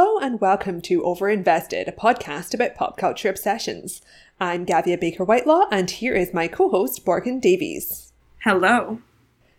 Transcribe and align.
Hello 0.00 0.16
and 0.16 0.40
welcome 0.40 0.80
to 0.82 1.02
Overinvested, 1.02 1.88
a 1.88 1.92
podcast 1.92 2.54
about 2.54 2.76
pop 2.76 2.96
culture 2.96 3.28
obsessions. 3.28 4.00
I'm 4.38 4.64
Gavia 4.64 4.96
Baker 4.96 5.24
Whitelaw, 5.24 5.66
and 5.72 5.90
here 5.90 6.14
is 6.14 6.32
my 6.32 6.46
co 6.46 6.68
host, 6.68 7.04
Morgan 7.04 7.40
Davies. 7.40 8.12
Hello. 8.44 9.02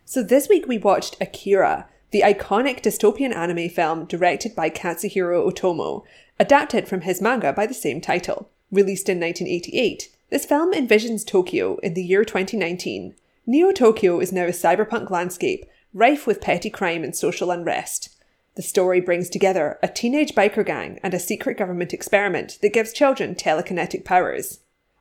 So, 0.06 0.24
this 0.24 0.48
week 0.48 0.66
we 0.66 0.78
watched 0.78 1.18
Akira, 1.20 1.90
the 2.12 2.22
iconic 2.22 2.82
dystopian 2.82 3.36
anime 3.36 3.68
film 3.68 4.06
directed 4.06 4.56
by 4.56 4.70
Katsuhiro 4.70 5.46
Otomo, 5.46 6.04
adapted 6.40 6.88
from 6.88 7.02
his 7.02 7.22
manga 7.22 7.52
by 7.52 7.66
the 7.66 7.74
same 7.74 8.00
title. 8.00 8.50
Released 8.72 9.10
in 9.10 9.20
1988, 9.20 10.08
this 10.30 10.46
film 10.46 10.72
envisions 10.72 11.28
Tokyo 11.28 11.80
in 11.80 11.96
the 11.96 12.04
year 12.04 12.24
2019. 12.24 13.14
Neo 13.46 13.74
Tokyo 13.74 14.22
is 14.22 14.32
now 14.32 14.46
a 14.46 14.52
cyberpunk 14.52 15.10
landscape 15.10 15.66
rife 15.94 16.26
with 16.26 16.40
petty 16.40 16.70
crime 16.70 17.04
and 17.04 17.14
social 17.14 17.52
unrest. 17.52 18.16
The 18.56 18.62
story 18.62 19.00
brings 19.00 19.30
together 19.30 19.80
a 19.82 19.88
teenage 19.88 20.36
biker 20.36 20.66
gang 20.66 21.00
and 21.02 21.14
a 21.14 21.20
secret 21.20 21.58
government 21.58 21.94
experiment 21.94 22.58
that 22.62 22.74
gives 22.74 22.92
children 22.92 23.36
telekinetic 23.36 24.04
powers. 24.04 24.60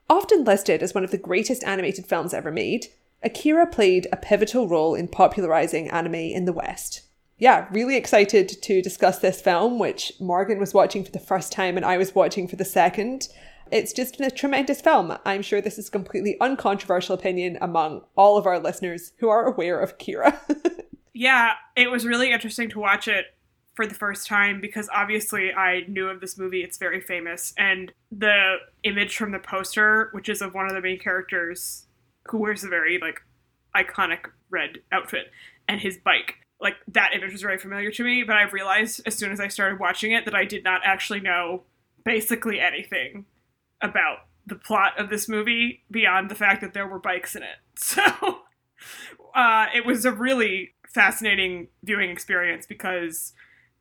Often 0.09 0.45
listed 0.45 0.81
as 0.81 0.93
one 0.93 1.03
of 1.03 1.11
the 1.11 1.17
greatest 1.17 1.63
animated 1.63 2.05
films 2.05 2.33
ever 2.33 2.51
made, 2.51 2.87
Akira 3.21 3.67
played 3.67 4.07
a 4.11 4.17
pivotal 4.17 4.67
role 4.67 4.95
in 4.95 5.07
popularizing 5.07 5.89
anime 5.89 6.15
in 6.15 6.45
the 6.45 6.53
West. 6.53 7.01
Yeah, 7.37 7.67
really 7.71 7.95
excited 7.95 8.49
to 8.49 8.81
discuss 8.81 9.19
this 9.19 9.41
film, 9.41 9.79
which 9.79 10.13
Morgan 10.19 10.59
was 10.59 10.73
watching 10.73 11.03
for 11.03 11.11
the 11.11 11.19
first 11.19 11.51
time 11.51 11.77
and 11.77 11.85
I 11.85 11.97
was 11.97 12.15
watching 12.15 12.47
for 12.47 12.55
the 12.55 12.65
second. 12.65 13.27
It's 13.71 13.93
just 13.93 14.19
a 14.19 14.31
tremendous 14.31 14.81
film. 14.81 15.17
I'm 15.25 15.41
sure 15.41 15.61
this 15.61 15.77
is 15.77 15.89
a 15.89 15.91
completely 15.91 16.37
uncontroversial 16.41 17.15
opinion 17.15 17.57
among 17.61 18.01
all 18.17 18.37
of 18.37 18.45
our 18.45 18.59
listeners 18.59 19.13
who 19.17 19.29
are 19.29 19.45
aware 19.45 19.79
of 19.79 19.91
Akira. 19.91 20.39
yeah, 21.13 21.53
it 21.75 21.91
was 21.91 22.05
really 22.05 22.31
interesting 22.31 22.69
to 22.69 22.79
watch 22.79 23.07
it 23.07 23.25
for 23.79 23.87
the 23.87 23.95
first 23.95 24.27
time 24.27 24.59
because 24.59 24.89
obviously 24.93 25.53
I 25.53 25.85
knew 25.87 26.09
of 26.09 26.19
this 26.19 26.37
movie. 26.37 26.63
It's 26.63 26.77
very 26.77 26.99
famous. 26.99 27.53
And 27.57 27.93
the 28.11 28.57
image 28.83 29.15
from 29.15 29.31
the 29.31 29.39
poster, 29.39 30.09
which 30.11 30.27
is 30.27 30.41
of 30.41 30.53
one 30.53 30.65
of 30.65 30.73
the 30.73 30.81
main 30.81 30.99
characters 30.99 31.85
who 32.27 32.39
wears 32.39 32.65
a 32.65 32.67
very 32.67 32.99
like 32.99 33.21
iconic 33.73 34.31
red 34.49 34.79
outfit 34.91 35.31
and 35.69 35.79
his 35.79 35.95
bike. 35.95 36.33
Like 36.59 36.73
that 36.89 37.13
image 37.15 37.31
was 37.31 37.41
very 37.41 37.57
familiar 37.57 37.89
to 37.91 38.03
me, 38.03 38.21
but 38.23 38.35
I 38.35 38.41
realized 38.49 38.99
as 39.05 39.15
soon 39.15 39.31
as 39.31 39.39
I 39.39 39.47
started 39.47 39.79
watching 39.79 40.11
it 40.11 40.25
that 40.25 40.35
I 40.35 40.43
did 40.43 40.65
not 40.65 40.81
actually 40.83 41.21
know 41.21 41.63
basically 42.03 42.59
anything 42.59 43.27
about 43.79 44.25
the 44.45 44.55
plot 44.55 44.99
of 44.99 45.09
this 45.09 45.29
movie 45.29 45.85
beyond 45.89 46.29
the 46.29 46.35
fact 46.35 46.59
that 46.59 46.73
there 46.73 46.85
were 46.85 46.99
bikes 46.99 47.33
in 47.33 47.43
it. 47.43 47.59
So 47.77 48.01
uh, 49.33 49.67
it 49.73 49.85
was 49.85 50.03
a 50.03 50.11
really 50.11 50.73
fascinating 50.85 51.69
viewing 51.81 52.09
experience 52.09 52.65
because 52.65 53.31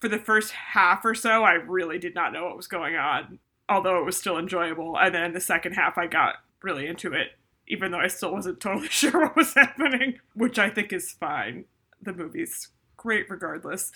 for 0.00 0.08
the 0.08 0.18
first 0.18 0.52
half 0.52 1.04
or 1.04 1.14
so, 1.14 1.44
I 1.44 1.52
really 1.52 1.98
did 1.98 2.14
not 2.14 2.32
know 2.32 2.44
what 2.44 2.56
was 2.56 2.66
going 2.66 2.96
on, 2.96 3.38
although 3.68 3.98
it 3.98 4.05
was 4.05 4.16
still 4.16 4.38
enjoyable. 4.38 4.96
And 4.98 5.14
then 5.14 5.32
the 5.32 5.40
second 5.40 5.72
half, 5.72 5.98
I 5.98 6.06
got 6.06 6.36
really 6.62 6.86
into 6.86 7.12
it, 7.12 7.28
even 7.66 7.90
though 7.90 7.98
I 7.98 8.08
still 8.08 8.32
wasn't 8.32 8.60
totally 8.60 8.88
sure 8.88 9.20
what 9.20 9.36
was 9.36 9.55
happening, 9.55 10.20
which 10.34 10.58
I 10.58 10.70
think 10.70 10.92
is 10.92 11.12
fine. 11.12 11.64
The 12.00 12.12
movie's 12.12 12.68
great 12.96 13.28
regardless. 13.28 13.92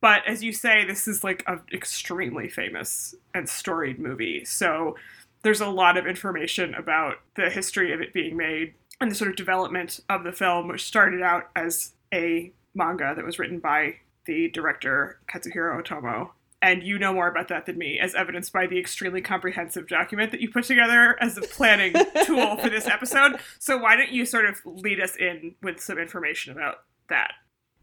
But 0.00 0.22
as 0.26 0.44
you 0.44 0.52
say, 0.52 0.84
this 0.84 1.08
is 1.08 1.24
like 1.24 1.42
an 1.46 1.62
extremely 1.72 2.48
famous 2.48 3.14
and 3.34 3.48
storied 3.48 3.98
movie. 3.98 4.44
So 4.44 4.96
there's 5.42 5.60
a 5.60 5.68
lot 5.68 5.96
of 5.96 6.06
information 6.06 6.74
about 6.74 7.16
the 7.34 7.50
history 7.50 7.92
of 7.92 8.00
it 8.00 8.12
being 8.12 8.36
made 8.36 8.74
and 9.00 9.10
the 9.10 9.14
sort 9.14 9.30
of 9.30 9.36
development 9.36 10.00
of 10.08 10.24
the 10.24 10.32
film, 10.32 10.68
which 10.68 10.84
started 10.84 11.22
out 11.22 11.50
as 11.56 11.94
a 12.12 12.52
manga 12.74 13.12
that 13.14 13.24
was 13.24 13.38
written 13.38 13.58
by 13.58 13.96
the 14.28 14.48
director 14.50 15.18
Katsuhiro 15.28 15.82
Otomo. 15.82 16.30
And 16.60 16.82
you 16.82 16.98
know 16.98 17.12
more 17.12 17.28
about 17.28 17.48
that 17.48 17.66
than 17.66 17.78
me, 17.78 18.00
as 18.00 18.14
evidenced 18.14 18.52
by 18.52 18.66
the 18.66 18.78
extremely 18.78 19.20
comprehensive 19.20 19.88
document 19.88 20.32
that 20.32 20.40
you 20.40 20.50
put 20.50 20.64
together 20.64 21.16
as 21.20 21.36
a 21.38 21.42
planning 21.42 21.94
tool 22.24 22.56
for 22.56 22.68
this 22.68 22.86
episode. 22.86 23.36
So, 23.60 23.78
why 23.78 23.94
don't 23.94 24.10
you 24.10 24.26
sort 24.26 24.44
of 24.44 24.60
lead 24.64 25.00
us 25.00 25.14
in 25.16 25.54
with 25.62 25.80
some 25.80 25.98
information 25.98 26.52
about 26.52 26.82
that? 27.08 27.32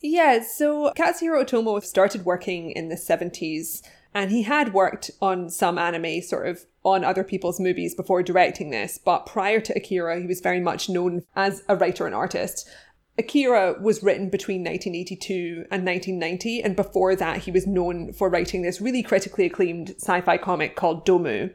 Yeah, 0.01 0.41
so 0.44 0.91
Katsuhiro 0.95 1.45
Otomo 1.45 1.81
started 1.81 2.25
working 2.25 2.72
in 2.72 2.89
the 2.89 2.95
70s 2.95 3.81
and 4.13 4.31
he 4.31 4.44
had 4.44 4.73
worked 4.73 5.11
on 5.22 5.50
some 5.50 5.78
anime 5.78 6.22
sort 6.22 6.47
of 6.47 6.66
on 6.84 7.03
other 7.03 7.23
people's 7.23 7.59
movies 7.59 7.95
before 7.95 8.23
directing 8.23 8.69
this, 8.69 8.97
but 8.97 9.25
prior 9.25 9.59
to 9.59 9.73
Akira, 9.75 10.22
he 10.22 10.28
was 10.28 10.39
very 10.39 10.59
much 10.59 10.88
known 10.88 11.23
as 11.35 11.63
a 11.67 11.75
writer 11.75 12.05
and 12.05 12.16
artist. 12.16 12.69
Akira 13.18 13.78
was 13.80 14.03
written 14.03 14.30
between 14.30 14.62
1982 14.62 15.68
and 15.72 15.86
1990, 15.86 16.62
and 16.62 16.76
before 16.76 17.16
that, 17.16 17.40
he 17.40 17.52
was 17.52 17.66
known 17.66 18.12
for 18.12 18.30
writing 18.30 18.62
this 18.62 18.81
really 18.81 19.02
critically 19.02 19.46
acclaimed 19.46 19.96
sci 19.98 20.22
fi 20.22 20.38
comic 20.38 20.76
called 20.76 21.06
Domu. 21.06 21.53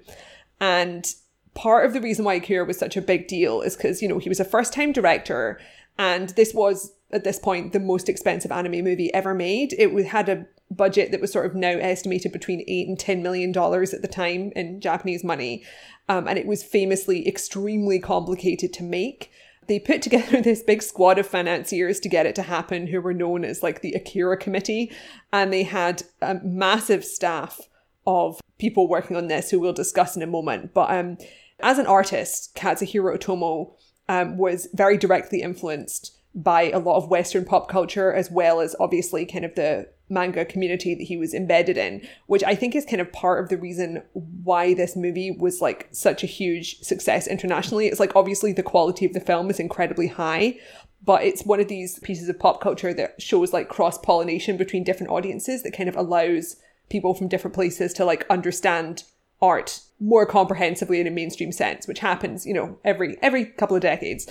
And 0.58 1.14
part 1.54 1.84
of 1.84 1.92
the 1.92 2.00
reason 2.00 2.24
why 2.24 2.34
Akira 2.34 2.64
was 2.64 2.78
such 2.78 2.96
a 2.96 3.02
big 3.02 3.28
deal 3.28 3.60
is 3.60 3.76
because, 3.76 4.00
you 4.00 4.08
know, 4.08 4.18
he 4.18 4.30
was 4.30 4.40
a 4.40 4.44
first 4.44 4.72
time 4.72 4.92
director, 4.92 5.60
and 5.98 6.30
this 6.30 6.54
was, 6.54 6.94
at 7.12 7.24
this 7.24 7.38
point, 7.38 7.74
the 7.74 7.80
most 7.80 8.08
expensive 8.08 8.50
anime 8.50 8.82
movie 8.82 9.12
ever 9.12 9.34
made. 9.34 9.74
It 9.74 9.90
had 10.06 10.30
a 10.30 10.46
budget 10.70 11.10
that 11.10 11.20
was 11.20 11.32
sort 11.32 11.46
of 11.46 11.54
now 11.54 11.76
estimated 11.76 12.32
between 12.32 12.64
8 12.66 12.88
and 12.88 12.98
10 12.98 13.22
million 13.22 13.52
dollars 13.52 13.92
at 13.92 14.02
the 14.02 14.08
time 14.08 14.52
in 14.56 14.80
Japanese 14.80 15.24
money. 15.24 15.64
Um, 16.08 16.26
and 16.26 16.38
it 16.38 16.46
was 16.46 16.62
famously 16.62 17.28
extremely 17.28 17.98
complicated 17.98 18.72
to 18.74 18.82
make 18.82 19.30
they 19.70 19.78
put 19.78 20.02
together 20.02 20.40
this 20.42 20.62
big 20.62 20.82
squad 20.82 21.18
of 21.18 21.26
financiers 21.26 22.00
to 22.00 22.08
get 22.08 22.26
it 22.26 22.34
to 22.34 22.42
happen 22.42 22.88
who 22.88 23.00
were 23.00 23.14
known 23.14 23.44
as 23.44 23.62
like 23.62 23.80
the 23.80 23.92
Akira 23.92 24.36
Committee. 24.36 24.92
And 25.32 25.52
they 25.52 25.62
had 25.62 26.02
a 26.20 26.34
massive 26.42 27.04
staff 27.04 27.60
of 28.06 28.40
people 28.58 28.88
working 28.88 29.16
on 29.16 29.28
this 29.28 29.50
who 29.50 29.60
we'll 29.60 29.72
discuss 29.72 30.16
in 30.16 30.22
a 30.22 30.26
moment. 30.26 30.74
But 30.74 30.90
um, 30.90 31.18
as 31.60 31.78
an 31.78 31.86
artist, 31.86 32.54
Katsuhiro 32.56 33.16
Otomo 33.16 33.72
um, 34.08 34.36
was 34.36 34.68
very 34.74 34.98
directly 34.98 35.40
influenced 35.40 36.18
by 36.34 36.70
a 36.70 36.80
lot 36.80 36.96
of 36.96 37.08
Western 37.08 37.44
pop 37.44 37.68
culture, 37.68 38.12
as 38.12 38.30
well 38.30 38.60
as 38.60 38.74
obviously 38.80 39.24
kind 39.24 39.44
of 39.44 39.54
the 39.54 39.88
manga 40.10 40.44
community 40.44 40.94
that 40.94 41.04
he 41.04 41.16
was 41.16 41.34
embedded 41.34 41.78
in, 41.78 42.06
which 42.26 42.44
I 42.44 42.54
think 42.54 42.74
is 42.74 42.84
kind 42.84 43.00
of 43.00 43.12
part 43.12 43.42
of 43.42 43.48
the 43.48 43.56
reason 43.56 44.02
why 44.12 44.74
this 44.74 44.96
movie 44.96 45.30
was 45.30 45.60
like 45.60 45.88
such 45.92 46.22
a 46.22 46.26
huge 46.26 46.80
success 46.80 47.26
internationally. 47.26 47.86
It's 47.86 48.00
like 48.00 48.16
obviously 48.16 48.52
the 48.52 48.62
quality 48.62 49.06
of 49.06 49.12
the 49.12 49.20
film 49.20 49.50
is 49.50 49.60
incredibly 49.60 50.08
high, 50.08 50.58
but 51.04 51.22
it's 51.22 51.44
one 51.44 51.60
of 51.60 51.68
these 51.68 51.98
pieces 52.00 52.28
of 52.28 52.38
pop 52.38 52.60
culture 52.60 52.92
that 52.94 53.20
shows 53.22 53.52
like 53.52 53.68
cross 53.68 53.98
pollination 53.98 54.56
between 54.56 54.84
different 54.84 55.12
audiences 55.12 55.62
that 55.62 55.76
kind 55.76 55.88
of 55.88 55.96
allows 55.96 56.56
people 56.88 57.14
from 57.14 57.28
different 57.28 57.54
places 57.54 57.92
to 57.94 58.04
like 58.04 58.26
understand 58.28 59.04
art 59.40 59.80
more 59.98 60.26
comprehensively 60.26 61.00
in 61.00 61.06
a 61.06 61.10
mainstream 61.10 61.52
sense, 61.52 61.86
which 61.86 62.00
happens, 62.00 62.46
you 62.46 62.54
know, 62.54 62.78
every 62.84 63.16
every 63.22 63.44
couple 63.46 63.76
of 63.76 63.82
decades. 63.82 64.26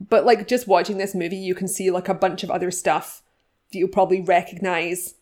But 0.00 0.24
like 0.24 0.48
just 0.48 0.66
watching 0.66 0.98
this 0.98 1.14
movie, 1.14 1.36
you 1.36 1.54
can 1.54 1.68
see 1.68 1.90
like 1.90 2.08
a 2.08 2.14
bunch 2.14 2.42
of 2.42 2.50
other 2.50 2.70
stuff 2.70 3.22
that 3.72 3.78
you'll 3.78 3.88
probably 3.88 4.20
recognize 4.20 5.14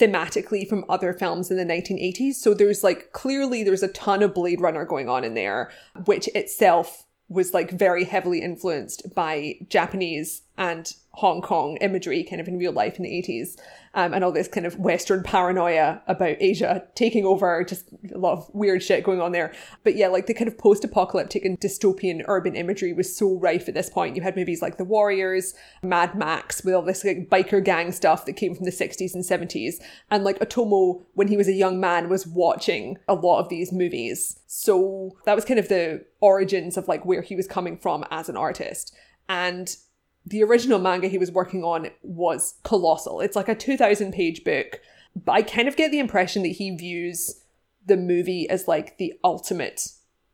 thematically 0.00 0.68
from 0.68 0.84
other 0.88 1.12
films 1.12 1.50
in 1.50 1.56
the 1.56 1.64
1980s. 1.64 2.34
So 2.34 2.54
there's 2.54 2.82
like 2.82 3.12
clearly 3.12 3.62
there's 3.62 3.82
a 3.82 3.88
ton 3.88 4.22
of 4.22 4.34
Blade 4.34 4.60
Runner 4.60 4.84
going 4.84 5.08
on 5.08 5.24
in 5.24 5.34
there, 5.34 5.70
which 6.06 6.28
itself 6.28 7.06
was 7.28 7.54
like 7.54 7.70
very 7.70 8.04
heavily 8.04 8.42
influenced 8.42 9.14
by 9.14 9.54
Japanese 9.68 10.42
and 10.58 10.94
Hong 11.12 11.40
Kong 11.40 11.76
imagery 11.80 12.22
kind 12.24 12.40
of 12.40 12.48
in 12.48 12.58
real 12.58 12.72
life 12.72 12.96
in 12.96 13.04
the 13.04 13.10
80s 13.10 13.58
um, 13.94 14.14
and 14.14 14.24
all 14.24 14.32
this 14.32 14.48
kind 14.48 14.66
of 14.66 14.78
Western 14.78 15.22
paranoia 15.22 16.00
about 16.06 16.36
Asia 16.40 16.84
taking 16.94 17.26
over, 17.26 17.62
just 17.64 17.90
a 18.14 18.18
lot 18.18 18.38
of 18.38 18.50
weird 18.54 18.82
shit 18.82 19.04
going 19.04 19.20
on 19.20 19.32
there. 19.32 19.52
But 19.84 19.96
yeah, 19.96 20.08
like 20.08 20.26
the 20.26 20.34
kind 20.34 20.48
of 20.48 20.56
post 20.56 20.84
apocalyptic 20.84 21.44
and 21.44 21.60
dystopian 21.60 22.22
urban 22.26 22.56
imagery 22.56 22.92
was 22.92 23.14
so 23.14 23.38
rife 23.38 23.68
at 23.68 23.74
this 23.74 23.90
point. 23.90 24.16
You 24.16 24.22
had 24.22 24.36
movies 24.36 24.62
like 24.62 24.78
The 24.78 24.84
Warriors, 24.84 25.54
Mad 25.82 26.14
Max, 26.14 26.64
with 26.64 26.74
all 26.74 26.82
this 26.82 27.04
like 27.04 27.28
biker 27.28 27.62
gang 27.62 27.92
stuff 27.92 28.24
that 28.24 28.32
came 28.34 28.54
from 28.54 28.64
the 28.64 28.70
60s 28.70 29.14
and 29.14 29.24
70s. 29.24 29.74
And 30.10 30.24
like 30.24 30.38
Otomo, 30.38 31.04
when 31.14 31.28
he 31.28 31.36
was 31.36 31.48
a 31.48 31.52
young 31.52 31.78
man, 31.78 32.08
was 32.08 32.26
watching 32.26 32.96
a 33.08 33.14
lot 33.14 33.40
of 33.40 33.50
these 33.50 33.72
movies. 33.72 34.38
So 34.46 35.16
that 35.26 35.34
was 35.36 35.44
kind 35.44 35.60
of 35.60 35.68
the 35.68 36.04
origins 36.20 36.78
of 36.78 36.88
like 36.88 37.04
where 37.04 37.22
he 37.22 37.36
was 37.36 37.46
coming 37.46 37.76
from 37.76 38.04
as 38.10 38.30
an 38.30 38.36
artist. 38.38 38.94
And 39.28 39.76
the 40.24 40.42
original 40.42 40.78
manga 40.78 41.08
he 41.08 41.18
was 41.18 41.32
working 41.32 41.64
on 41.64 41.90
was 42.02 42.54
colossal. 42.62 43.20
It's 43.20 43.36
like 43.36 43.48
a 43.48 43.54
2000 43.54 44.12
page 44.12 44.44
book. 44.44 44.80
But 45.14 45.32
I 45.32 45.42
kind 45.42 45.68
of 45.68 45.76
get 45.76 45.90
the 45.90 45.98
impression 45.98 46.42
that 46.42 46.48
he 46.48 46.74
views 46.74 47.42
the 47.84 47.96
movie 47.96 48.48
as 48.48 48.68
like 48.68 48.98
the 48.98 49.14
ultimate 49.24 49.88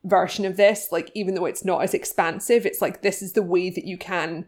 version 0.04 0.44
of 0.44 0.56
this. 0.56 0.88
Like, 0.92 1.10
even 1.14 1.34
though 1.34 1.46
it's 1.46 1.64
not 1.64 1.82
as 1.82 1.94
expansive, 1.94 2.66
it's 2.66 2.82
like 2.82 3.02
this 3.02 3.22
is 3.22 3.32
the 3.32 3.42
way 3.42 3.70
that 3.70 3.86
you 3.86 3.98
can 3.98 4.46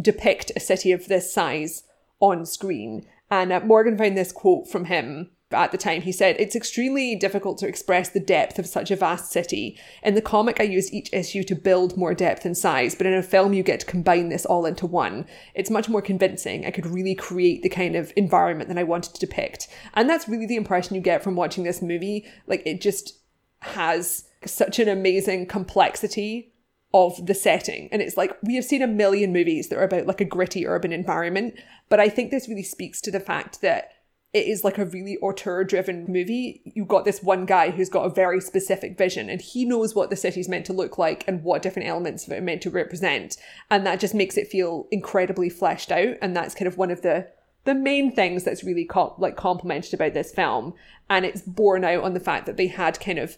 depict 0.00 0.52
a 0.56 0.60
city 0.60 0.92
of 0.92 1.08
this 1.08 1.32
size 1.32 1.84
on 2.20 2.44
screen. 2.44 3.06
And 3.30 3.52
uh, 3.52 3.60
Morgan 3.60 3.96
found 3.96 4.16
this 4.16 4.32
quote 4.32 4.68
from 4.68 4.86
him 4.86 5.30
at 5.54 5.72
the 5.72 5.78
time, 5.78 6.02
he 6.02 6.12
said, 6.12 6.36
It's 6.38 6.56
extremely 6.56 7.14
difficult 7.16 7.58
to 7.58 7.68
express 7.68 8.08
the 8.08 8.20
depth 8.20 8.58
of 8.58 8.66
such 8.66 8.90
a 8.90 8.96
vast 8.96 9.30
city. 9.30 9.78
In 10.02 10.14
the 10.14 10.22
comic, 10.22 10.60
I 10.60 10.64
use 10.64 10.92
each 10.92 11.12
issue 11.12 11.42
to 11.44 11.54
build 11.54 11.96
more 11.96 12.14
depth 12.14 12.44
and 12.44 12.56
size, 12.56 12.94
but 12.94 13.06
in 13.06 13.14
a 13.14 13.22
film, 13.22 13.52
you 13.52 13.62
get 13.62 13.80
to 13.80 13.86
combine 13.86 14.28
this 14.28 14.46
all 14.46 14.66
into 14.66 14.86
one. 14.86 15.26
It's 15.54 15.70
much 15.70 15.88
more 15.88 16.02
convincing. 16.02 16.66
I 16.66 16.70
could 16.70 16.86
really 16.86 17.14
create 17.14 17.62
the 17.62 17.68
kind 17.68 17.96
of 17.96 18.12
environment 18.16 18.68
that 18.68 18.78
I 18.78 18.84
wanted 18.84 19.14
to 19.14 19.20
depict. 19.20 19.68
And 19.94 20.08
that's 20.08 20.28
really 20.28 20.46
the 20.46 20.56
impression 20.56 20.94
you 20.94 21.00
get 21.00 21.22
from 21.22 21.36
watching 21.36 21.64
this 21.64 21.82
movie. 21.82 22.26
Like, 22.46 22.62
it 22.66 22.80
just 22.80 23.18
has 23.60 24.24
such 24.44 24.78
an 24.78 24.88
amazing 24.88 25.46
complexity 25.46 26.52
of 26.94 27.26
the 27.26 27.34
setting. 27.34 27.88
And 27.90 28.02
it's 28.02 28.16
like, 28.16 28.36
we 28.42 28.54
have 28.56 28.64
seen 28.64 28.82
a 28.82 28.86
million 28.86 29.32
movies 29.32 29.68
that 29.68 29.78
are 29.78 29.84
about 29.84 30.06
like 30.06 30.20
a 30.20 30.26
gritty 30.26 30.66
urban 30.66 30.92
environment, 30.92 31.54
but 31.88 32.00
I 32.00 32.08
think 32.08 32.30
this 32.30 32.48
really 32.48 32.62
speaks 32.62 33.00
to 33.02 33.10
the 33.10 33.20
fact 33.20 33.62
that 33.62 33.92
it 34.32 34.46
is 34.46 34.64
like 34.64 34.78
a 34.78 34.86
really 34.86 35.18
auteur 35.18 35.62
driven 35.62 36.06
movie. 36.08 36.62
You 36.64 36.86
got 36.86 37.04
this 37.04 37.22
one 37.22 37.44
guy 37.44 37.70
who's 37.70 37.90
got 37.90 38.06
a 38.06 38.14
very 38.14 38.40
specific 38.40 38.96
vision 38.96 39.28
and 39.28 39.42
he 39.42 39.66
knows 39.66 39.94
what 39.94 40.08
the 40.08 40.16
city's 40.16 40.48
meant 40.48 40.64
to 40.66 40.72
look 40.72 40.96
like 40.96 41.24
and 41.28 41.44
what 41.44 41.60
different 41.60 41.88
elements 41.88 42.26
of 42.26 42.32
it 42.32 42.38
are 42.38 42.42
meant 42.42 42.62
to 42.62 42.70
represent. 42.70 43.36
And 43.70 43.84
that 43.86 44.00
just 44.00 44.14
makes 44.14 44.38
it 44.38 44.48
feel 44.48 44.88
incredibly 44.90 45.50
fleshed 45.50 45.92
out. 45.92 46.16
And 46.22 46.34
that's 46.34 46.54
kind 46.54 46.66
of 46.66 46.78
one 46.78 46.90
of 46.90 47.02
the 47.02 47.28
the 47.64 47.74
main 47.74 48.10
things 48.10 48.42
that's 48.42 48.64
really 48.64 48.84
com- 48.84 49.12
like 49.18 49.36
complimented 49.36 49.94
about 49.94 50.14
this 50.14 50.32
film. 50.32 50.74
And 51.10 51.24
it's 51.24 51.42
borne 51.42 51.84
out 51.84 52.02
on 52.02 52.14
the 52.14 52.20
fact 52.20 52.46
that 52.46 52.56
they 52.56 52.66
had 52.66 52.98
kind 52.98 53.18
of 53.18 53.36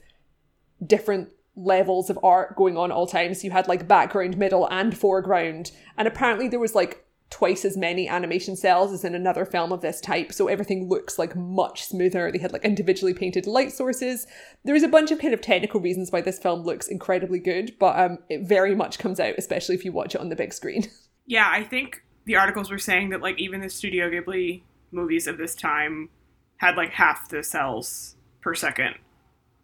different 0.85 1.31
levels 1.56 2.08
of 2.08 2.19
art 2.23 2.56
going 2.56 2.76
on 2.76 2.91
all 2.91 3.06
times. 3.06 3.44
You 3.44 3.50
had 3.50 3.69
like 3.69 3.88
background, 3.88 4.38
middle, 4.38 4.69
and 4.70 4.96
foreground. 4.96 5.73
And 5.99 6.08
apparently 6.08 6.49
there 6.49 6.61
was 6.61 6.75
like 6.75 7.04
twice 7.31 7.65
as 7.65 7.76
many 7.76 8.09
animation 8.09 8.55
cels 8.55 8.93
as 8.93 9.05
in 9.05 9.15
another 9.15 9.44
film 9.44 9.73
of 9.73 9.81
this 9.81 10.00
type, 10.00 10.32
so 10.32 10.47
everything 10.47 10.88
looks 10.88 11.19
like 11.19 11.35
much 11.35 11.85
smoother. 11.85 12.31
They 12.31 12.38
had 12.38 12.53
like 12.53 12.65
individually 12.65 13.15
painted 13.15 13.47
light 13.47 13.73
sources. 13.73 14.26
There's 14.65 14.82
a 14.85 14.88
bunch 14.88 15.11
of 15.11 15.19
kind 15.19 15.35
of 15.35 15.41
technical 15.41 15.81
reasons 15.81 16.12
why 16.12 16.21
this 16.21 16.38
film 16.38 16.61
looks 16.62 16.87
incredibly 16.87 17.41
good, 17.41 17.75
but 17.81 17.99
um, 17.99 18.19
it 18.29 18.47
very 18.47 18.75
much 18.75 18.99
comes 18.99 19.19
out, 19.19 19.35
especially 19.37 19.75
if 19.75 19.85
you 19.85 19.91
watch 19.93 20.15
it 20.15 20.21
on 20.21 20.29
the 20.29 20.37
big 20.37 20.53
screen. 20.53 20.87
Yeah, 21.26 21.49
I 21.50 21.65
think 21.65 22.03
the 22.26 22.37
articles 22.37 22.71
were 22.71 22.76
saying 22.79 23.09
that 23.09 23.23
like 23.23 23.41
even 23.41 23.62
the 23.62 23.70
Studio 23.70 24.11
Ghibli 24.11 24.61
movies 24.93 25.27
of 25.27 25.38
this 25.38 25.55
time 25.55 26.11
had 26.59 26.77
like 26.77 26.91
half 26.91 27.31
the 27.31 27.43
cels 27.43 28.17
per 28.43 28.55
second 28.55 28.97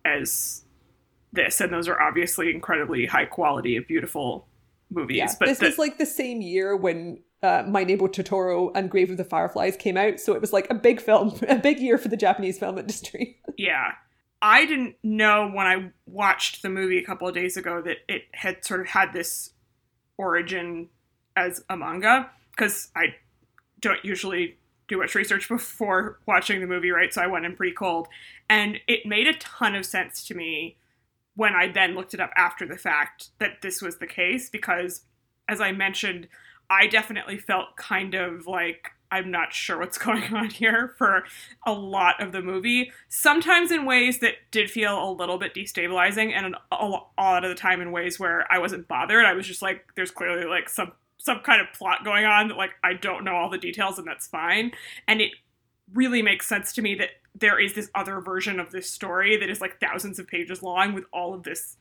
as 0.04 0.64
this, 1.34 1.60
and 1.60 1.70
those 1.70 1.86
are 1.86 2.00
obviously 2.00 2.48
incredibly 2.48 3.04
high 3.04 3.26
quality 3.26 3.76
and 3.76 3.86
beautiful 3.86 4.48
movies. 4.90 5.18
Yeah, 5.18 5.34
but 5.38 5.48
this 5.48 5.58
the- 5.58 5.66
was 5.66 5.78
like 5.78 5.98
the 5.98 6.06
same 6.06 6.40
year 6.40 6.74
when 6.74 7.22
uh, 7.42 7.64
My 7.66 7.84
Neighbor 7.84 8.08
Totoro 8.08 8.70
and 8.74 8.90
Grave 8.90 9.10
of 9.10 9.16
the 9.16 9.24
Fireflies 9.24 9.76
came 9.76 9.96
out, 9.96 10.20
so 10.20 10.34
it 10.34 10.40
was 10.40 10.52
like 10.52 10.68
a 10.70 10.74
big 10.74 11.00
film, 11.00 11.38
a 11.48 11.56
big 11.56 11.80
year 11.80 11.98
for 11.98 12.08
the 12.08 12.16
Japanese 12.16 12.58
film 12.58 12.78
industry. 12.78 13.38
yeah. 13.56 13.92
I 14.42 14.64
didn't 14.64 14.96
know 15.02 15.50
when 15.50 15.66
I 15.66 15.92
watched 16.06 16.62
the 16.62 16.70
movie 16.70 16.98
a 16.98 17.04
couple 17.04 17.28
of 17.28 17.34
days 17.34 17.58
ago 17.58 17.82
that 17.82 17.98
it 18.08 18.22
had 18.32 18.64
sort 18.64 18.80
of 18.80 18.86
had 18.88 19.12
this 19.12 19.50
origin 20.16 20.88
as 21.36 21.62
a 21.68 21.76
manga 21.76 22.30
because 22.50 22.90
I 22.96 23.14
don't 23.80 24.02
usually 24.04 24.56
do 24.88 24.98
much 24.98 25.14
research 25.14 25.48
before 25.48 26.20
watching 26.26 26.60
the 26.60 26.66
movie, 26.66 26.90
right? 26.90 27.12
So 27.12 27.22
I 27.22 27.26
went 27.26 27.46
in 27.46 27.56
pretty 27.56 27.74
cold. 27.74 28.08
And 28.48 28.78
it 28.86 29.06
made 29.06 29.26
a 29.26 29.34
ton 29.34 29.74
of 29.74 29.86
sense 29.86 30.24
to 30.26 30.34
me 30.34 30.76
when 31.36 31.54
I 31.54 31.68
then 31.68 31.94
looked 31.94 32.12
it 32.12 32.20
up 32.20 32.30
after 32.36 32.66
the 32.66 32.76
fact 32.76 33.28
that 33.38 33.62
this 33.62 33.80
was 33.80 33.98
the 33.98 34.06
case 34.06 34.50
because, 34.50 35.02
as 35.48 35.60
I 35.60 35.72
mentioned, 35.72 36.28
I 36.70 36.86
definitely 36.86 37.36
felt 37.36 37.76
kind 37.76 38.14
of 38.14 38.46
like 38.46 38.92
I'm 39.10 39.30
not 39.30 39.52
sure 39.52 39.78
what's 39.78 39.98
going 40.06 40.34
on 40.34 40.50
here 40.50 40.94
for 40.96 41.24
a 41.66 41.72
lot 41.72 42.22
of 42.22 42.32
the 42.32 42.40
movie. 42.40 42.92
Sometimes 43.08 43.70
in 43.70 43.84
ways 43.84 44.20
that 44.20 44.34
did 44.50 44.70
feel 44.70 45.10
a 45.10 45.12
little 45.12 45.36
bit 45.36 45.54
destabilizing, 45.54 46.32
and 46.32 46.54
a 46.70 46.86
lot 46.86 47.44
of 47.44 47.50
the 47.50 47.56
time 47.56 47.80
in 47.80 47.92
ways 47.92 48.18
where 48.18 48.50
I 48.50 48.58
wasn't 48.58 48.88
bothered. 48.88 49.24
I 49.24 49.34
was 49.34 49.46
just 49.46 49.62
like, 49.62 49.84
there's 49.96 50.10
clearly 50.10 50.44
like 50.44 50.68
some 50.68 50.92
some 51.18 51.40
kind 51.40 51.60
of 51.60 51.66
plot 51.76 52.02
going 52.02 52.24
on 52.24 52.48
that 52.48 52.56
like 52.56 52.70
I 52.82 52.94
don't 52.94 53.24
know 53.24 53.34
all 53.34 53.50
the 53.50 53.58
details, 53.58 53.98
and 53.98 54.06
that's 54.06 54.26
fine. 54.26 54.72
And 55.08 55.20
it 55.20 55.32
really 55.92 56.22
makes 56.22 56.46
sense 56.46 56.72
to 56.74 56.82
me 56.82 56.94
that 56.94 57.10
there 57.34 57.58
is 57.58 57.74
this 57.74 57.90
other 57.94 58.20
version 58.20 58.60
of 58.60 58.70
this 58.70 58.90
story 58.90 59.36
that 59.36 59.50
is 59.50 59.60
like 59.60 59.80
thousands 59.80 60.18
of 60.18 60.26
pages 60.26 60.62
long 60.62 60.94
with 60.94 61.04
all 61.12 61.34
of 61.34 61.42
this 61.42 61.76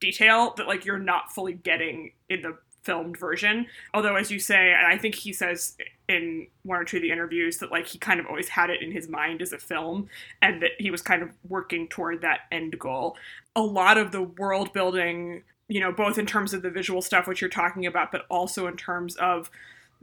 detail 0.00 0.52
that 0.56 0.66
like 0.66 0.84
you're 0.84 0.98
not 0.98 1.32
fully 1.32 1.54
getting 1.54 2.12
in 2.28 2.42
the 2.42 2.56
filmed 2.86 3.18
version. 3.18 3.66
Although, 3.92 4.14
as 4.14 4.30
you 4.30 4.38
say, 4.38 4.74
I 4.74 4.96
think 4.96 5.16
he 5.16 5.32
says 5.32 5.76
in 6.08 6.46
one 6.62 6.78
or 6.78 6.84
two 6.84 6.98
of 6.98 7.02
the 7.02 7.10
interviews 7.10 7.58
that 7.58 7.72
like 7.72 7.88
he 7.88 7.98
kind 7.98 8.20
of 8.20 8.26
always 8.26 8.48
had 8.48 8.70
it 8.70 8.80
in 8.80 8.92
his 8.92 9.08
mind 9.08 9.42
as 9.42 9.52
a 9.52 9.58
film 9.58 10.08
and 10.40 10.62
that 10.62 10.70
he 10.78 10.90
was 10.90 11.02
kind 11.02 11.22
of 11.22 11.30
working 11.48 11.88
toward 11.88 12.22
that 12.22 12.40
end 12.52 12.78
goal. 12.78 13.16
A 13.56 13.60
lot 13.60 13.98
of 13.98 14.12
the 14.12 14.22
world 14.22 14.72
building, 14.72 15.42
you 15.68 15.80
know, 15.80 15.90
both 15.90 16.16
in 16.16 16.26
terms 16.26 16.54
of 16.54 16.62
the 16.62 16.70
visual 16.70 17.02
stuff 17.02 17.26
which 17.26 17.40
you're 17.40 17.50
talking 17.50 17.84
about, 17.86 18.12
but 18.12 18.22
also 18.30 18.68
in 18.68 18.76
terms 18.76 19.16
of 19.16 19.50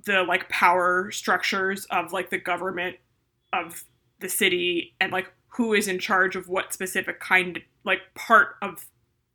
the 0.05 0.23
like 0.23 0.49
power 0.49 1.09
structures 1.11 1.85
of 1.85 2.11
like 2.11 2.29
the 2.29 2.37
government 2.37 2.97
of 3.53 3.85
the 4.19 4.27
city 4.27 4.93
and 4.99 5.13
like 5.13 5.31
who 5.47 5.73
is 5.73 5.87
in 5.87 5.99
charge 5.99 6.35
of 6.35 6.49
what 6.49 6.73
specific 6.73 7.19
kind 7.21 7.61
like 7.85 8.01
part 8.13 8.55
of 8.61 8.85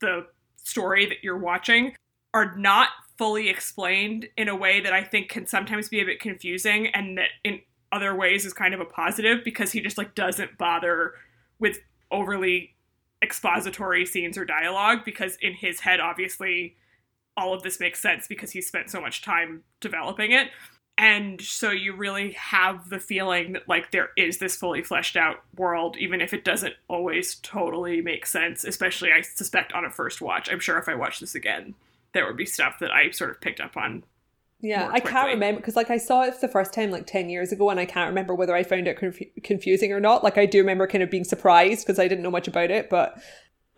the 0.01 0.27
story 0.57 1.07
that 1.07 1.19
you're 1.23 1.39
watching 1.39 1.95
are 2.35 2.55
not 2.57 2.89
fully 3.17 3.49
explained 3.49 4.29
in 4.37 4.49
a 4.49 4.57
way 4.57 4.81
that 4.81 4.93
I 4.93 5.03
think 5.03 5.29
can 5.29 5.47
sometimes 5.47 5.89
be 5.89 6.01
a 6.01 6.05
bit 6.05 6.21
confusing 6.21 6.87
and 6.89 7.19
that 7.19 7.31
in 7.43 7.61
other 7.91 8.15
ways 8.15 8.45
is 8.45 8.53
kind 8.53 8.75
of 8.75 8.81
a 8.81 8.85
positive 8.85 9.43
because 9.45 9.73
he 9.73 9.81
just 9.81 9.99
like 9.99 10.15
doesn't 10.15 10.57
bother 10.57 11.15
with 11.59 11.79
overly 12.11 12.75
expository 13.23 14.07
scenes 14.07 14.39
or 14.39 14.45
dialogue 14.45 15.01
because 15.05 15.37
in 15.41 15.53
his 15.53 15.81
head 15.81 15.99
obviously 15.99 16.77
all 17.37 17.55
of 17.55 17.63
this 17.63 17.81
makes 17.81 18.01
sense 18.01 18.29
because 18.29 18.53
he 18.53 18.61
spent 18.61 18.91
so 18.91 19.01
much 19.01 19.23
time 19.23 19.63
developing 19.81 20.33
it. 20.33 20.49
And 20.97 21.41
so 21.41 21.71
you 21.71 21.95
really 21.95 22.33
have 22.33 22.89
the 22.89 22.99
feeling 22.99 23.53
that 23.53 23.69
like 23.69 23.93
there 23.93 24.11
is 24.17 24.39
this 24.39 24.57
fully 24.57 24.83
fleshed 24.83 25.17
out 25.17 25.37
world 25.57 25.97
even 25.97 26.21
if 26.21 26.33
it 26.33 26.45
doesn't 26.45 26.75
always 26.89 27.37
totally 27.37 28.01
make 28.01 28.27
sense 28.27 28.65
especially 28.65 29.13
i 29.13 29.21
suspect 29.21 29.73
on 29.73 29.85
a 29.85 29.91
first 29.91 30.21
watch. 30.21 30.49
I'm 30.51 30.61
sure 30.61 30.79
if 30.79 30.89
i 30.89 30.95
watch 30.95 31.21
this 31.21 31.37
again 31.37 31.75
there 32.13 32.27
would 32.27 32.37
be 32.37 32.47
stuff 32.47 32.79
that 32.81 32.91
I 32.91 33.11
sort 33.11 33.31
of 33.31 33.41
picked 33.41 33.61
up 33.61 33.77
on. 33.77 34.05
Yeah, 34.61 34.89
I 34.93 34.99
can't 34.99 35.29
remember 35.29 35.61
because 35.61 35.77
like 35.77 35.91
I 35.91 35.99
saw 35.99 36.23
it 36.23 36.35
for 36.35 36.41
the 36.41 36.53
first 36.53 36.73
time 36.73 36.91
like 36.91 37.07
10 37.07 37.31
years 37.31 37.53
ago 37.53 37.71
and 37.71 37.79
I 37.79 37.85
can't 37.85 38.09
remember 38.09 38.35
whether 38.35 38.57
I 38.57 38.65
found 38.65 38.89
it 38.89 38.99
conf- 38.99 39.23
confusing 39.45 39.93
or 39.93 40.01
not. 40.01 40.25
Like 40.25 40.37
I 40.37 40.47
do 40.47 40.59
remember 40.59 40.89
kind 40.89 41.05
of 41.05 41.11
being 41.11 41.25
surprised 41.25 41.87
because 41.87 42.01
I 42.01 42.09
didn't 42.09 42.25
know 42.25 42.31
much 42.31 42.49
about 42.49 42.73
it, 42.73 42.91
but 42.91 43.23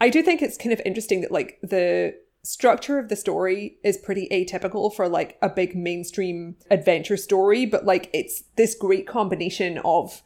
I 0.01 0.09
do 0.09 0.23
think 0.23 0.41
it's 0.41 0.57
kind 0.57 0.73
of 0.73 0.81
interesting 0.87 1.21
that 1.21 1.31
like 1.31 1.59
the 1.63 2.15
structure 2.43 2.99
of 2.99 3.11
the 3.11 3.17
story 3.17 3.77
is 3.85 3.99
pretty 3.99 4.27
atypical 4.33 4.95
for 4.95 5.09
like 5.09 5.37
a 5.43 5.49
big 5.51 5.77
mainstream 5.77 6.57
adventure 6.71 7.17
story, 7.17 7.67
but 7.67 7.85
like 7.85 8.09
it's 8.15 8.45
this 8.57 8.75
great 8.75 9.07
combination 9.07 9.79
of 9.85 10.23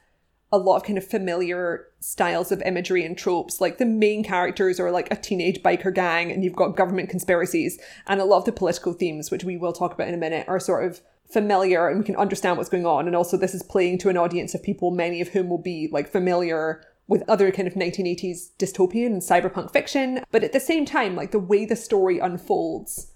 a 0.54 0.58
lot 0.58 0.76
of 0.76 0.84
kind 0.84 0.96
of 0.96 1.04
familiar 1.04 1.88
styles 1.98 2.52
of 2.52 2.62
imagery 2.62 3.04
and 3.04 3.18
tropes. 3.18 3.60
Like 3.60 3.78
the 3.78 3.84
main 3.84 4.22
characters 4.22 4.78
are 4.78 4.92
like 4.92 5.10
a 5.10 5.16
teenage 5.16 5.62
biker 5.62 5.92
gang, 5.92 6.30
and 6.30 6.44
you've 6.44 6.54
got 6.54 6.76
government 6.76 7.10
conspiracies, 7.10 7.80
and 8.06 8.20
a 8.20 8.24
lot 8.24 8.38
of 8.38 8.44
the 8.44 8.52
political 8.52 8.92
themes, 8.92 9.32
which 9.32 9.42
we 9.42 9.56
will 9.56 9.72
talk 9.72 9.92
about 9.92 10.06
in 10.06 10.14
a 10.14 10.18
minute, 10.18 10.46
are 10.48 10.60
sort 10.60 10.84
of 10.84 11.00
familiar 11.28 11.88
and 11.88 11.98
we 11.98 12.04
can 12.04 12.14
understand 12.14 12.56
what's 12.56 12.70
going 12.70 12.86
on. 12.86 13.06
And 13.06 13.16
also, 13.16 13.36
this 13.36 13.54
is 13.54 13.64
playing 13.64 13.98
to 13.98 14.10
an 14.10 14.16
audience 14.16 14.54
of 14.54 14.62
people, 14.62 14.92
many 14.92 15.20
of 15.20 15.28
whom 15.28 15.48
will 15.48 15.58
be 15.58 15.88
like 15.90 16.08
familiar 16.08 16.84
with 17.08 17.28
other 17.28 17.50
kind 17.50 17.66
of 17.66 17.74
1980s 17.74 18.50
dystopian 18.58 19.06
and 19.06 19.22
cyberpunk 19.22 19.72
fiction. 19.72 20.22
But 20.30 20.44
at 20.44 20.52
the 20.52 20.60
same 20.60 20.84
time, 20.84 21.16
like 21.16 21.32
the 21.32 21.38
way 21.40 21.66
the 21.66 21.76
story 21.76 22.20
unfolds 22.20 23.10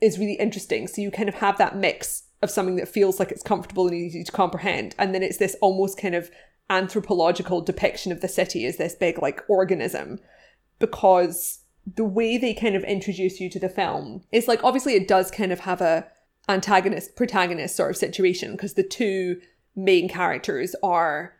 is 0.00 0.18
really 0.18 0.34
interesting. 0.34 0.86
So 0.86 1.02
you 1.02 1.10
kind 1.10 1.28
of 1.28 1.34
have 1.36 1.58
that 1.58 1.76
mix 1.76 2.24
of 2.42 2.50
something 2.50 2.76
that 2.76 2.88
feels 2.88 3.18
like 3.18 3.32
it's 3.32 3.42
comfortable 3.42 3.88
and 3.88 3.96
easy 3.96 4.22
to 4.22 4.32
comprehend. 4.32 4.94
And 4.98 5.14
then 5.14 5.22
it's 5.22 5.38
this 5.38 5.56
almost 5.60 5.98
kind 5.98 6.14
of 6.14 6.30
anthropological 6.70 7.60
depiction 7.60 8.12
of 8.12 8.20
the 8.20 8.28
city 8.28 8.66
as 8.66 8.76
this 8.76 8.94
big 8.94 9.20
like 9.20 9.42
organism. 9.48 10.18
Because 10.78 11.60
the 11.86 12.04
way 12.04 12.38
they 12.38 12.54
kind 12.54 12.74
of 12.74 12.84
introduce 12.84 13.40
you 13.40 13.50
to 13.50 13.60
the 13.60 13.68
film 13.68 14.22
is 14.32 14.48
like 14.48 14.64
obviously 14.64 14.94
it 14.94 15.06
does 15.06 15.30
kind 15.30 15.52
of 15.52 15.60
have 15.60 15.80
a 15.80 16.06
antagonist 16.48 17.16
protagonist 17.16 17.76
sort 17.76 17.90
of 17.90 17.96
situation 17.96 18.52
because 18.52 18.74
the 18.74 18.82
two 18.82 19.40
main 19.76 20.08
characters 20.08 20.74
are 20.82 21.34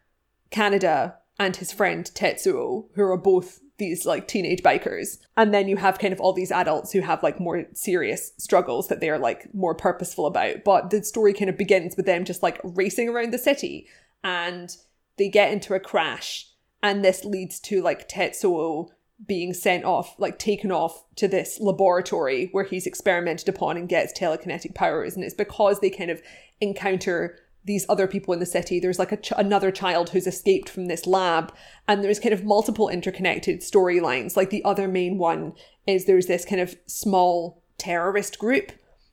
Kaneda 0.50 1.14
and 1.38 1.56
his 1.56 1.72
friend 1.72 2.10
Tetsuo 2.14 2.86
who 2.94 3.02
are 3.02 3.16
both 3.16 3.60
these 3.76 4.06
like 4.06 4.28
teenage 4.28 4.62
bikers. 4.62 5.18
And 5.36 5.52
then 5.52 5.68
you 5.68 5.76
have 5.76 5.98
kind 5.98 6.12
of 6.12 6.20
all 6.20 6.32
these 6.32 6.52
adults 6.52 6.92
who 6.92 7.00
have 7.00 7.22
like 7.22 7.40
more 7.40 7.64
serious 7.72 8.32
struggles 8.38 8.88
that 8.88 9.00
they're 9.00 9.18
like 9.18 9.52
more 9.52 9.74
purposeful 9.74 10.26
about. 10.26 10.64
But 10.64 10.90
the 10.90 11.02
story 11.02 11.32
kind 11.32 11.50
of 11.50 11.58
begins 11.58 11.96
with 11.96 12.06
them 12.06 12.24
just 12.24 12.42
like 12.42 12.60
racing 12.62 13.08
around 13.08 13.32
the 13.32 13.38
city. 13.38 13.88
And 14.22 14.74
they 15.16 15.28
get 15.28 15.52
into 15.52 15.74
a 15.74 15.80
crash 15.80 16.48
and 16.82 17.04
this 17.04 17.24
leads 17.24 17.58
to 17.60 17.80
like 17.82 18.08
Tetsuo 18.08 18.88
being 19.26 19.54
sent 19.54 19.84
off, 19.84 20.14
like 20.18 20.38
taken 20.38 20.70
off 20.70 21.04
to 21.16 21.28
this 21.28 21.58
laboratory 21.60 22.48
where 22.52 22.64
he's 22.64 22.86
experimented 22.86 23.48
upon 23.48 23.76
and 23.76 23.88
gets 23.88 24.18
telekinetic 24.18 24.74
powers. 24.74 25.14
And 25.14 25.24
it's 25.24 25.34
because 25.34 25.80
they 25.80 25.90
kind 25.90 26.10
of 26.10 26.20
encounter 26.60 27.38
these 27.64 27.86
other 27.88 28.06
people 28.06 28.34
in 28.34 28.40
the 28.40 28.46
city. 28.46 28.78
There's 28.78 28.98
like 28.98 29.22
ch- 29.22 29.32
another 29.36 29.70
child 29.70 30.10
who's 30.10 30.26
escaped 30.26 30.68
from 30.68 30.86
this 30.86 31.06
lab, 31.06 31.54
and 31.88 32.04
there's 32.04 32.20
kind 32.20 32.34
of 32.34 32.44
multiple 32.44 32.88
interconnected 32.88 33.60
storylines. 33.60 34.36
Like 34.36 34.50
the 34.50 34.64
other 34.64 34.86
main 34.86 35.16
one 35.16 35.54
is 35.86 36.04
there's 36.04 36.26
this 36.26 36.44
kind 36.44 36.60
of 36.60 36.76
small 36.86 37.62
terrorist 37.78 38.38
group 38.38 38.72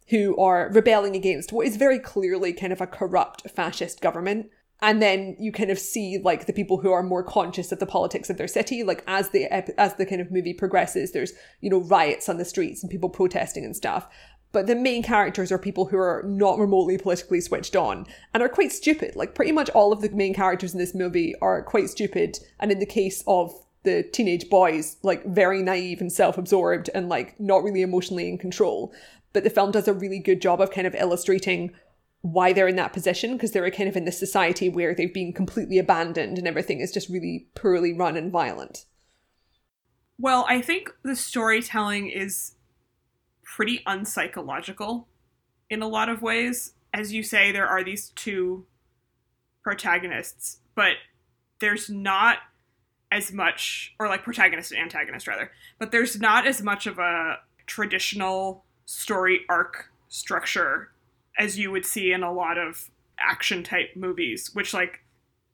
who 0.09 0.35
are 0.37 0.69
rebelling 0.73 1.15
against 1.15 1.53
what 1.53 1.65
is 1.65 1.77
very 1.77 1.97
clearly 1.97 2.51
kind 2.51 2.73
of 2.73 2.81
a 2.81 2.87
corrupt 2.87 3.49
fascist 3.49 4.01
government. 4.01 4.49
And 4.81 5.01
then 5.01 5.35
you 5.39 5.51
kind 5.51 5.69
of 5.69 5.77
see 5.77 6.17
like 6.17 6.47
the 6.47 6.53
people 6.53 6.77
who 6.77 6.91
are 6.91 7.03
more 7.03 7.23
conscious 7.23 7.71
of 7.71 7.79
the 7.79 7.85
politics 7.85 8.29
of 8.29 8.37
their 8.37 8.47
city. 8.47 8.83
Like 8.83 9.03
as 9.07 9.29
the 9.29 9.45
as 9.79 9.95
the 9.95 10.05
kind 10.05 10.21
of 10.21 10.31
movie 10.31 10.53
progresses, 10.53 11.11
there's 11.11 11.33
you 11.61 11.69
know 11.69 11.81
riots 11.81 12.27
on 12.27 12.37
the 12.37 12.45
streets 12.45 12.81
and 12.81 12.89
people 12.89 13.09
protesting 13.09 13.63
and 13.63 13.75
stuff. 13.75 14.07
But 14.53 14.67
the 14.67 14.75
main 14.75 15.01
characters 15.01 15.51
are 15.51 15.57
people 15.57 15.85
who 15.85 15.97
are 15.97 16.23
not 16.27 16.59
remotely 16.59 16.97
politically 16.97 17.39
switched 17.39 17.75
on 17.75 18.05
and 18.33 18.43
are 18.43 18.49
quite 18.49 18.73
stupid. 18.73 19.15
Like 19.15 19.33
pretty 19.33 19.53
much 19.53 19.69
all 19.69 19.93
of 19.93 20.01
the 20.01 20.09
main 20.09 20.33
characters 20.33 20.73
in 20.73 20.79
this 20.79 20.95
movie 20.95 21.35
are 21.41 21.63
quite 21.63 21.89
stupid. 21.89 22.39
And 22.59 22.71
in 22.71 22.79
the 22.79 22.85
case 22.85 23.23
of 23.27 23.53
the 23.83 24.03
teenage 24.03 24.49
boys, 24.49 24.97
like 25.03 25.25
very 25.25 25.63
naive 25.63 26.01
and 26.01 26.11
self-absorbed 26.11 26.89
and 26.93 27.07
like 27.07 27.39
not 27.39 27.63
really 27.63 27.81
emotionally 27.81 28.27
in 28.27 28.37
control 28.37 28.93
but 29.33 29.43
the 29.43 29.49
film 29.49 29.71
does 29.71 29.87
a 29.87 29.93
really 29.93 30.19
good 30.19 30.41
job 30.41 30.61
of 30.61 30.71
kind 30.71 30.87
of 30.87 30.95
illustrating 30.95 31.71
why 32.21 32.53
they're 32.53 32.67
in 32.67 32.75
that 32.75 32.93
position 32.93 33.33
because 33.33 33.51
they're 33.51 33.69
kind 33.71 33.89
of 33.89 33.95
in 33.95 34.05
this 34.05 34.19
society 34.19 34.69
where 34.69 34.93
they've 34.93 35.13
been 35.13 35.33
completely 35.33 35.79
abandoned 35.79 36.37
and 36.37 36.47
everything 36.47 36.79
is 36.79 36.91
just 36.91 37.09
really 37.09 37.47
poorly 37.55 37.93
run 37.93 38.15
and 38.15 38.31
violent. 38.31 38.85
Well, 40.19 40.45
I 40.47 40.61
think 40.61 40.91
the 41.03 41.15
storytelling 41.15 42.09
is 42.09 42.53
pretty 43.43 43.81
unpsychological 43.87 45.05
in 45.69 45.81
a 45.81 45.87
lot 45.87 46.09
of 46.09 46.21
ways. 46.21 46.73
As 46.93 47.11
you 47.11 47.23
say, 47.23 47.51
there 47.51 47.67
are 47.67 47.83
these 47.83 48.09
two 48.09 48.67
protagonists, 49.63 50.59
but 50.75 50.93
there's 51.59 51.89
not 51.89 52.37
as 53.11 53.31
much, 53.31 53.95
or 53.99 54.07
like 54.07 54.23
protagonist 54.23 54.71
and 54.71 54.79
antagonist 54.79 55.27
rather, 55.27 55.51
but 55.79 55.91
there's 55.91 56.19
not 56.19 56.45
as 56.45 56.61
much 56.61 56.85
of 56.85 56.99
a 56.99 57.39
traditional 57.65 58.63
story 58.85 59.41
arc 59.49 59.91
structure 60.07 60.90
as 61.37 61.57
you 61.57 61.71
would 61.71 61.85
see 61.85 62.11
in 62.11 62.23
a 62.23 62.31
lot 62.31 62.57
of 62.57 62.89
action 63.19 63.63
type 63.63 63.91
movies, 63.95 64.49
which 64.53 64.73
like 64.73 64.99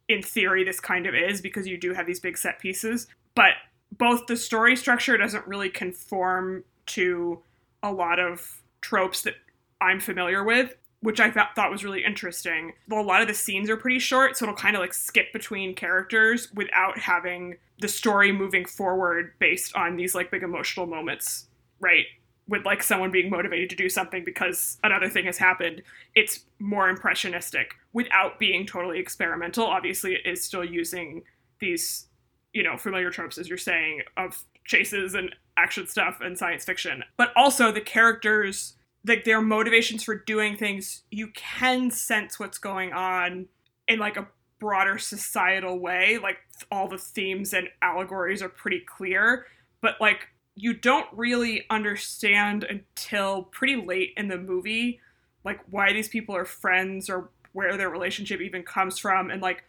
in 0.07 0.21
theory 0.21 0.63
this 0.63 0.79
kind 0.79 1.05
of 1.05 1.13
is 1.13 1.41
because 1.41 1.67
you 1.67 1.77
do 1.77 1.93
have 1.93 2.07
these 2.07 2.19
big 2.19 2.37
set 2.37 2.59
pieces, 2.59 3.07
but 3.35 3.53
both 3.97 4.27
the 4.27 4.37
story 4.37 4.75
structure 4.75 5.17
doesn't 5.17 5.45
really 5.47 5.69
conform 5.69 6.63
to 6.87 7.41
a 7.83 7.91
lot 7.91 8.19
of 8.19 8.61
tropes 8.81 9.21
that 9.23 9.35
I'm 9.81 9.99
familiar 9.99 10.43
with, 10.43 10.75
which 11.01 11.19
I 11.19 11.29
th- 11.29 11.45
thought 11.55 11.71
was 11.71 11.83
really 11.83 12.03
interesting. 12.03 12.73
A 12.91 12.95
lot 12.95 13.21
of 13.21 13.27
the 13.27 13.33
scenes 13.33 13.69
are 13.69 13.77
pretty 13.77 13.99
short, 13.99 14.37
so 14.37 14.45
it'll 14.45 14.55
kind 14.55 14.75
of 14.75 14.81
like 14.81 14.93
skip 14.93 15.31
between 15.33 15.75
characters 15.75 16.51
without 16.53 16.97
having 16.97 17.57
the 17.79 17.87
story 17.87 18.31
moving 18.31 18.65
forward 18.65 19.33
based 19.39 19.75
on 19.75 19.95
these 19.95 20.15
like 20.15 20.31
big 20.31 20.43
emotional 20.43 20.85
moments, 20.85 21.47
right? 21.79 22.05
With 22.47 22.65
like 22.65 22.81
someone 22.81 23.11
being 23.11 23.29
motivated 23.29 23.69
to 23.69 23.75
do 23.75 23.89
something 23.89 24.23
because 24.23 24.77
another 24.83 25.09
thing 25.09 25.25
has 25.25 25.37
happened 25.37 25.81
it's 26.15 26.45
more 26.59 26.89
impressionistic 26.89 27.75
without 27.93 28.39
being 28.39 28.65
totally 28.65 28.99
experimental. 28.99 29.65
Obviously 29.65 30.13
it 30.13 30.25
is 30.25 30.43
still 30.43 30.63
using 30.63 31.23
these 31.59 32.07
you 32.53 32.63
know 32.63 32.77
familiar 32.77 33.09
tropes 33.09 33.37
as 33.37 33.49
you're 33.49 33.57
saying 33.57 34.01
of 34.15 34.43
chases 34.65 35.13
and 35.13 35.35
action 35.57 35.87
stuff 35.87 36.19
and 36.21 36.37
science 36.37 36.63
fiction. 36.63 37.03
But 37.17 37.31
also 37.35 37.71
the 37.71 37.81
characters 37.81 38.75
like 39.05 39.23
their 39.23 39.41
motivations 39.41 40.03
for 40.03 40.15
doing 40.15 40.57
things 40.57 41.03
you 41.11 41.29
can 41.35 41.91
sense 41.91 42.39
what's 42.39 42.57
going 42.57 42.93
on 42.93 43.47
in 43.87 43.99
like 43.99 44.17
a 44.17 44.27
broader 44.59 44.97
societal 44.97 45.79
way. 45.79 46.17
Like 46.21 46.37
all 46.71 46.87
the 46.87 46.97
themes 46.97 47.53
and 47.53 47.69
allegories 47.81 48.41
are 48.41 48.49
pretty 48.49 48.81
clear. 48.85 49.45
But 49.81 49.95
like 50.01 50.27
you 50.57 50.73
don't 50.73 51.07
really 51.13 51.65
understand 51.69 52.63
until 52.63 53.43
pretty 53.43 53.75
late 53.75 54.13
in 54.17 54.27
the 54.27 54.37
movie 54.37 54.99
like 55.45 55.61
why 55.69 55.93
these 55.93 56.09
people 56.09 56.35
are 56.35 56.45
friends 56.45 57.09
or 57.09 57.29
where 57.53 57.77
their 57.77 57.89
relationship 57.89 58.41
even 58.41 58.63
comes 58.63 58.99
from. 58.99 59.31
And 59.31 59.41
like 59.41 59.63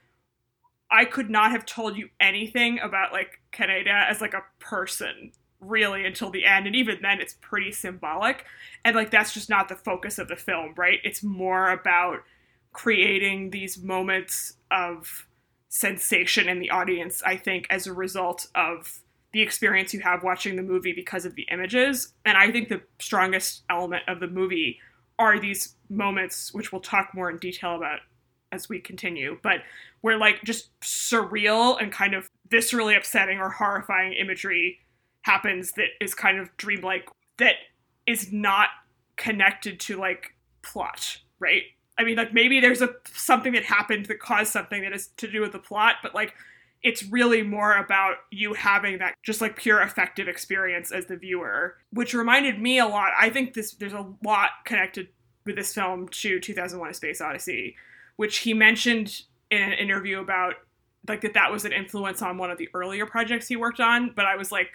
I 0.90 1.04
could 1.04 1.30
not 1.30 1.52
have 1.52 1.64
told 1.64 1.96
you 1.96 2.08
anything 2.18 2.80
about 2.80 3.12
like 3.12 3.40
Kaneda 3.52 4.10
as 4.10 4.20
like 4.20 4.34
a 4.34 4.42
person 4.58 5.30
really 5.60 6.04
until 6.04 6.30
the 6.30 6.44
end. 6.44 6.66
And 6.66 6.74
even 6.74 6.98
then 7.02 7.20
it's 7.20 7.36
pretty 7.40 7.70
symbolic. 7.70 8.44
And 8.84 8.96
like 8.96 9.10
that's 9.10 9.32
just 9.32 9.48
not 9.48 9.68
the 9.68 9.76
focus 9.76 10.18
of 10.18 10.28
the 10.28 10.36
film 10.36 10.74
right? 10.76 10.98
It's 11.04 11.22
more 11.22 11.70
about 11.70 12.24
creating 12.72 13.50
these 13.50 13.78
moments 13.78 14.54
of 14.70 15.28
sensation 15.70 16.48
in 16.48 16.60
the 16.60 16.70
audience 16.70 17.22
i 17.26 17.36
think 17.36 17.66
as 17.68 17.86
a 17.86 17.92
result 17.92 18.46
of 18.54 19.02
the 19.32 19.42
experience 19.42 19.92
you 19.92 20.00
have 20.00 20.22
watching 20.22 20.56
the 20.56 20.62
movie 20.62 20.92
because 20.92 21.24
of 21.24 21.34
the 21.34 21.46
images. 21.50 22.14
And 22.24 22.36
I 22.36 22.50
think 22.50 22.68
the 22.68 22.80
strongest 22.98 23.64
element 23.70 24.02
of 24.08 24.20
the 24.20 24.28
movie 24.28 24.78
are 25.18 25.38
these 25.38 25.74
moments, 25.90 26.52
which 26.54 26.72
we'll 26.72 26.80
talk 26.80 27.10
more 27.14 27.30
in 27.30 27.38
detail 27.38 27.76
about 27.76 28.00
as 28.52 28.68
we 28.68 28.80
continue, 28.80 29.38
but 29.42 29.58
where 30.00 30.16
like 30.16 30.42
just 30.44 30.78
surreal 30.80 31.80
and 31.82 31.92
kind 31.92 32.14
of 32.14 32.30
viscerally 32.48 32.96
upsetting 32.96 33.38
or 33.38 33.50
horrifying 33.50 34.12
imagery 34.14 34.78
happens 35.22 35.72
that 35.72 35.88
is 36.00 36.14
kind 36.14 36.38
of 36.38 36.56
dreamlike, 36.56 37.08
that 37.36 37.56
is 38.06 38.32
not 38.32 38.68
connected 39.16 39.78
to 39.80 39.98
like 39.98 40.34
plot, 40.62 41.18
right? 41.38 41.64
I 41.98 42.04
mean, 42.04 42.16
like 42.16 42.32
maybe 42.32 42.60
there's 42.60 42.80
a 42.80 42.94
something 43.12 43.52
that 43.52 43.64
happened 43.64 44.06
that 44.06 44.20
caused 44.20 44.52
something 44.52 44.82
that 44.82 44.92
is 44.92 45.08
to 45.18 45.30
do 45.30 45.40
with 45.40 45.52
the 45.52 45.58
plot, 45.58 45.96
but 46.02 46.14
like 46.14 46.32
it's 46.82 47.02
really 47.04 47.42
more 47.42 47.76
about 47.76 48.16
you 48.30 48.54
having 48.54 48.98
that 48.98 49.14
just 49.24 49.40
like 49.40 49.56
pure 49.56 49.80
affective 49.80 50.28
experience 50.28 50.92
as 50.92 51.06
the 51.06 51.16
viewer, 51.16 51.76
which 51.92 52.14
reminded 52.14 52.60
me 52.60 52.78
a 52.78 52.86
lot. 52.86 53.10
I 53.18 53.30
think 53.30 53.54
this 53.54 53.72
there's 53.72 53.92
a 53.92 54.06
lot 54.24 54.50
connected 54.64 55.08
with 55.44 55.56
this 55.56 55.74
film 55.74 56.08
to 56.08 56.40
2001: 56.40 56.90
A 56.90 56.94
Space 56.94 57.20
Odyssey, 57.20 57.76
which 58.16 58.38
he 58.38 58.54
mentioned 58.54 59.22
in 59.50 59.62
an 59.62 59.72
interview 59.72 60.20
about 60.20 60.54
like 61.06 61.22
that 61.22 61.34
that 61.34 61.50
was 61.50 61.64
an 61.64 61.72
influence 61.72 62.22
on 62.22 62.38
one 62.38 62.50
of 62.50 62.58
the 62.58 62.68
earlier 62.74 63.06
projects 63.06 63.48
he 63.48 63.56
worked 63.56 63.80
on. 63.80 64.12
But 64.14 64.26
I 64.26 64.36
was 64.36 64.52
like, 64.52 64.68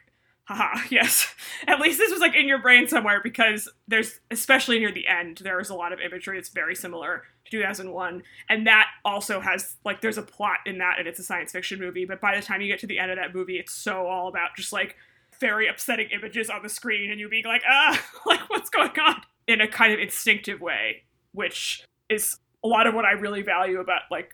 haha, 0.46 0.82
yes. 0.90 1.34
At 1.68 1.80
least 1.80 2.00
this 2.00 2.12
was 2.12 2.22
like 2.22 2.36
in 2.36 2.48
your 2.48 2.62
brain 2.62 2.88
somewhere 2.88 3.22
because 3.24 3.70
there's, 3.88 4.20
especially 4.32 4.80
near 4.80 4.92
the 4.92 5.08
end, 5.08 5.42
there 5.44 5.60
is 5.60 5.70
a 5.70 5.76
lot 5.76 5.94
of 5.94 6.00
imagery 6.00 6.38
that's 6.38 6.50
very 6.50 6.76
similar 6.76 7.24
2001. 7.54 8.24
And 8.50 8.68
that 8.68 8.88
also 9.06 9.40
has, 9.40 9.76
like, 9.86 10.02
there's 10.02 10.18
a 10.18 10.24
plot 10.24 10.58
in 10.66 10.80
that 10.80 10.96
and 10.98 11.08
it's 11.08 11.20
a 11.20 11.24
science 11.24 11.52
fiction 11.52 11.80
movie. 11.80 12.06
But 12.06 12.20
by 12.20 12.36
the 12.36 12.42
time 12.42 12.62
you 12.62 12.68
get 12.68 12.80
to 12.80 12.88
the 12.88 12.98
end 12.98 13.12
of 13.12 13.18
that 13.18 13.34
movie, 13.34 13.58
it's 13.58 13.74
so 13.74 14.08
all 14.08 14.28
about 14.28 14.56
just 14.58 14.74
like 14.74 14.96
very 15.40 15.68
upsetting 15.68 16.10
images 16.10 16.50
on 16.50 16.64
the 16.64 16.70
screen 16.70 17.12
and 17.12 17.20
you 17.20 17.30
being 17.30 17.46
like, 17.46 17.62
ah, 17.70 18.04
like, 18.26 18.50
what's 18.50 18.70
going 18.70 18.98
on? 19.00 19.22
In 19.48 19.62
a 19.62 19.68
kind 19.68 19.94
of 19.94 20.00
instinctive 20.00 20.62
way, 20.62 21.04
which 21.34 21.84
is 22.10 22.38
a 22.64 22.68
lot 22.68 22.88
of 22.88 22.96
what 22.96 23.06
I 23.06 23.12
really 23.12 23.44
value 23.44 23.80
about, 23.80 24.02
like, 24.10 24.34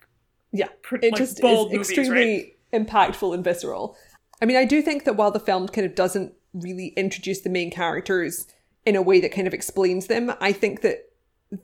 yeah, 0.52 0.68
it 0.92 1.12
like, 1.12 1.16
just 1.16 1.44
is 1.44 1.74
extremely 1.74 2.56
right? 2.72 2.88
impactful 2.88 3.34
and 3.34 3.44
visceral. 3.44 3.98
I 4.42 4.46
mean, 4.46 4.58
I 4.58 4.66
do 4.66 4.82
think 4.82 5.04
that 5.04 5.16
while 5.16 5.32
the 5.32 5.40
film 5.40 5.68
kind 5.68 5.86
of 5.86 5.94
doesn't 5.94 6.34
really 6.54 6.88
introduce 6.96 7.42
the 7.42 7.50
main 7.50 7.70
characters 7.70 8.48
in 8.86 8.96
a 8.96 9.02
way 9.02 9.20
that 9.20 9.32
kind 9.32 9.46
of 9.48 9.54
explains 9.54 10.08
them, 10.08 10.34
I 10.40 10.52
think 10.52 10.82
that 10.82 11.09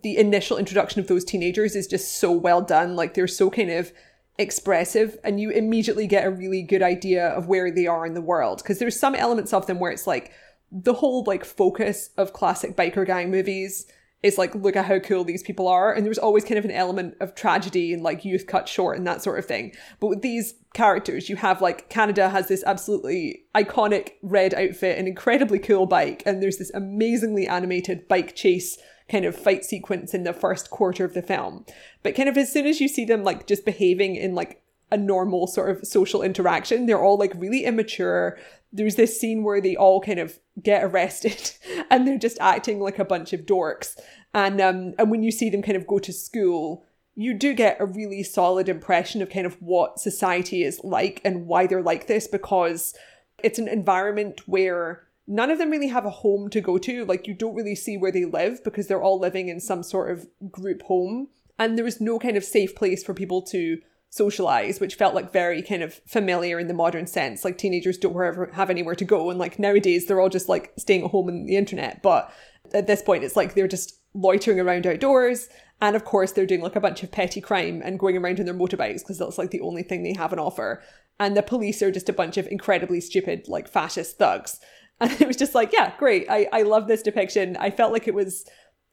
the 0.02 0.18
initial 0.18 0.58
introduction 0.58 1.00
of 1.00 1.08
those 1.08 1.24
teenagers 1.24 1.76
is 1.76 1.88
just 1.88 2.18
so 2.20 2.32
well 2.32 2.62
done. 2.62 2.96
Like 2.96 3.14
they're 3.14 3.28
so 3.28 3.50
kind 3.50 3.70
of 3.70 3.92
expressive 4.38 5.18
and 5.24 5.40
you 5.40 5.50
immediately 5.50 6.08
get 6.08 6.26
a 6.26 6.32
really 6.32 6.62
good 6.62 6.82
idea 6.82 7.28
of 7.28 7.48
where 7.48 7.72
they 7.72 7.88
are 7.88 8.06
in 8.06 8.14
the 8.14 8.22
world. 8.22 8.60
Because 8.60 8.80
there's 8.80 9.00
some 9.00 9.16
elements 9.16 9.54
of 9.54 9.68
them 9.68 9.80
where 9.80 9.92
it's 9.92 10.08
like 10.08 10.32
the 10.72 10.94
whole 10.94 11.24
like 11.26 11.46
focus 11.46 12.10
of 12.18 12.34
classic 12.34 12.76
biker 12.76 13.06
gang 13.06 13.30
movies 13.30 13.86
is 14.24 14.40
like, 14.40 14.56
look 14.56 14.76
at 14.76 14.86
how 14.86 14.98
cool 14.98 15.24
these 15.24 15.44
people 15.44 15.68
are. 15.68 15.94
And 15.94 16.04
there's 16.04 16.18
always 16.18 16.44
kind 16.44 16.58
of 16.58 16.66
an 16.66 16.72
element 16.72 17.16
of 17.22 17.36
tragedy 17.36 17.94
and 17.94 18.02
like 18.02 18.26
youth 18.26 18.48
cut 18.48 18.68
short 18.68 18.98
and 18.98 19.06
that 19.06 19.22
sort 19.22 19.38
of 19.38 19.46
thing. 19.46 19.74
But 20.00 20.08
with 20.08 20.24
these 20.24 20.56
characters, 20.74 21.30
you 21.30 21.36
have 21.36 21.62
like 21.62 21.92
Kaneda 21.92 22.32
has 22.32 22.48
this 22.48 22.64
absolutely 22.66 23.44
iconic 23.54 24.14
red 24.24 24.56
outfit, 24.56 24.98
an 24.98 25.08
incredibly 25.08 25.60
cool 25.60 25.86
bike, 25.86 26.24
and 26.26 26.42
there's 26.42 26.58
this 26.58 26.72
amazingly 26.74 27.48
animated 27.48 28.08
bike 28.08 28.36
chase 28.36 28.80
kind 29.10 29.26
of 29.26 29.36
fight 29.36 29.64
sequence 29.64 30.14
in 30.14 30.24
the 30.24 30.34
first 30.34 30.70
quarter 30.70 31.06
of 31.06 31.14
the 31.14 31.22
film. 31.22 31.66
But 32.04 32.16
kind 32.16 32.30
of 32.30 32.38
as 32.38 32.52
soon 32.52 32.66
as 32.66 32.82
you 32.82 32.88
see 32.88 33.06
them 33.06 33.24
like 33.24 33.48
just 33.48 33.66
behaving 33.66 34.16
in 34.16 34.36
like 34.36 34.62
a 34.92 34.98
normal 34.98 35.48
sort 35.48 35.70
of 35.70 35.88
social 35.88 36.22
interaction, 36.22 36.86
they're 36.86 37.02
all 37.02 37.18
like 37.18 37.34
really 37.36 37.66
immature 37.66 38.38
there's 38.76 38.96
this 38.96 39.20
scene 39.20 39.44
where 39.44 39.62
they 39.62 39.76
all 39.76 40.02
kind 40.02 40.20
of 40.20 40.38
get 40.62 40.84
arrested 40.84 41.52
and 41.90 42.06
they're 42.06 42.18
just 42.18 42.38
acting 42.40 42.80
like 42.80 43.00
a 43.00 43.06
bunch 43.06 43.32
of 43.34 43.46
dorks. 43.46 43.98
And 44.34 44.60
um 44.60 44.94
and 45.00 45.10
when 45.10 45.24
you 45.24 45.32
see 45.32 45.50
them 45.50 45.62
kind 45.62 45.78
of 45.78 45.88
go 45.88 45.98
to 46.00 46.14
school, 46.14 46.86
you 47.16 47.34
do 47.34 47.54
get 47.54 47.78
a 47.80 47.86
really 47.86 48.22
solid 48.22 48.68
impression 48.68 49.22
of 49.22 49.30
kind 49.30 49.46
of 49.46 49.56
what 49.62 50.00
society 50.00 50.64
is 50.64 50.82
like 50.84 51.22
and 51.24 51.48
why 51.48 51.66
they're 51.66 51.82
like 51.82 52.08
this 52.08 52.28
because 52.28 52.94
it's 53.42 53.60
an 53.60 53.70
environment 53.70 54.42
where 54.46 55.05
none 55.28 55.52
of 55.52 55.58
them 55.58 55.72
really 55.72 55.88
have 55.88 56.06
a 56.06 56.10
home 56.10 56.50
to 56.50 56.62
go 56.62 56.78
to. 56.78 57.06
Like 57.06 57.28
you 57.28 57.34
don't 57.34 57.56
really 57.56 57.76
see 57.76 57.98
where 57.98 58.12
they 58.12 58.26
live 58.26 58.64
because 58.64 58.88
they're 58.88 59.02
all 59.02 59.20
living 59.20 59.50
in 59.50 59.60
some 59.60 59.84
sort 59.84 60.12
of 60.12 60.28
group 60.52 60.84
home 60.84 61.30
and 61.58 61.78
there 61.78 61.86
was 61.86 62.02
no 62.02 62.20
kind 62.20 62.38
of 62.38 62.44
safe 62.44 62.76
place 62.76 63.04
for 63.04 63.14
people 63.14 63.42
to 63.44 63.80
socialize, 64.10 64.80
which 64.80 64.96
felt 64.96 65.16
like 65.16 65.32
very 65.32 65.62
kind 65.62 65.84
of 65.84 65.94
familiar 66.08 66.60
in 66.60 66.68
the 66.68 66.74
modern 66.74 67.08
sense. 67.08 67.44
Like 67.44 67.58
teenagers 67.58 67.98
don't 67.98 68.14
ever 68.14 68.50
have 68.54 68.70
anywhere 68.70 68.96
to 68.96 69.06
go, 69.06 69.30
and 69.30 69.40
like 69.40 69.60
nowadays 69.60 70.06
they're 70.06 70.22
all 70.22 70.30
just 70.30 70.50
like 70.50 70.74
staying 70.78 71.04
at 71.04 71.12
home 71.12 71.28
on 71.28 71.46
the 71.46 71.58
internet. 71.58 72.02
But 72.02 72.32
at 72.74 72.88
this 72.88 73.02
point, 73.02 73.24
it's 73.24 73.36
like 73.36 73.54
they're 73.54 73.68
just 73.68 74.00
loitering 74.14 74.60
around 74.60 74.88
outdoors. 74.88 75.50
And 75.82 75.96
of 75.96 76.06
course, 76.06 76.32
they're 76.32 76.46
doing 76.46 76.62
like 76.62 76.78
a 76.78 76.82
bunch 76.82 77.04
of 77.04 77.12
petty 77.12 77.42
crime 77.42 77.82
and 77.84 78.00
going 78.00 78.16
around 78.18 78.40
on 78.40 78.46
their 78.46 78.56
motorbikes 78.56 79.00
because 79.00 79.20
that's 79.20 79.38
like 79.38 79.52
the 79.52 79.62
only 79.62 79.84
thing 79.84 80.04
they 80.04 80.14
have 80.14 80.32
on 80.32 80.40
offer. 80.40 80.82
And 81.20 81.36
the 81.36 81.44
police 81.44 81.82
are 81.82 81.92
just 81.92 82.10
a 82.10 82.14
bunch 82.14 82.38
of 82.38 82.48
incredibly 82.48 83.02
stupid, 83.02 83.48
like 83.48 83.68
fascist 83.68 84.18
thugs. 84.18 84.60
And 85.02 85.12
it 85.22 85.28
was 85.28 85.36
just 85.36 85.54
like, 85.54 85.74
yeah, 85.74 85.94
great. 85.98 86.28
I, 86.30 86.48
I 86.54 86.62
love 86.62 86.88
this 86.88 87.02
depiction. 87.02 87.58
I 87.58 87.70
felt 87.70 87.92
like 87.92 88.08
it 88.08 88.14
was 88.14 88.46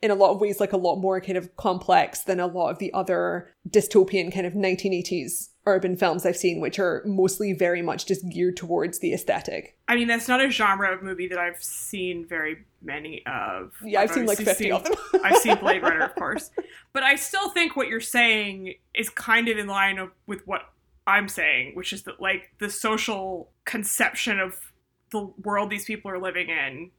in 0.03 0.11
a 0.11 0.17
lot 0.17 0.33
of 0.33 0.41
ways 0.41 0.59
like 0.59 0.73
a 0.73 0.77
lot 0.77 0.97
more 0.97 1.21
kind 1.21 1.39
of 1.39 1.55
complex 1.57 2.25
than 2.25 2.41
a 2.41 2.47
lot 2.47 2.71
of 2.71 2.79
the 2.79 2.93
other 2.93 3.49
dystopian 3.71 4.35
kind 4.35 4.45
of 4.45 4.53
1980s 4.53 5.51
urban 5.65 5.97
films 5.97 6.27
I've 6.27 6.37
seen, 6.37 6.61
which 6.61 6.81
are 6.81 7.05
mostly 7.07 7.53
very 7.53 7.83
much 7.83 8.07
just 8.07 8.29
geared 8.29 8.57
towards 8.57 8.99
the 8.99 9.15
aesthetic. 9.15 9.77
I 9.87 9.95
mean, 9.95 10.09
that's 10.09 10.27
not 10.27 10.45
a 10.45 10.51
genre 10.51 10.93
of 10.93 11.03
movie 11.03 11.29
that 11.29 11.39
I've 11.39 11.63
seen 11.63 12.27
very 12.27 12.65
many 12.83 13.25
of. 13.27 13.73
Yeah, 13.85 14.01
I've, 14.01 14.11
I've 14.11 14.15
seen 14.17 14.27
like 14.27 14.39
50 14.39 14.55
seen, 14.55 14.73
of 14.73 14.83
them. 14.83 14.95
I've 15.25 15.37
seen 15.39 15.57
Blade 15.59 15.83
Runner, 15.83 16.01
of 16.01 16.17
course. 16.17 16.51
But 16.93 17.05
I 17.05 17.15
still 17.15 17.51
think 17.51 17.77
what 17.77 17.87
you're 17.87 18.01
saying 18.01 18.75
is 18.95 19.09
kind 19.09 19.47
of 19.47 19.57
in 19.57 19.69
line 19.69 19.99
of, 19.99 20.11
with 20.27 20.45
what 20.49 20.63
I'm 21.07 21.29
saying, 21.29 21.77
which 21.77 21.93
is 21.93 22.03
that 22.03 22.21
like 22.21 22.51
the 22.59 22.71
social 22.71 23.51
conception 23.65 24.41
of 24.41 24.72
the 25.13 25.33
world 25.45 25.71
these 25.71 25.85
people 25.85 26.11
are 26.11 26.19
living 26.19 26.49
in 26.49 26.91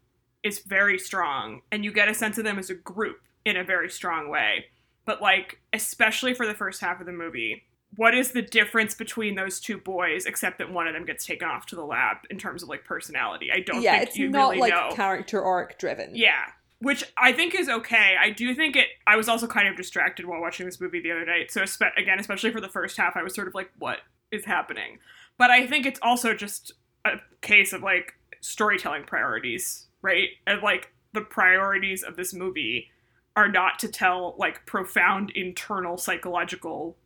is 0.43 0.59
very 0.59 0.99
strong 0.99 1.61
and 1.71 1.83
you 1.83 1.91
get 1.91 2.09
a 2.09 2.13
sense 2.13 2.37
of 2.37 2.43
them 2.43 2.59
as 2.59 2.69
a 2.69 2.75
group 2.75 3.17
in 3.45 3.57
a 3.57 3.63
very 3.63 3.89
strong 3.89 4.29
way. 4.29 4.65
But 5.05 5.21
like 5.21 5.59
especially 5.73 6.33
for 6.33 6.45
the 6.45 6.53
first 6.53 6.79
half 6.79 6.99
of 6.99 7.05
the 7.05 7.11
movie, 7.11 7.63
what 7.95 8.15
is 8.15 8.31
the 8.31 8.41
difference 8.41 8.95
between 8.95 9.35
those 9.35 9.59
two 9.59 9.77
boys 9.77 10.25
except 10.25 10.57
that 10.57 10.71
one 10.71 10.87
of 10.87 10.93
them 10.93 11.05
gets 11.05 11.25
taken 11.25 11.47
off 11.47 11.65
to 11.67 11.75
the 11.75 11.83
lab 11.83 12.17
in 12.29 12.37
terms 12.37 12.63
of 12.63 12.69
like 12.69 12.85
personality? 12.85 13.49
I 13.53 13.59
don't 13.59 13.81
yeah, 13.81 13.97
think 13.97 14.09
it's 14.09 14.17
you 14.17 14.29
not 14.29 14.51
really 14.51 14.61
like 14.61 14.73
know. 14.73 14.95
character 14.95 15.43
arc 15.43 15.77
driven. 15.77 16.15
Yeah. 16.15 16.43
Which 16.79 17.03
I 17.17 17.31
think 17.31 17.55
is 17.55 17.69
okay. 17.69 18.15
I 18.19 18.29
do 18.29 18.53
think 18.53 18.75
it. 18.75 18.87
I 19.07 19.15
was 19.15 19.29
also 19.29 19.47
kind 19.47 19.69
of 19.69 19.77
distracted 19.77 20.25
while 20.25 20.41
watching 20.41 20.65
this 20.65 20.81
movie 20.81 20.99
the 21.01 21.11
other 21.11 21.25
night. 21.25 21.49
So, 21.49 21.63
again, 21.95 22.19
especially 22.19 22.51
for 22.51 22.59
the 22.59 22.67
first 22.67 22.97
half, 22.97 23.15
I 23.15 23.23
was 23.23 23.33
sort 23.33 23.47
of 23.47 23.55
like, 23.55 23.71
what 23.79 23.99
is 24.33 24.43
happening? 24.43 24.99
But 25.37 25.49
I 25.49 25.65
think 25.65 25.85
it's 25.85 25.99
also 26.03 26.33
just 26.33 26.73
a 27.05 27.17
case 27.41 27.73
of 27.73 27.81
like 27.81 28.13
storytelling 28.41 29.03
priorities, 29.03 29.87
right? 30.01 30.29
And 30.45 30.61
like 30.61 30.91
the 31.13 31.21
priorities 31.21 32.03
of 32.03 32.15
this 32.15 32.33
movie 32.33 32.89
are 33.35 33.49
not 33.49 33.79
to 33.79 33.87
tell 33.87 34.35
like 34.37 34.65
profound 34.65 35.31
internal 35.31 35.97
psychological 35.97 36.97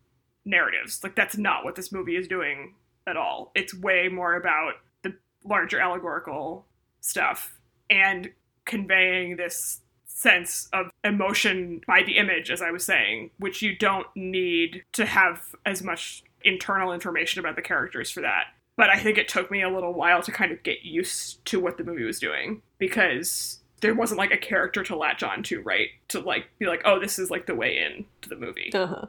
narratives. 0.45 1.03
Like 1.03 1.15
that's 1.15 1.37
not 1.37 1.63
what 1.63 1.75
this 1.75 1.91
movie 1.91 2.15
is 2.15 2.27
doing 2.27 2.75
at 3.07 3.17
all. 3.17 3.51
It's 3.55 3.73
way 3.73 4.09
more 4.09 4.35
about 4.35 4.73
the 5.03 5.15
larger 5.43 5.79
allegorical 5.79 6.65
stuff 7.01 7.57
and 7.89 8.31
conveying 8.65 9.37
this 9.37 9.81
sense 10.05 10.67
of 10.73 10.87
emotion 11.03 11.81
by 11.87 12.01
the 12.03 12.17
image 12.17 12.49
as 12.49 12.61
I 12.61 12.71
was 12.71 12.83
saying, 12.83 13.31
which 13.37 13.61
you 13.61 13.75
don't 13.75 14.07
need 14.15 14.83
to 14.93 15.05
have 15.05 15.55
as 15.65 15.83
much 15.83 16.23
internal 16.43 16.91
information 16.91 17.39
about 17.39 17.55
the 17.55 17.61
characters 17.61 18.09
for 18.09 18.21
that. 18.21 18.45
But 18.77 18.89
I 18.89 18.99
think 18.99 19.17
it 19.17 19.27
took 19.27 19.51
me 19.51 19.63
a 19.63 19.69
little 19.69 19.93
while 19.93 20.21
to 20.21 20.31
kind 20.31 20.51
of 20.51 20.63
get 20.63 20.83
used 20.83 21.43
to 21.45 21.59
what 21.59 21.77
the 21.77 21.83
movie 21.83 22.03
was 22.03 22.19
doing 22.19 22.61
because 22.77 23.59
there 23.81 23.95
wasn't 23.95 24.19
like 24.19 24.31
a 24.31 24.37
character 24.37 24.83
to 24.83 24.95
latch 24.95 25.23
on 25.23 25.43
to, 25.43 25.61
right? 25.61 25.89
To 26.09 26.19
like 26.19 26.45
be 26.59 26.67
like, 26.67 26.81
oh, 26.85 26.99
this 26.99 27.19
is 27.19 27.29
like 27.29 27.47
the 27.47 27.55
way 27.55 27.77
in 27.77 28.05
to 28.21 28.29
the 28.29 28.35
movie. 28.35 28.71
Uh 28.73 28.87
huh. 28.87 29.05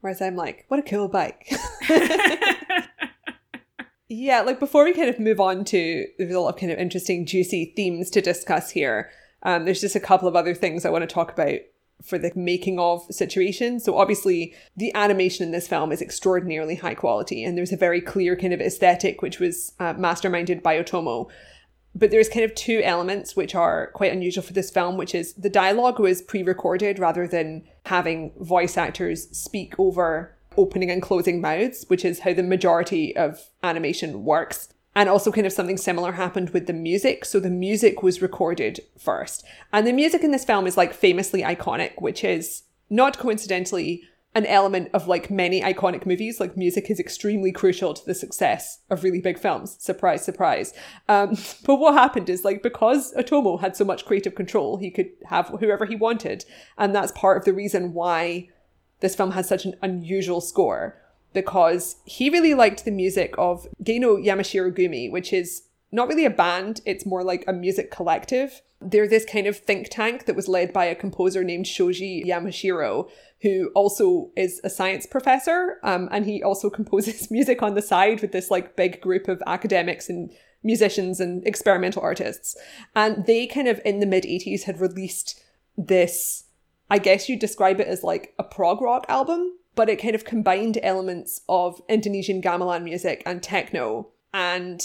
Whereas 0.00 0.22
I'm 0.22 0.36
like, 0.36 0.66
what 0.68 0.80
a 0.80 0.82
cool 0.82 1.08
bike. 1.08 1.50
yeah, 4.08 4.42
like 4.42 4.60
before 4.60 4.84
we 4.84 4.92
kind 4.92 5.08
of 5.08 5.18
move 5.18 5.40
on 5.40 5.64
to, 5.64 6.06
there's 6.18 6.34
a 6.34 6.38
lot 6.38 6.54
of 6.54 6.60
kind 6.60 6.70
of 6.70 6.78
interesting, 6.78 7.26
juicy 7.26 7.72
themes 7.74 8.10
to 8.10 8.20
discuss 8.20 8.70
here. 8.70 9.10
Um, 9.42 9.64
there's 9.64 9.80
just 9.80 9.96
a 9.96 10.00
couple 10.00 10.28
of 10.28 10.36
other 10.36 10.54
things 10.54 10.84
I 10.84 10.90
want 10.90 11.02
to 11.02 11.12
talk 11.12 11.32
about 11.32 11.58
for 12.02 12.18
the 12.18 12.30
making 12.34 12.78
of 12.78 13.04
situation. 13.10 13.80
So 13.80 13.96
obviously 13.96 14.54
the 14.76 14.94
animation 14.94 15.44
in 15.44 15.52
this 15.52 15.68
film 15.68 15.92
is 15.92 16.02
extraordinarily 16.02 16.76
high 16.76 16.94
quality 16.94 17.44
and 17.44 17.56
there's 17.56 17.72
a 17.72 17.76
very 17.76 18.00
clear 18.00 18.36
kind 18.36 18.52
of 18.52 18.60
aesthetic 18.60 19.22
which 19.22 19.40
was 19.40 19.72
uh, 19.80 19.94
masterminded 19.94 20.62
by 20.62 20.80
Otomo. 20.82 21.28
But 21.94 22.10
there's 22.10 22.28
kind 22.28 22.44
of 22.44 22.54
two 22.54 22.82
elements 22.84 23.34
which 23.34 23.54
are 23.54 23.90
quite 23.92 24.12
unusual 24.12 24.44
for 24.44 24.52
this 24.52 24.70
film, 24.70 24.98
which 24.98 25.14
is 25.14 25.32
the 25.32 25.48
dialogue 25.48 25.98
was 25.98 26.20
pre-recorded 26.20 26.98
rather 26.98 27.26
than 27.26 27.64
having 27.86 28.32
voice 28.38 28.76
actors 28.76 29.28
speak 29.36 29.74
over 29.78 30.36
opening 30.58 30.90
and 30.90 31.02
closing 31.02 31.40
mouths, 31.40 31.84
which 31.88 32.04
is 32.04 32.20
how 32.20 32.34
the 32.34 32.42
majority 32.42 33.16
of 33.16 33.50
animation 33.62 34.24
works. 34.24 34.68
And 34.96 35.10
also, 35.10 35.30
kind 35.30 35.46
of 35.46 35.52
something 35.52 35.76
similar 35.76 36.12
happened 36.12 36.50
with 36.50 36.66
the 36.66 36.72
music. 36.72 37.26
So, 37.26 37.38
the 37.38 37.50
music 37.50 38.02
was 38.02 38.22
recorded 38.22 38.80
first. 38.98 39.44
And 39.70 39.86
the 39.86 39.92
music 39.92 40.24
in 40.24 40.30
this 40.30 40.46
film 40.46 40.66
is 40.66 40.78
like 40.78 40.94
famously 40.94 41.42
iconic, 41.42 42.00
which 42.00 42.24
is 42.24 42.62
not 42.88 43.18
coincidentally 43.18 44.04
an 44.34 44.46
element 44.46 44.88
of 44.94 45.06
like 45.06 45.30
many 45.30 45.60
iconic 45.60 46.06
movies. 46.06 46.40
Like, 46.40 46.56
music 46.56 46.90
is 46.90 46.98
extremely 46.98 47.52
crucial 47.52 47.92
to 47.92 48.06
the 48.06 48.14
success 48.14 48.80
of 48.88 49.04
really 49.04 49.20
big 49.20 49.38
films. 49.38 49.76
Surprise, 49.78 50.24
surprise. 50.24 50.72
Um, 51.10 51.36
but 51.66 51.76
what 51.76 51.92
happened 51.92 52.30
is 52.30 52.42
like 52.42 52.62
because 52.62 53.12
Otomo 53.16 53.60
had 53.60 53.76
so 53.76 53.84
much 53.84 54.06
creative 54.06 54.34
control, 54.34 54.78
he 54.78 54.90
could 54.90 55.10
have 55.26 55.48
whoever 55.60 55.84
he 55.84 55.94
wanted. 55.94 56.46
And 56.78 56.94
that's 56.94 57.12
part 57.12 57.36
of 57.36 57.44
the 57.44 57.52
reason 57.52 57.92
why 57.92 58.48
this 59.00 59.14
film 59.14 59.32
has 59.32 59.46
such 59.46 59.66
an 59.66 59.74
unusual 59.82 60.40
score 60.40 61.02
because 61.36 61.96
he 62.06 62.30
really 62.30 62.54
liked 62.54 62.86
the 62.86 62.90
music 62.90 63.34
of 63.36 63.68
Geinoh 63.84 64.24
Yamashirogumi, 64.24 65.12
which 65.12 65.34
is 65.34 65.64
not 65.92 66.08
really 66.08 66.24
a 66.24 66.30
band, 66.30 66.80
it's 66.86 67.04
more 67.04 67.22
like 67.22 67.44
a 67.46 67.52
music 67.52 67.90
collective. 67.90 68.62
They're 68.80 69.06
this 69.06 69.26
kind 69.26 69.46
of 69.46 69.58
think 69.58 69.88
tank 69.90 70.24
that 70.24 70.34
was 70.34 70.48
led 70.48 70.72
by 70.72 70.86
a 70.86 70.94
composer 70.94 71.44
named 71.44 71.66
Shoji 71.66 72.24
Yamashiro, 72.26 73.10
who 73.42 73.70
also 73.74 74.30
is 74.34 74.62
a 74.64 74.70
science 74.70 75.04
professor, 75.04 75.76
um, 75.82 76.08
and 76.10 76.24
he 76.24 76.42
also 76.42 76.70
composes 76.78 77.30
music 77.30 77.62
on 77.62 77.74
the 77.74 77.82
side 77.82 78.22
with 78.22 78.32
this 78.32 78.50
like 78.50 78.74
big 78.74 79.02
group 79.02 79.28
of 79.28 79.42
academics 79.46 80.08
and 80.08 80.32
musicians 80.62 81.20
and 81.20 81.46
experimental 81.46 82.02
artists. 82.02 82.56
And 82.94 83.26
they 83.26 83.46
kind 83.46 83.68
of 83.68 83.78
in 83.84 84.00
the 84.00 84.06
mid 84.06 84.24
80s 84.24 84.62
had 84.62 84.80
released 84.80 85.38
this, 85.76 86.44
I 86.88 86.96
guess 86.96 87.28
you'd 87.28 87.40
describe 87.40 87.78
it 87.78 87.88
as 87.88 88.02
like 88.02 88.32
a 88.38 88.42
prog 88.42 88.80
rock 88.80 89.04
album 89.10 89.52
but 89.76 89.88
it 89.88 90.02
kind 90.02 90.16
of 90.16 90.24
combined 90.24 90.78
elements 90.82 91.42
of 91.48 91.80
Indonesian 91.88 92.42
gamelan 92.42 92.82
music 92.82 93.22
and 93.24 93.42
techno. 93.42 94.08
And 94.34 94.82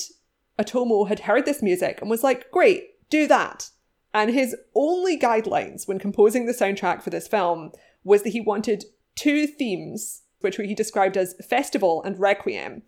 Otomo 0.60 1.08
had 1.08 1.22
heard 1.22 1.46
this 1.46 1.64
music 1.64 2.00
and 2.02 2.10
was 2.10 2.24
like, 2.24 2.52
great, 2.52 3.10
do 3.10 3.26
that. 3.28 3.70
And 4.14 4.30
his 4.30 4.56
only 4.76 5.18
guidelines 5.18 5.88
when 5.88 5.98
composing 5.98 6.46
the 6.46 6.54
soundtrack 6.54 7.02
for 7.02 7.10
this 7.10 7.28
film 7.28 7.72
was 8.04 8.24
that 8.24 8.32
he 8.34 8.42
wanted 8.42 8.84
two 9.16 9.48
themes, 9.48 10.24
which 10.42 10.58
he 10.58 10.76
described 10.76 11.16
as 11.16 11.36
festival 11.48 12.04
and 12.04 12.20
requiem. 12.20 12.84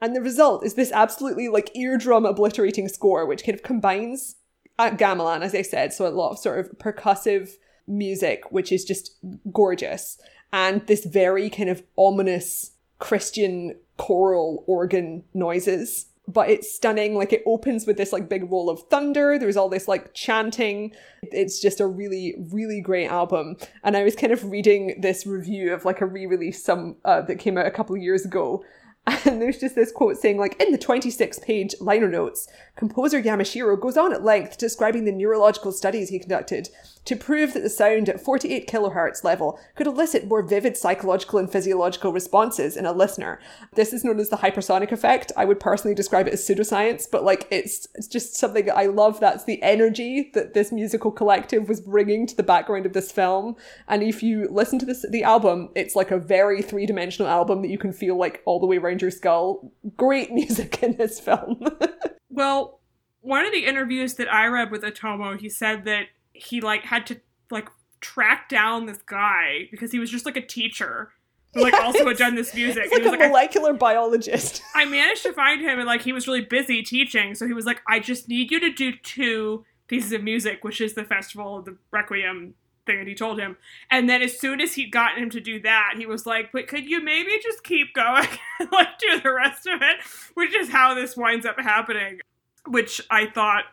And 0.00 0.14
the 0.14 0.22
result 0.22 0.64
is 0.64 0.74
this 0.74 0.92
absolutely 0.92 1.48
like 1.48 1.74
eardrum 1.74 2.24
obliterating 2.24 2.86
score, 2.86 3.26
which 3.26 3.44
kind 3.44 3.56
of 3.56 3.64
combines 3.64 4.36
uh, 4.78 4.90
gamelan, 4.90 5.42
as 5.42 5.56
I 5.56 5.62
said, 5.62 5.92
so 5.92 6.06
a 6.06 6.10
lot 6.10 6.30
of 6.30 6.38
sort 6.38 6.60
of 6.60 6.78
percussive 6.78 7.50
music, 7.88 8.44
which 8.52 8.70
is 8.70 8.84
just 8.84 9.16
gorgeous 9.50 10.18
and 10.52 10.86
this 10.86 11.04
very 11.04 11.50
kind 11.50 11.68
of 11.68 11.82
ominous 11.96 12.72
Christian 12.98 13.76
choral 13.96 14.64
organ 14.66 15.24
noises. 15.34 16.06
But 16.26 16.50
it's 16.50 16.74
stunning. 16.74 17.14
Like 17.14 17.32
it 17.32 17.42
opens 17.46 17.86
with 17.86 17.96
this 17.96 18.12
like 18.12 18.28
big 18.28 18.50
roll 18.50 18.68
of 18.68 18.82
thunder. 18.90 19.38
There's 19.38 19.56
all 19.56 19.70
this 19.70 19.88
like 19.88 20.12
chanting. 20.12 20.92
It's 21.22 21.58
just 21.58 21.80
a 21.80 21.86
really, 21.86 22.34
really 22.50 22.82
great 22.82 23.08
album. 23.08 23.56
And 23.82 23.96
I 23.96 24.04
was 24.04 24.14
kind 24.14 24.32
of 24.32 24.50
reading 24.50 25.00
this 25.00 25.26
review 25.26 25.72
of 25.72 25.86
like 25.86 26.02
a 26.02 26.06
re-release 26.06 26.62
some 26.62 26.96
uh, 27.04 27.22
that 27.22 27.38
came 27.38 27.56
out 27.56 27.66
a 27.66 27.70
couple 27.70 27.96
of 27.96 28.02
years 28.02 28.26
ago, 28.26 28.62
and 29.24 29.40
there's 29.40 29.58
just 29.58 29.74
this 29.74 29.92
quote 29.92 30.18
saying, 30.18 30.38
like, 30.38 30.60
in 30.60 30.72
the 30.72 30.78
26 30.78 31.38
page 31.40 31.74
liner 31.80 32.08
notes, 32.08 32.46
composer 32.76 33.22
Yamashiro 33.22 33.80
goes 33.80 33.96
on 33.96 34.12
at 34.12 34.24
length 34.24 34.58
describing 34.58 35.04
the 35.04 35.12
neurological 35.12 35.72
studies 35.72 36.08
he 36.08 36.18
conducted 36.18 36.68
to 37.04 37.16
prove 37.16 37.54
that 37.54 37.62
the 37.62 37.70
sound 37.70 38.08
at 38.08 38.20
48 38.20 38.68
kilohertz 38.68 39.24
level 39.24 39.58
could 39.74 39.86
elicit 39.86 40.26
more 40.26 40.42
vivid 40.42 40.76
psychological 40.76 41.38
and 41.38 41.50
physiological 41.50 42.12
responses 42.12 42.76
in 42.76 42.86
a 42.86 42.92
listener. 42.92 43.40
This 43.74 43.92
is 43.92 44.04
known 44.04 44.20
as 44.20 44.28
the 44.28 44.36
hypersonic 44.36 44.92
effect. 44.92 45.32
I 45.36 45.44
would 45.44 45.60
personally 45.60 45.94
describe 45.94 46.26
it 46.26 46.34
as 46.34 46.46
pseudoscience, 46.46 47.06
but 47.10 47.24
like, 47.24 47.46
it's, 47.50 47.88
it's 47.94 48.08
just 48.08 48.36
something 48.36 48.70
I 48.70 48.86
love. 48.86 49.20
That's 49.20 49.44
the 49.44 49.62
energy 49.62 50.30
that 50.34 50.54
this 50.54 50.72
musical 50.72 51.10
collective 51.10 51.68
was 51.68 51.80
bringing 51.80 52.26
to 52.26 52.36
the 52.36 52.42
background 52.42 52.86
of 52.86 52.92
this 52.92 53.12
film. 53.12 53.56
And 53.88 54.02
if 54.02 54.22
you 54.22 54.48
listen 54.50 54.78
to 54.78 54.86
this, 54.86 55.04
the 55.08 55.22
album, 55.22 55.70
it's 55.74 55.96
like 55.96 56.10
a 56.10 56.18
very 56.18 56.62
three 56.62 56.86
dimensional 56.86 57.30
album 57.30 57.62
that 57.62 57.70
you 57.70 57.78
can 57.78 57.92
feel 57.92 58.16
like 58.16 58.42
all 58.44 58.60
the 58.60 58.66
way 58.66 58.78
around 58.78 59.02
your 59.02 59.10
skull. 59.10 59.72
Great 59.96 60.32
music 60.38 60.82
in 60.82 60.96
this 60.96 61.20
film. 61.20 61.62
well, 62.30 62.80
one 63.20 63.44
of 63.44 63.52
the 63.52 63.66
interviews 63.66 64.14
that 64.14 64.32
I 64.32 64.46
read 64.46 64.70
with 64.70 64.82
Otomo, 64.82 65.38
he 65.38 65.48
said 65.48 65.84
that 65.84 66.06
he 66.40 66.60
like 66.60 66.84
had 66.84 67.06
to 67.08 67.20
like 67.50 67.68
track 68.00 68.48
down 68.48 68.86
this 68.86 68.98
guy 69.06 69.68
because 69.70 69.92
he 69.92 69.98
was 69.98 70.10
just 70.10 70.24
like 70.26 70.36
a 70.36 70.44
teacher 70.46 71.10
who 71.54 71.62
like 71.62 71.74
also 71.74 72.06
had 72.06 72.16
done 72.16 72.34
this 72.34 72.54
music. 72.54 72.84
It's 72.84 72.92
like 72.92 73.02
he 73.02 73.08
a 73.08 73.10
was 73.10 73.18
like, 73.18 73.26
I- 73.26 73.28
molecular 73.28 73.72
biologist. 73.72 74.62
I 74.74 74.84
managed 74.84 75.22
to 75.24 75.32
find 75.32 75.60
him 75.60 75.78
and 75.78 75.86
like 75.86 76.02
he 76.02 76.12
was 76.12 76.26
really 76.26 76.42
busy 76.42 76.82
teaching, 76.82 77.34
so 77.34 77.46
he 77.46 77.52
was 77.54 77.66
like, 77.66 77.80
I 77.88 78.00
just 78.00 78.28
need 78.28 78.50
you 78.50 78.60
to 78.60 78.72
do 78.72 78.92
two 79.02 79.64
pieces 79.86 80.12
of 80.12 80.22
music, 80.22 80.62
which 80.64 80.80
is 80.80 80.94
the 80.94 81.04
festival, 81.04 81.62
the 81.62 81.76
Requiem 81.90 82.54
thing 82.86 82.98
that 82.98 83.06
he 83.08 83.14
told 83.14 83.38
him. 83.40 83.56
And 83.90 84.08
then 84.08 84.22
as 84.22 84.38
soon 84.38 84.60
as 84.60 84.74
he'd 84.74 84.92
gotten 84.92 85.22
him 85.22 85.30
to 85.30 85.40
do 85.40 85.60
that, 85.62 85.94
he 85.96 86.06
was 86.06 86.26
like, 86.26 86.52
But 86.52 86.68
could 86.68 86.86
you 86.86 87.02
maybe 87.02 87.30
just 87.42 87.64
keep 87.64 87.94
going 87.94 88.28
and 88.60 88.70
like 88.70 88.98
do 88.98 89.20
the 89.20 89.32
rest 89.32 89.66
of 89.66 89.80
it? 89.82 89.96
Which 90.34 90.54
is 90.54 90.68
how 90.70 90.94
this 90.94 91.16
winds 91.16 91.46
up 91.46 91.58
happening, 91.58 92.20
which 92.66 93.00
I 93.10 93.26
thought 93.26 93.64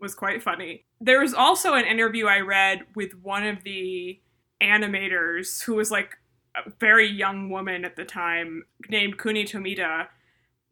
was 0.00 0.14
quite 0.14 0.42
funny. 0.42 0.84
There 1.04 1.20
was 1.20 1.34
also 1.34 1.74
an 1.74 1.84
interview 1.84 2.26
I 2.26 2.40
read 2.40 2.80
with 2.94 3.12
one 3.22 3.46
of 3.46 3.62
the 3.62 4.20
animators 4.62 5.62
who 5.62 5.74
was 5.74 5.90
like 5.90 6.16
a 6.56 6.70
very 6.80 7.08
young 7.08 7.50
woman 7.50 7.84
at 7.84 7.96
the 7.96 8.04
time 8.04 8.64
named 8.88 9.18
Kuni 9.18 9.44
Tomita, 9.44 10.06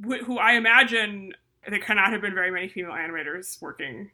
wh- 0.06 0.24
who 0.24 0.38
I 0.38 0.52
imagine 0.52 1.32
there 1.68 1.78
cannot 1.78 2.12
have 2.12 2.22
been 2.22 2.34
very 2.34 2.50
many 2.50 2.68
female 2.68 2.92
animators 2.92 3.60
working 3.60 4.10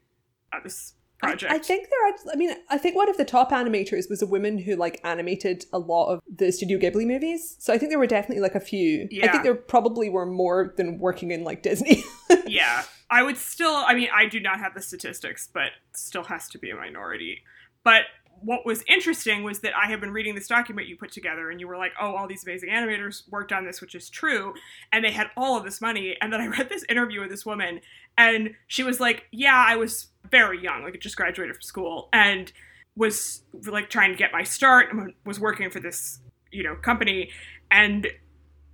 at 0.52 0.64
this 0.64 0.94
project. 1.18 1.52
I, 1.52 1.56
I 1.56 1.58
think 1.58 1.88
there 1.88 2.08
are. 2.08 2.32
I 2.32 2.36
mean, 2.36 2.50
I 2.68 2.78
think 2.78 2.96
one 2.96 3.08
of 3.08 3.16
the 3.16 3.24
top 3.24 3.50
animators 3.50 4.08
was 4.08 4.22
a 4.22 4.26
woman 4.26 4.58
who 4.58 4.76
like 4.76 5.00
animated 5.04 5.66
a 5.72 5.78
lot 5.78 6.12
of 6.12 6.20
the 6.34 6.50
Studio 6.50 6.78
Ghibli 6.78 7.06
movies. 7.06 7.56
So 7.58 7.72
I 7.72 7.78
think 7.78 7.90
there 7.90 7.98
were 7.98 8.06
definitely 8.06 8.42
like 8.42 8.54
a 8.54 8.60
few. 8.60 9.08
Yeah. 9.10 9.26
I 9.26 9.28
think 9.30 9.44
there 9.44 9.54
probably 9.54 10.08
were 10.08 10.26
more 10.26 10.74
than 10.76 10.98
working 10.98 11.30
in 11.30 11.44
like 11.44 11.62
Disney. 11.62 12.02
yeah, 12.46 12.84
I 13.10 13.22
would 13.22 13.36
still. 13.36 13.74
I 13.74 13.94
mean, 13.94 14.08
I 14.14 14.26
do 14.26 14.40
not 14.40 14.58
have 14.58 14.74
the 14.74 14.82
statistics, 14.82 15.48
but 15.52 15.70
still 15.94 16.24
has 16.24 16.48
to 16.50 16.58
be 16.58 16.70
a 16.70 16.76
minority. 16.76 17.42
But 17.84 18.02
what 18.40 18.64
was 18.64 18.84
interesting 18.86 19.42
was 19.42 19.60
that 19.60 19.72
I 19.76 19.86
had 19.88 20.00
been 20.00 20.12
reading 20.12 20.34
this 20.34 20.46
document 20.46 20.88
you 20.88 20.96
put 20.96 21.10
together, 21.10 21.50
and 21.50 21.60
you 21.60 21.66
were 21.66 21.76
like, 21.76 21.92
"Oh, 22.00 22.14
all 22.14 22.26
these 22.26 22.44
amazing 22.44 22.70
animators 22.70 23.28
worked 23.30 23.52
on 23.52 23.64
this," 23.64 23.80
which 23.80 23.94
is 23.94 24.10
true, 24.10 24.54
and 24.92 25.04
they 25.04 25.10
had 25.10 25.30
all 25.36 25.56
of 25.56 25.64
this 25.64 25.80
money. 25.80 26.16
And 26.20 26.32
then 26.32 26.40
I 26.40 26.46
read 26.46 26.68
this 26.68 26.84
interview 26.88 27.20
with 27.20 27.30
this 27.30 27.46
woman, 27.46 27.80
and 28.16 28.54
she 28.66 28.82
was 28.82 29.00
like, 29.00 29.26
"Yeah, 29.32 29.64
I 29.66 29.76
was 29.76 30.08
very 30.30 30.62
young, 30.62 30.82
like 30.82 30.94
I 30.94 30.98
just 30.98 31.16
graduated 31.16 31.54
from 31.56 31.62
school, 31.62 32.08
and 32.12 32.52
was 32.96 33.42
like 33.66 33.90
trying 33.90 34.12
to 34.12 34.18
get 34.18 34.32
my 34.32 34.42
start, 34.42 34.92
and 34.92 35.14
was 35.24 35.40
working 35.40 35.70
for 35.70 35.80
this, 35.80 36.20
you 36.52 36.62
know, 36.62 36.76
company, 36.76 37.30
and." 37.70 38.06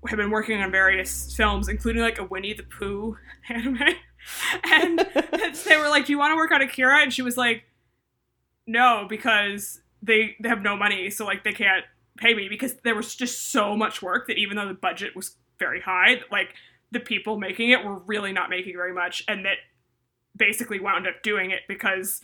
Have 0.06 0.18
been 0.18 0.30
working 0.30 0.60
on 0.60 0.70
various 0.70 1.34
films, 1.34 1.66
including 1.66 2.02
like 2.02 2.18
a 2.18 2.24
Winnie 2.24 2.52
the 2.52 2.62
Pooh 2.62 3.16
anime. 3.48 3.78
And 4.64 4.98
they 5.66 5.76
were 5.76 5.88
like, 5.88 6.06
"Do 6.06 6.12
you 6.12 6.18
want 6.18 6.32
to 6.32 6.36
work 6.36 6.50
on 6.50 6.62
Akira?" 6.62 7.02
And 7.02 7.12
she 7.12 7.22
was 7.22 7.36
like, 7.36 7.64
"No, 8.66 9.06
because 9.08 9.80
they 10.02 10.36
they 10.40 10.48
have 10.48 10.62
no 10.62 10.76
money, 10.76 11.10
so 11.10 11.24
like 11.24 11.44
they 11.44 11.52
can't 11.52 11.84
pay 12.16 12.34
me 12.34 12.48
because 12.48 12.74
there 12.84 12.94
was 12.94 13.14
just 13.14 13.50
so 13.50 13.76
much 13.76 14.02
work 14.02 14.26
that 14.28 14.38
even 14.38 14.56
though 14.56 14.68
the 14.68 14.74
budget 14.74 15.16
was 15.16 15.36
very 15.58 15.80
high, 15.80 16.20
like 16.30 16.54
the 16.90 17.00
people 17.00 17.38
making 17.38 17.70
it 17.70 17.84
were 17.84 17.98
really 17.98 18.32
not 18.32 18.50
making 18.50 18.74
very 18.74 18.92
much, 18.92 19.24
and 19.28 19.44
that 19.44 19.56
basically 20.36 20.80
wound 20.80 21.06
up 21.06 21.22
doing 21.22 21.50
it 21.50 21.60
because 21.68 22.20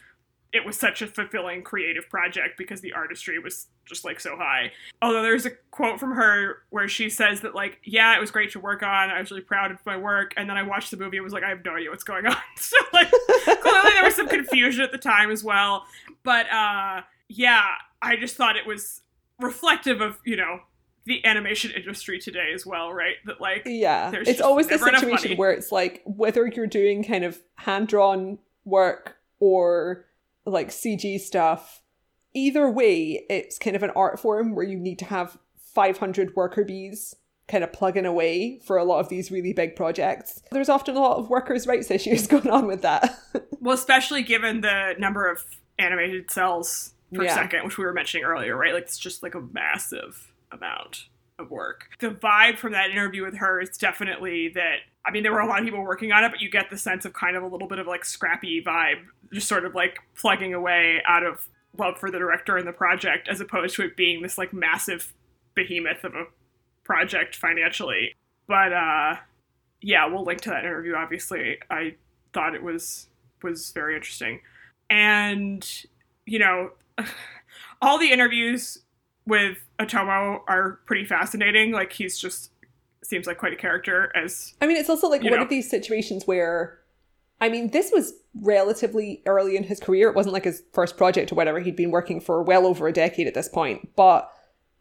it 0.52 0.66
was 0.66 0.76
such 0.76 1.00
a 1.00 1.06
fulfilling 1.06 1.62
creative 1.62 2.08
project 2.08 2.58
because 2.58 2.80
the 2.80 2.92
artistry 2.92 3.38
was 3.38 3.68
just 3.84 4.04
like 4.04 4.18
so 4.18 4.36
high. 4.36 4.72
Although 5.00 5.22
there's 5.22 5.46
a 5.46 5.50
quote 5.70 6.00
from 6.00 6.12
her 6.12 6.62
where 6.70 6.88
she 6.88 7.08
says 7.08 7.42
that 7.42 7.54
like, 7.54 7.78
yeah, 7.84 8.16
it 8.16 8.20
was 8.20 8.30
great 8.30 8.50
to 8.52 8.60
work 8.60 8.82
on. 8.82 9.10
I 9.10 9.20
was 9.20 9.30
really 9.30 9.42
proud 9.42 9.70
of 9.70 9.78
my 9.86 9.96
work, 9.96 10.34
and 10.36 10.50
then 10.50 10.56
I 10.56 10.62
watched 10.62 10.90
the 10.90 10.96
movie 10.96 11.18
and 11.18 11.24
was 11.24 11.32
like, 11.32 11.44
I 11.44 11.50
have 11.50 11.64
no 11.64 11.76
idea 11.76 11.90
what's 11.90 12.04
going 12.04 12.26
on. 12.28 12.36
so 12.56 12.76
like, 12.92 13.10
clearly 13.10 13.90
there 13.90 14.04
was 14.04 14.16
some 14.16 14.28
confusion 14.28 14.82
at 14.82 14.92
the 14.92 14.98
time 14.98 15.30
as 15.30 15.44
well. 15.44 15.84
But 16.24 16.50
uh, 16.52 17.02
yeah, 17.28 17.66
I 18.02 18.16
just 18.16 18.36
thought 18.36 18.56
it 18.56 18.66
was 18.66 19.02
reflective 19.38 20.00
of 20.00 20.18
you 20.24 20.36
know 20.36 20.60
the 21.06 21.24
animation 21.24 21.70
industry 21.70 22.18
today 22.18 22.50
as 22.54 22.66
well, 22.66 22.92
right? 22.92 23.16
That 23.26 23.40
like 23.40 23.62
yeah, 23.66 24.10
There's 24.10 24.28
it's 24.28 24.40
always 24.40 24.66
the 24.66 24.78
situation 24.78 25.36
where 25.36 25.52
it's 25.52 25.70
like 25.70 26.02
whether 26.04 26.46
you're 26.46 26.66
doing 26.66 27.04
kind 27.04 27.24
of 27.24 27.40
hand 27.56 27.88
drawn 27.88 28.38
work 28.64 29.16
or 29.38 30.04
like 30.46 30.68
CG 30.68 31.18
stuff. 31.20 31.83
Either 32.35 32.70
way, 32.70 33.24
it's 33.29 33.59
kind 33.59 33.74
of 33.76 33.83
an 33.83 33.90
art 33.96 34.20
form 34.20 34.55
where 34.55 34.64
you 34.64 34.79
need 34.79 34.98
to 35.00 35.05
have 35.07 35.37
500 35.74 36.35
worker 36.37 36.64
bees 36.64 37.14
kind 37.48 37.64
of 37.64 37.72
plugging 37.72 38.07
away 38.07 38.61
for 38.64 38.76
a 38.76 38.85
lot 38.85 39.00
of 39.00 39.09
these 39.09 39.31
really 39.33 39.53
big 39.53 39.74
projects. 39.74 40.40
There's 40.53 40.68
often 40.68 40.94
a 40.96 41.00
lot 41.00 41.18
of 41.18 41.29
workers' 41.29 41.66
rights 41.66 41.90
issues 41.90 42.26
going 42.29 42.48
on 42.48 42.66
with 42.66 42.83
that. 42.83 43.18
Well, 43.62 43.74
especially 43.74 44.22
given 44.22 44.62
the 44.62 44.94
number 44.98 45.31
of 45.31 45.44
animated 45.79 46.31
cels 46.31 46.94
per 47.12 47.24
Yeah. 47.24 47.35
second, 47.35 47.64
which 47.64 47.76
we 47.76 47.85
were 47.85 47.92
mentioning 47.92 48.24
earlier, 48.24 48.57
right? 48.57 48.72
Like 48.72 48.85
it's 48.85 48.96
just 48.98 49.22
like 49.22 49.35
a 49.35 49.40
massive 49.42 50.33
amount 50.50 51.05
of 51.40 51.50
work. 51.50 51.88
The 51.98 52.11
vibe 52.11 52.59
from 52.59 52.72
that 52.72 52.90
interview 52.90 53.24
with 53.24 53.37
her 53.38 53.61
is 53.61 53.76
definitely 53.76 54.48
that. 54.55 54.76
I 55.05 55.11
mean, 55.11 55.22
there 55.22 55.33
were 55.33 55.40
a 55.40 55.46
lot 55.46 55.61
of 55.61 55.64
people 55.64 55.83
working 55.83 56.12
on 56.12 56.24
it, 56.24 56.31
but 56.31 56.40
you 56.40 56.50
get 56.50 56.68
the 56.70 56.76
sense 56.76 57.05
of 57.05 57.14
kind 57.14 57.37
of 57.37 57.42
a 57.42 57.46
little 57.46 57.66
bit 57.66 57.79
of 57.79 57.87
like 57.87 58.05
scrappy 58.05 58.62
vibe, 58.62 59.03
just 59.33 59.48
sort 59.48 59.64
of 59.64 59.74
like 59.74 59.98
plugging 60.14 60.53
away 60.53 61.03
out 61.07 61.24
of 61.24 61.48
love 61.79 61.98
for 61.98 62.11
the 62.11 62.18
director 62.18 62.57
and 62.57 62.68
the 62.68 62.72
project, 62.72 63.29
as 63.29 63.40
opposed 63.40 63.76
to 63.76 63.83
it 63.83 63.96
being 63.96 64.22
this 64.22 64.37
like 64.37 64.53
massive 64.53 65.12
behemoth 65.55 66.05
of 66.05 66.14
a 66.14 66.24
project 66.85 67.37
financially. 67.37 68.14
But 68.46 68.72
uh 68.72 69.16
yeah, 69.81 70.07
we'll 70.07 70.24
link 70.24 70.40
to 70.42 70.50
that 70.50 70.64
interview 70.64 70.94
obviously. 70.94 71.59
I 71.70 71.94
thought 72.33 72.55
it 72.55 72.62
was 72.62 73.09
was 73.42 73.70
very 73.70 73.94
interesting. 73.94 74.40
And 74.88 75.66
you 76.26 76.38
know, 76.38 76.72
all 77.83 77.98
the 77.98 78.11
interviews 78.11 78.79
with 79.26 79.59
Otomo 79.78 80.40
are 80.48 80.80
pretty 80.87 81.04
fascinating. 81.04 81.72
Like 81.72 81.92
he's 81.92 82.18
just 82.18 82.50
seems 83.02 83.26
like 83.26 83.38
quite 83.38 83.52
a 83.52 83.56
character 83.56 84.12
as 84.14 84.54
I 84.61 84.66
mean, 84.66 84.76
it's 84.76 84.90
also 84.90 85.09
like 85.09 85.22
one 85.22 85.33
know. 85.33 85.42
of 85.42 85.48
these 85.48 85.68
situations 85.68 86.26
where, 86.26 86.78
I 87.40 87.48
mean, 87.48 87.70
this 87.70 87.90
was 87.92 88.12
relatively 88.35 89.22
early 89.26 89.56
in 89.56 89.64
his 89.64 89.80
career. 89.80 90.09
It 90.09 90.14
wasn't 90.14 90.35
like 90.35 90.44
his 90.44 90.62
first 90.72 90.96
project 90.96 91.33
or 91.33 91.35
whatever. 91.35 91.61
He'd 91.61 91.76
been 91.76 91.90
working 91.90 92.20
for 92.20 92.42
well 92.42 92.66
over 92.66 92.87
a 92.87 92.92
decade 92.92 93.26
at 93.26 93.35
this 93.35 93.48
point. 93.48 93.94
But 93.96 94.30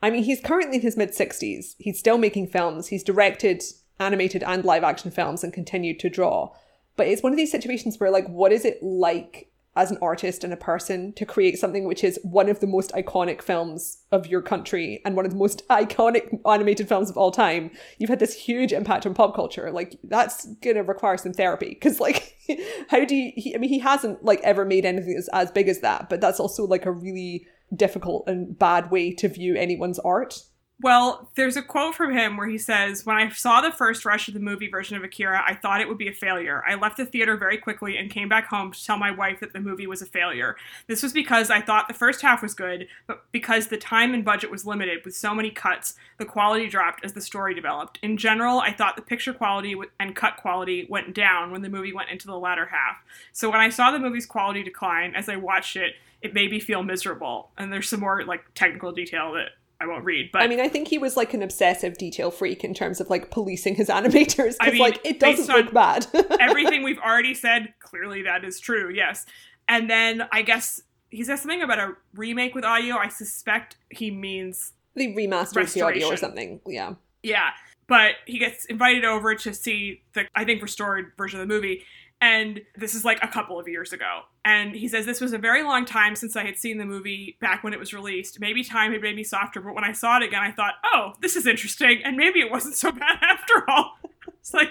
I 0.01 0.09
mean, 0.09 0.23
he's 0.23 0.41
currently 0.41 0.77
in 0.77 0.81
his 0.81 0.97
mid 0.97 1.09
60s. 1.09 1.75
He's 1.77 1.99
still 1.99 2.17
making 2.17 2.47
films. 2.47 2.87
He's 2.87 3.03
directed 3.03 3.63
animated 3.99 4.43
and 4.43 4.63
live 4.63 4.83
action 4.83 5.11
films 5.11 5.43
and 5.43 5.53
continued 5.53 5.99
to 5.99 6.09
draw. 6.09 6.53
But 6.95 7.07
it's 7.07 7.23
one 7.23 7.31
of 7.31 7.37
these 7.37 7.51
situations 7.51 7.99
where, 7.99 8.11
like, 8.11 8.27
what 8.27 8.51
is 8.51 8.65
it 8.65 8.81
like 8.81 9.51
as 9.79 9.91
an 9.91 9.97
artist 10.01 10.43
and 10.43 10.51
a 10.51 10.57
person 10.57 11.13
to 11.13 11.25
create 11.25 11.57
something 11.57 11.85
which 11.85 12.03
is 12.03 12.19
one 12.23 12.49
of 12.49 12.59
the 12.59 12.67
most 12.67 12.91
iconic 12.91 13.41
films 13.41 13.99
of 14.11 14.27
your 14.27 14.41
country 14.41 15.01
and 15.05 15.15
one 15.15 15.25
of 15.25 15.31
the 15.31 15.37
most 15.37 15.65
iconic 15.69 16.37
animated 16.45 16.87
films 16.87 17.09
of 17.09 17.15
all 17.15 17.31
time? 17.31 17.71
You've 17.97 18.09
had 18.09 18.19
this 18.19 18.33
huge 18.33 18.73
impact 18.73 19.05
on 19.05 19.13
pop 19.13 19.33
culture. 19.33 19.71
Like, 19.71 19.97
that's 20.03 20.45
gonna 20.55 20.83
require 20.83 21.15
some 21.15 21.31
therapy 21.31 21.69
because, 21.69 22.01
like, 22.01 22.35
how 22.89 23.05
do 23.05 23.15
you? 23.15 23.31
He, 23.35 23.55
I 23.55 23.57
mean, 23.57 23.69
he 23.69 23.79
hasn't 23.79 24.25
like 24.25 24.41
ever 24.41 24.65
made 24.65 24.83
anything 24.83 25.15
that's 25.15 25.29
as 25.29 25.49
big 25.49 25.69
as 25.69 25.79
that, 25.79 26.09
but 26.09 26.19
that's 26.19 26.39
also 26.39 26.65
like 26.65 26.85
a 26.85 26.91
really 26.91 27.45
difficult 27.73 28.27
and 28.27 28.57
bad 28.57 28.91
way 28.91 29.13
to 29.13 29.29
view 29.29 29.55
anyone's 29.55 29.99
art. 29.99 30.43
Well, 30.81 31.29
there's 31.35 31.57
a 31.57 31.61
quote 31.61 31.93
from 31.93 32.15
him 32.15 32.37
where 32.37 32.47
he 32.47 32.57
says, 32.57 33.05
When 33.05 33.17
I 33.17 33.27
saw 33.29 33.59
the 33.59 33.71
first 33.71 34.05
rush 34.05 34.29
of 34.29 34.33
the 34.33 34.39
movie 34.39 34.69
version 34.69 34.95
of 34.95 35.03
Akira, 35.03 35.43
I 35.45 35.53
thought 35.53 35.81
it 35.81 35.89
would 35.89 35.97
be 35.97 36.07
a 36.07 36.13
failure. 36.13 36.63
I 36.65 36.75
left 36.75 36.95
the 36.95 37.05
theater 37.05 37.35
very 37.35 37.57
quickly 37.57 37.97
and 37.97 38.09
came 38.09 38.29
back 38.29 38.45
home 38.45 38.71
to 38.71 38.85
tell 38.85 38.97
my 38.97 39.11
wife 39.11 39.41
that 39.41 39.51
the 39.51 39.59
movie 39.59 39.87
was 39.87 40.01
a 40.01 40.05
failure. 40.05 40.55
This 40.87 41.03
was 41.03 41.11
because 41.11 41.49
I 41.49 41.59
thought 41.59 41.89
the 41.89 41.93
first 41.93 42.21
half 42.21 42.41
was 42.41 42.53
good, 42.53 42.87
but 43.07 43.25
because 43.33 43.67
the 43.67 43.75
time 43.75 44.13
and 44.13 44.23
budget 44.23 44.49
was 44.49 44.65
limited 44.65 45.03
with 45.03 45.17
so 45.17 45.35
many 45.35 45.51
cuts, 45.51 45.95
the 46.17 46.23
quality 46.23 46.67
dropped 46.67 47.03
as 47.03 47.11
the 47.11 47.19
story 47.19 47.53
developed. 47.53 47.99
In 48.01 48.15
general, 48.15 48.59
I 48.59 48.71
thought 48.71 48.95
the 48.95 49.01
picture 49.01 49.33
quality 49.33 49.75
and 49.99 50.15
cut 50.15 50.37
quality 50.37 50.87
went 50.89 51.13
down 51.13 51.51
when 51.51 51.61
the 51.61 51.69
movie 51.69 51.91
went 51.91 52.09
into 52.09 52.27
the 52.27 52.39
latter 52.39 52.67
half. 52.67 53.03
So 53.33 53.49
when 53.49 53.59
I 53.59 53.67
saw 53.67 53.91
the 53.91 53.99
movie's 53.99 54.25
quality 54.25 54.63
decline 54.63 55.13
as 55.13 55.27
I 55.27 55.35
watched 55.35 55.75
it, 55.75 55.95
it 56.21 56.33
made 56.33 56.51
me 56.51 56.59
feel 56.59 56.83
miserable. 56.83 57.49
And 57.57 57.71
there's 57.71 57.89
some 57.89 57.99
more 57.99 58.23
like 58.23 58.45
technical 58.53 58.91
detail 58.93 59.33
that 59.33 59.49
I 59.81 59.87
won't 59.87 60.03
read, 60.03 60.31
but 60.33 60.41
I 60.41 60.47
mean, 60.47 60.59
I 60.59 60.67
think 60.67 60.89
he 60.89 60.97
was 60.97 61.15
like 61.15 61.33
an 61.33 61.41
obsessive 61.41 61.97
detail 61.97 62.31
freak 62.31 62.63
in 62.63 62.73
terms 62.73 62.99
of 62.99 63.09
like 63.09 63.31
policing 63.31 63.75
his 63.75 63.87
animators 63.89 64.55
I 64.59 64.65
because 64.65 64.73
mean, 64.73 64.81
like 64.81 64.99
it 65.05 65.19
doesn't 65.19 65.47
look 65.47 65.73
bad. 65.73 66.07
everything 66.39 66.83
we've 66.83 66.99
already 66.99 67.33
said, 67.33 67.73
clearly 67.79 68.23
that 68.23 68.43
is 68.43 68.59
true, 68.59 68.91
yes. 68.93 69.25
And 69.67 69.89
then 69.89 70.23
I 70.31 70.41
guess 70.41 70.81
he 71.09 71.23
says 71.23 71.41
something 71.41 71.61
about 71.61 71.79
a 71.79 71.93
remake 72.15 72.55
with 72.55 72.65
audio. 72.65 72.95
I 72.97 73.07
suspect 73.07 73.77
he 73.89 74.11
means, 74.11 74.73
they 74.95 75.07
remastered 75.07 75.71
the 75.73 75.81
audio 75.81 76.07
or 76.07 76.17
something. 76.17 76.59
Yeah. 76.65 76.95
yeah. 77.23 77.51
But 77.87 78.15
he 78.25 78.37
gets 78.37 78.65
invited 78.65 79.05
over 79.05 79.33
to 79.33 79.53
see 79.53 80.01
the, 80.13 80.27
I 80.35 80.45
think, 80.45 80.61
restored 80.61 81.13
version 81.17 81.39
of 81.39 81.47
the 81.47 81.53
movie. 81.53 81.83
And 82.21 82.61
this 82.75 82.95
is 82.95 83.05
like 83.05 83.19
a 83.23 83.27
couple 83.29 83.57
of 83.59 83.67
years 83.67 83.93
ago. 83.93 84.21
And 84.43 84.75
he 84.75 84.87
says, 84.89 85.05
This 85.05 85.21
was 85.21 85.31
a 85.31 85.37
very 85.37 85.63
long 85.63 85.85
time 85.85 86.15
since 86.15 86.35
I 86.35 86.43
had 86.43 86.57
seen 86.57 86.77
the 86.77 86.85
movie 86.85 87.37
back 87.39 87.63
when 87.63 87.71
it 87.73 87.79
was 87.79 87.93
released. 87.93 88.39
Maybe 88.39 88.63
time 88.63 88.91
had 88.91 89.01
made 89.01 89.15
me 89.15 89.23
softer, 89.23 89.61
but 89.61 89.73
when 89.73 89.85
I 89.85 89.93
saw 89.93 90.17
it 90.17 90.23
again, 90.23 90.41
I 90.41 90.51
thought, 90.51 90.73
oh, 90.83 91.13
this 91.21 91.35
is 91.35 91.47
interesting. 91.47 92.01
And 92.03 92.17
maybe 92.17 92.39
it 92.39 92.51
wasn't 92.51 92.75
so 92.75 92.91
bad 92.93 93.19
after 93.21 93.69
all. 93.69 93.93
it's 94.39 94.53
like, 94.53 94.69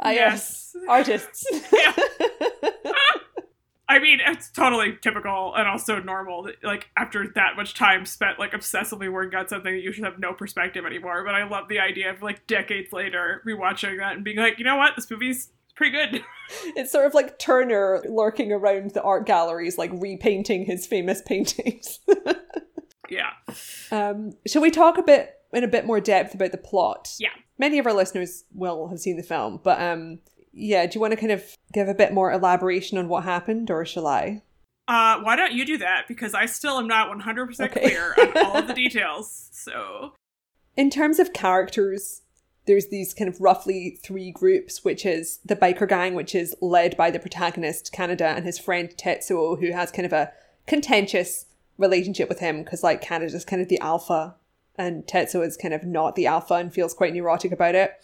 Ah, 0.00 0.10
yes. 0.10 0.74
Artists. 0.88 1.44
Yeah. 1.72 1.92
I 3.90 3.98
mean, 4.00 4.18
it's 4.24 4.50
totally 4.50 4.98
typical 5.00 5.54
and 5.54 5.66
also 5.66 5.98
normal. 5.98 6.50
Like 6.62 6.88
after 6.96 7.26
that 7.34 7.56
much 7.56 7.72
time 7.74 8.04
spent 8.04 8.38
like 8.38 8.52
obsessively 8.52 9.10
working 9.10 9.38
on 9.38 9.48
something, 9.48 9.74
you 9.74 9.92
should 9.92 10.04
have 10.04 10.18
no 10.18 10.34
perspective 10.34 10.84
anymore. 10.84 11.24
But 11.24 11.34
I 11.34 11.44
love 11.48 11.68
the 11.68 11.78
idea 11.80 12.10
of 12.10 12.22
like 12.22 12.46
decades 12.46 12.92
later 12.92 13.42
rewatching 13.46 13.96
that 13.98 14.14
and 14.14 14.24
being 14.24 14.36
like, 14.36 14.58
you 14.58 14.64
know 14.64 14.76
what, 14.76 14.92
this 14.94 15.10
movie's 15.10 15.48
pretty 15.78 15.96
good. 15.96 16.22
It's 16.76 16.90
sort 16.90 17.04
of 17.04 17.12
like 17.12 17.38
Turner 17.38 18.02
lurking 18.08 18.52
around 18.52 18.92
the 18.92 19.02
art 19.02 19.26
galleries, 19.26 19.76
like 19.76 19.90
repainting 19.92 20.64
his 20.64 20.86
famous 20.86 21.20
paintings. 21.20 22.00
yeah. 23.10 23.32
Um, 23.90 24.32
shall 24.46 24.62
we 24.62 24.70
talk 24.70 24.96
a 24.96 25.02
bit 25.02 25.34
in 25.52 25.62
a 25.62 25.68
bit 25.68 25.84
more 25.84 26.00
depth 26.00 26.32
about 26.34 26.52
the 26.52 26.56
plot? 26.58 27.14
Yeah. 27.18 27.28
Many 27.58 27.78
of 27.78 27.86
our 27.86 27.92
listeners 27.92 28.44
will 28.54 28.88
have 28.88 28.98
seen 28.98 29.18
the 29.18 29.22
film, 29.22 29.60
but 29.62 29.78
um, 29.78 30.20
yeah, 30.54 30.86
do 30.86 30.94
you 30.96 31.02
want 31.02 31.12
to 31.12 31.18
kind 31.20 31.32
of 31.32 31.44
give 31.74 31.86
a 31.86 31.94
bit 31.94 32.14
more 32.14 32.32
elaboration 32.32 32.96
on 32.96 33.08
what 33.08 33.24
happened, 33.24 33.70
or 33.70 33.84
shall 33.84 34.06
I? 34.06 34.42
Uh, 34.88 35.20
why 35.20 35.36
don't 35.36 35.52
you 35.52 35.66
do 35.66 35.76
that? 35.76 36.06
Because 36.08 36.32
I 36.32 36.46
still 36.46 36.78
am 36.78 36.86
not 36.88 37.10
100% 37.14 37.60
Okay. 37.60 37.80
clear 37.90 38.14
on 38.18 38.38
all 38.46 38.56
of 38.56 38.68
the 38.68 38.72
details. 38.84 39.50
So, 39.52 40.14
In 40.78 40.88
terms 40.88 41.18
of 41.18 41.34
characters, 41.34 42.22
there's 42.68 42.88
these 42.88 43.14
kind 43.14 43.28
of 43.28 43.40
roughly 43.40 43.98
three 44.02 44.30
groups, 44.30 44.84
which 44.84 45.04
is 45.06 45.40
the 45.44 45.56
biker 45.56 45.88
gang, 45.88 46.14
which 46.14 46.34
is 46.34 46.54
led 46.60 46.96
by 46.98 47.10
the 47.10 47.18
protagonist, 47.18 47.92
Kaneda, 47.92 48.36
and 48.36 48.44
his 48.44 48.58
friend 48.58 48.90
Tetsuo, 48.90 49.58
who 49.58 49.72
has 49.72 49.90
kind 49.90 50.04
of 50.04 50.12
a 50.12 50.30
contentious 50.66 51.46
relationship 51.78 52.28
with 52.28 52.40
him 52.40 52.62
because, 52.62 52.84
like, 52.84 53.02
Kaneda's 53.02 53.46
kind 53.46 53.62
of 53.62 53.68
the 53.68 53.80
alpha, 53.80 54.36
and 54.76 55.04
Tetsuo 55.06 55.44
is 55.44 55.56
kind 55.56 55.72
of 55.72 55.84
not 55.84 56.14
the 56.14 56.26
alpha 56.26 56.54
and 56.54 56.72
feels 56.72 56.92
quite 56.92 57.14
neurotic 57.14 57.52
about 57.52 57.74
it. 57.74 57.94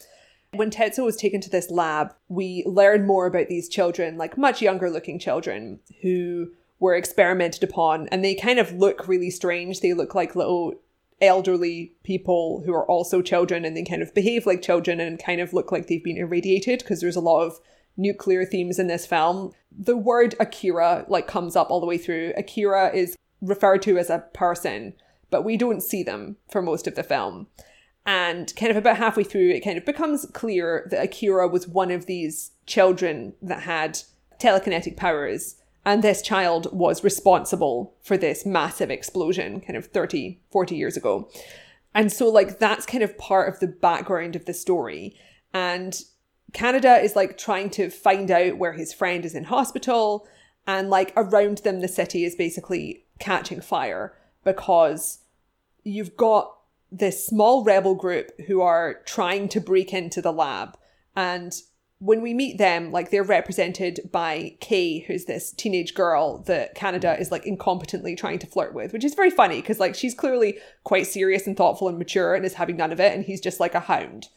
When 0.54 0.70
Tetsuo 0.70 1.04
was 1.04 1.16
taken 1.16 1.42
to 1.42 1.50
this 1.50 1.70
lab, 1.70 2.14
we 2.28 2.64
learn 2.64 3.06
more 3.06 3.26
about 3.26 3.48
these 3.48 3.68
children, 3.68 4.16
like 4.16 4.38
much 4.38 4.62
younger 4.62 4.88
looking 4.88 5.18
children, 5.18 5.80
who 6.00 6.52
were 6.80 6.94
experimented 6.94 7.62
upon, 7.62 8.08
and 8.08 8.24
they 8.24 8.34
kind 8.34 8.58
of 8.58 8.72
look 8.72 9.06
really 9.06 9.30
strange. 9.30 9.80
They 9.80 9.92
look 9.92 10.14
like 10.14 10.34
little 10.34 10.74
elderly 11.26 11.92
people 12.02 12.62
who 12.64 12.72
are 12.72 12.88
also 12.88 13.22
children 13.22 13.64
and 13.64 13.76
they 13.76 13.84
kind 13.84 14.02
of 14.02 14.14
behave 14.14 14.46
like 14.46 14.62
children 14.62 15.00
and 15.00 15.22
kind 15.22 15.40
of 15.40 15.52
look 15.52 15.72
like 15.72 15.86
they've 15.86 16.04
been 16.04 16.16
irradiated 16.16 16.80
because 16.80 17.00
there's 17.00 17.16
a 17.16 17.20
lot 17.20 17.42
of 17.42 17.58
nuclear 17.96 18.44
themes 18.44 18.78
in 18.78 18.86
this 18.86 19.06
film. 19.06 19.52
The 19.70 19.96
word 19.96 20.34
Akira 20.40 21.06
like 21.08 21.26
comes 21.26 21.56
up 21.56 21.70
all 21.70 21.80
the 21.80 21.86
way 21.86 21.98
through. 21.98 22.32
Akira 22.36 22.94
is 22.94 23.16
referred 23.40 23.82
to 23.82 23.98
as 23.98 24.10
a 24.10 24.24
person, 24.32 24.94
but 25.30 25.42
we 25.42 25.56
don't 25.56 25.82
see 25.82 26.02
them 26.02 26.36
for 26.50 26.62
most 26.62 26.86
of 26.86 26.94
the 26.94 27.02
film. 27.02 27.46
And 28.06 28.54
kind 28.56 28.70
of 28.70 28.76
about 28.76 28.98
halfway 28.98 29.24
through, 29.24 29.50
it 29.50 29.64
kind 29.64 29.78
of 29.78 29.84
becomes 29.84 30.26
clear 30.32 30.86
that 30.90 31.02
Akira 31.02 31.48
was 31.48 31.66
one 31.66 31.90
of 31.90 32.06
these 32.06 32.50
children 32.66 33.34
that 33.40 33.62
had 33.62 34.00
telekinetic 34.38 34.96
powers. 34.96 35.56
And 35.84 36.02
this 36.02 36.22
child 36.22 36.68
was 36.72 37.04
responsible 37.04 37.94
for 38.02 38.16
this 38.16 38.46
massive 38.46 38.90
explosion 38.90 39.60
kind 39.60 39.76
of 39.76 39.86
30, 39.86 40.40
40 40.50 40.76
years 40.76 40.96
ago. 40.96 41.30
And 41.94 42.10
so, 42.10 42.28
like, 42.28 42.58
that's 42.58 42.86
kind 42.86 43.04
of 43.04 43.18
part 43.18 43.48
of 43.48 43.60
the 43.60 43.66
background 43.66 44.34
of 44.34 44.46
the 44.46 44.54
story. 44.54 45.16
And 45.52 46.00
Kaneda 46.52 47.02
is 47.02 47.16
like 47.16 47.36
trying 47.36 47.68
to 47.70 47.90
find 47.90 48.30
out 48.30 48.58
where 48.58 48.72
his 48.72 48.94
friend 48.94 49.24
is 49.24 49.34
in 49.34 49.44
hospital. 49.44 50.26
And 50.66 50.88
like 50.88 51.12
around 51.16 51.58
them, 51.58 51.80
the 51.80 51.88
city 51.88 52.24
is 52.24 52.34
basically 52.34 53.04
catching 53.18 53.60
fire 53.60 54.16
because 54.44 55.18
you've 55.82 56.16
got 56.16 56.56
this 56.90 57.26
small 57.26 57.64
rebel 57.64 57.94
group 57.94 58.30
who 58.46 58.60
are 58.60 59.00
trying 59.04 59.48
to 59.48 59.60
break 59.60 59.92
into 59.92 60.22
the 60.22 60.32
lab. 60.32 60.78
And 61.16 61.52
when 62.04 62.20
we 62.20 62.34
meet 62.34 62.58
them, 62.58 62.92
like 62.92 63.10
they're 63.10 63.22
represented 63.22 63.98
by 64.12 64.54
Kei, 64.60 64.98
who's 64.98 65.24
this 65.24 65.52
teenage 65.52 65.94
girl 65.94 66.42
that 66.42 66.76
Kaneda 66.76 67.18
is 67.18 67.30
like 67.30 67.46
incompetently 67.46 68.14
trying 68.14 68.38
to 68.40 68.46
flirt 68.46 68.74
with, 68.74 68.92
which 68.92 69.04
is 69.04 69.14
very 69.14 69.30
funny 69.30 69.62
because 69.62 69.80
like 69.80 69.94
she's 69.94 70.14
clearly 70.14 70.58
quite 70.82 71.06
serious 71.06 71.46
and 71.46 71.56
thoughtful 71.56 71.88
and 71.88 71.96
mature 71.96 72.34
and 72.34 72.44
is 72.44 72.52
having 72.52 72.76
none 72.76 72.92
of 72.92 73.00
it, 73.00 73.14
and 73.14 73.24
he's 73.24 73.40
just 73.40 73.58
like 73.58 73.74
a 73.74 73.80
hound. 73.80 74.28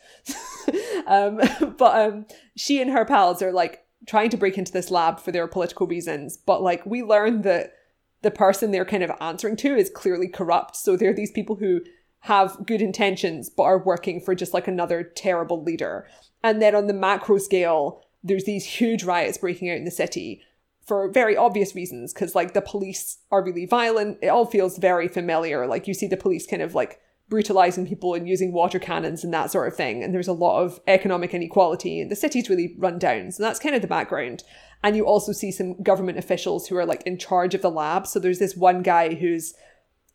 um, 1.07 1.41
but 1.77 2.07
um, 2.07 2.25
she 2.55 2.81
and 2.81 2.89
her 2.91 3.03
pals 3.03 3.41
are 3.41 3.51
like 3.51 3.83
trying 4.07 4.29
to 4.29 4.37
break 4.37 4.57
into 4.57 4.71
this 4.71 4.89
lab 4.89 5.19
for 5.19 5.33
their 5.33 5.45
political 5.45 5.87
reasons, 5.87 6.37
but 6.37 6.61
like 6.61 6.85
we 6.85 7.03
learn 7.03 7.41
that 7.41 7.73
the 8.21 8.31
person 8.31 8.71
they're 8.71 8.85
kind 8.85 9.03
of 9.03 9.11
answering 9.19 9.57
to 9.57 9.75
is 9.75 9.89
clearly 9.89 10.29
corrupt. 10.29 10.77
So 10.77 10.95
they're 10.95 11.13
these 11.13 11.31
people 11.31 11.57
who 11.57 11.81
have 12.21 12.65
good 12.65 12.81
intentions 12.81 13.49
but 13.49 13.63
are 13.63 13.83
working 13.83 14.21
for 14.21 14.35
just 14.35 14.53
like 14.53 14.67
another 14.67 15.03
terrible 15.03 15.61
leader. 15.63 16.07
And 16.43 16.61
then 16.61 16.75
on 16.75 16.87
the 16.87 16.93
macro 16.93 17.37
scale, 17.37 18.03
there's 18.23 18.45
these 18.45 18.65
huge 18.65 19.03
riots 19.03 19.37
breaking 19.37 19.69
out 19.69 19.77
in 19.77 19.85
the 19.85 19.91
city 19.91 20.41
for 20.85 21.09
very 21.09 21.35
obvious 21.35 21.75
reasons 21.75 22.13
because 22.13 22.33
like 22.33 22.53
the 22.53 22.61
police 22.61 23.17
are 23.29 23.43
really 23.43 23.65
violent. 23.65 24.17
It 24.21 24.27
all 24.27 24.45
feels 24.45 24.77
very 24.77 25.07
familiar. 25.07 25.67
Like 25.67 25.87
you 25.87 25.93
see 25.93 26.07
the 26.07 26.17
police 26.17 26.47
kind 26.47 26.61
of 26.61 26.73
like 26.73 27.01
brutalizing 27.29 27.85
people 27.85 28.13
and 28.13 28.27
using 28.27 28.53
water 28.53 28.79
cannons 28.79 29.23
and 29.23 29.33
that 29.33 29.51
sort 29.51 29.67
of 29.67 29.75
thing. 29.75 30.01
And 30.01 30.13
there's 30.13 30.29
a 30.29 30.33
lot 30.33 30.63
of 30.63 30.79
economic 30.87 31.33
inequality 31.33 31.99
and 31.99 32.09
the 32.09 32.15
city's 32.15 32.49
really 32.49 32.75
run 32.77 32.99
down. 32.99 33.31
So 33.31 33.43
that's 33.43 33.59
kind 33.59 33.75
of 33.75 33.81
the 33.81 33.87
background. 33.87 34.43
And 34.81 34.95
you 34.95 35.05
also 35.05 35.33
see 35.33 35.51
some 35.51 35.81
government 35.83 36.17
officials 36.17 36.67
who 36.67 36.77
are 36.77 36.85
like 36.85 37.03
in 37.03 37.17
charge 37.17 37.53
of 37.53 37.61
the 37.61 37.71
lab. 37.71 38.07
So 38.07 38.19
there's 38.19 38.39
this 38.39 38.55
one 38.55 38.81
guy 38.81 39.15
who's 39.15 39.53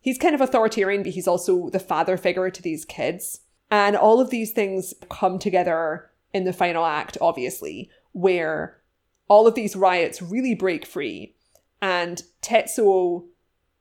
he's 0.01 0.17
kind 0.17 0.33
of 0.33 0.41
authoritarian, 0.41 1.03
but 1.03 1.13
he's 1.13 1.27
also 1.27 1.69
the 1.69 1.79
father 1.79 2.17
figure 2.17 2.49
to 2.49 2.61
these 2.61 2.83
kids. 2.83 3.41
And 3.69 3.95
all 3.95 4.19
of 4.19 4.31
these 4.31 4.51
things 4.51 4.93
come 5.09 5.37
together 5.37 6.09
in 6.33 6.45
the 6.45 6.53
final 6.53 6.85
act, 6.85 7.17
obviously, 7.21 7.89
where 8.11 8.81
all 9.27 9.47
of 9.47 9.55
these 9.55 9.75
riots 9.75 10.21
really 10.21 10.55
break 10.55 10.85
free. 10.85 11.35
And 11.81 12.21
Tetsuo 12.41 13.25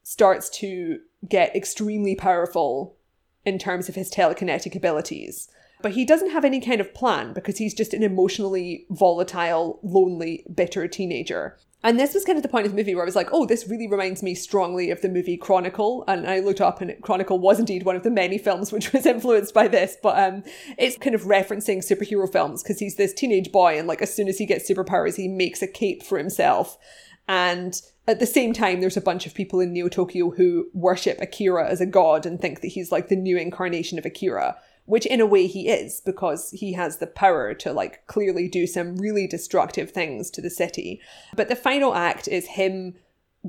starts 0.03 0.51
to 0.59 1.01
get 1.29 1.55
extremely 1.55 2.15
powerful 2.15 2.97
in 3.45 3.59
terms 3.59 3.89
of 3.89 3.95
his 3.95 4.11
telekinetic 4.11 4.75
abilities. 4.77 5.49
But 5.83 5.93
he 5.93 6.05
doesn't 6.05 6.31
have 6.31 6.45
any 6.45 6.61
kind 6.61 6.81
of 6.81 6.95
plan 6.95 7.33
because 7.33 7.59
he's 7.59 7.75
just 7.75 7.93
an 7.93 8.03
emotionally 8.03 8.87
volatile, 8.91 9.81
lonely, 9.83 10.45
bitter 10.55 10.87
teenager. 10.89 11.59
And 11.85 11.99
this 11.99 12.15
was 12.15 12.25
kind 12.25 12.37
of 12.37 12.45
the 12.45 12.49
point 12.49 12.65
of 12.65 12.73
the 12.73 12.77
movie 12.77 12.95
where 12.95 13.03
I 13.03 13.07
was 13.07 13.17
like, 13.17 13.31
oh, 13.33 13.45
this 13.45 13.67
really 13.67 13.89
reminds 13.89 14.23
me 14.23 14.37
strongly 14.37 14.91
of 14.91 15.01
the 15.01 15.09
movie 15.09 15.37
Chronicle. 15.37 16.05
And 16.07 16.29
I 16.29 16.39
looked 16.39 16.61
up 16.61 16.81
and 16.81 16.95
Chronicle 17.03 17.41
was 17.41 17.59
indeed 17.59 17.83
one 17.83 17.97
of 17.97 18.05
the 18.05 18.11
many 18.11 18.39
films 18.39 18.71
which 18.71 18.93
was 18.93 19.05
influenced 19.07 19.53
by 19.53 19.67
this. 19.67 19.97
But 20.01 20.19
um, 20.19 20.45
it's 20.79 20.97
kind 20.97 21.17
of 21.17 21.23
referencing 21.23 21.79
superhero 21.79 22.31
films 22.31 22.63
because 22.63 22.79
he's 22.79 22.97
this 22.97 23.13
teenage 23.13 23.51
boy. 23.51 23.79
And 23.79 23.89
like, 23.89 24.01
as 24.01 24.15
soon 24.15 24.29
as 24.29 24.39
he 24.39 24.47
gets 24.47 24.71
superpowers, 24.71 25.17
he 25.17 25.27
makes 25.27 25.61
a 25.61 25.67
cape 25.67 26.05
for 26.05 26.19
himself. 26.19 26.79
And 27.27 27.81
at 28.07 28.21
the 28.21 28.27
same 28.27 28.53
time, 28.53 28.81
there's 28.81 28.97
a 28.97 29.01
bunch 29.01 29.27
of 29.27 29.35
people 29.35 29.59
in 29.59 29.73
Neo 29.73 29.89
Tokyo 29.89 30.31
who 30.31 30.69
worship 30.73 31.21
Akira 31.21 31.69
as 31.69 31.81
a 31.81 31.87
god 31.87 32.27
and 32.27 32.41
think 32.41 32.61
that 32.61 32.69
he's 32.69 32.93
like 32.93 33.09
the 33.09 33.17
new 33.17 33.37
incarnation 33.37 33.99
of 33.99 34.07
Akira 34.07 34.57
which 34.93 35.07
in 35.07 35.23
a 35.23 35.27
way 35.27 35.47
he 35.47 35.71
is 35.71 36.03
because 36.05 36.51
he 36.51 36.75
has 36.75 36.99
the 36.99 37.07
power 37.07 37.55
to 37.55 37.73
like 37.73 38.07
clearly 38.09 38.47
do 38.47 38.67
some 38.67 38.95
really 38.97 39.27
destructive 39.27 39.91
things 39.91 40.31
to 40.31 40.43
the 40.43 40.51
city. 40.51 41.01
But 41.35 41.49
the 41.49 41.57
final 41.57 41.95
act 41.95 42.29
is 42.29 42.47
him 42.47 42.97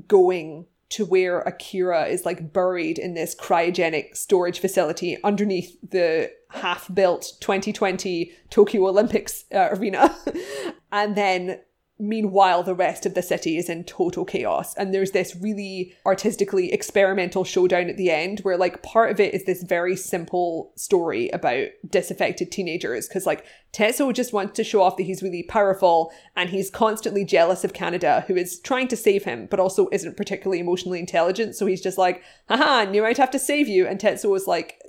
going 0.08 0.64
to 0.88 1.04
where 1.04 1.40
Akira 1.40 2.06
is 2.06 2.24
like 2.24 2.54
buried 2.54 2.98
in 2.98 3.12
this 3.12 3.34
cryogenic 3.34 4.16
storage 4.16 4.58
facility 4.58 5.18
underneath 5.22 5.76
the 5.82 6.30
half 6.48 6.88
built 6.94 7.34
2020 7.42 8.32
Tokyo 8.48 8.88
Olympics 8.88 9.44
uh, 9.54 9.68
arena. 9.72 10.16
and 10.92 11.14
then 11.14 11.60
Meanwhile, 11.96 12.64
the 12.64 12.74
rest 12.74 13.06
of 13.06 13.14
the 13.14 13.22
city 13.22 13.56
is 13.56 13.68
in 13.68 13.84
total 13.84 14.24
chaos. 14.24 14.74
And 14.74 14.92
there's 14.92 15.12
this 15.12 15.36
really 15.36 15.94
artistically 16.04 16.72
experimental 16.72 17.44
showdown 17.44 17.88
at 17.88 17.96
the 17.96 18.10
end 18.10 18.40
where, 18.40 18.56
like, 18.56 18.82
part 18.82 19.12
of 19.12 19.20
it 19.20 19.32
is 19.32 19.44
this 19.44 19.62
very 19.62 19.94
simple 19.94 20.72
story 20.74 21.28
about 21.28 21.68
disaffected 21.88 22.50
teenagers. 22.50 23.06
Because, 23.06 23.26
like, 23.26 23.46
Tetsuo 23.72 24.12
just 24.12 24.32
wants 24.32 24.54
to 24.54 24.64
show 24.64 24.82
off 24.82 24.96
that 24.96 25.04
he's 25.04 25.22
really 25.22 25.44
powerful 25.44 26.12
and 26.34 26.50
he's 26.50 26.68
constantly 26.68 27.24
jealous 27.24 27.62
of 27.62 27.72
Kaneda, 27.72 28.24
who 28.26 28.34
is 28.34 28.58
trying 28.58 28.88
to 28.88 28.96
save 28.96 29.22
him, 29.22 29.46
but 29.48 29.60
also 29.60 29.88
isn't 29.92 30.16
particularly 30.16 30.58
emotionally 30.58 30.98
intelligent. 30.98 31.54
So 31.54 31.64
he's 31.64 31.80
just 31.80 31.96
like, 31.96 32.24
haha, 32.48 32.90
knew 32.90 33.04
I'd 33.04 33.18
have 33.18 33.30
to 33.30 33.38
save 33.38 33.68
you. 33.68 33.86
And 33.86 34.00
Tetsuo 34.00 34.36
is 34.36 34.48
like, 34.48 34.80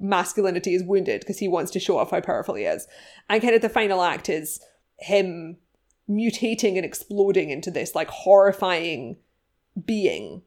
masculinity 0.00 0.74
is 0.74 0.82
wounded 0.82 1.20
because 1.20 1.38
he 1.38 1.48
wants 1.48 1.70
to 1.72 1.78
show 1.78 1.98
off 1.98 2.10
how 2.10 2.22
powerful 2.22 2.54
he 2.54 2.64
is. 2.64 2.86
And 3.28 3.42
kind 3.42 3.54
of 3.54 3.60
the 3.60 3.68
final 3.68 4.02
act 4.02 4.30
is 4.30 4.60
him 4.98 5.58
mutating 6.08 6.76
and 6.76 6.84
exploding 6.84 7.50
into 7.50 7.70
this 7.70 7.94
like 7.94 8.08
horrifying 8.08 9.16
being. 9.84 10.42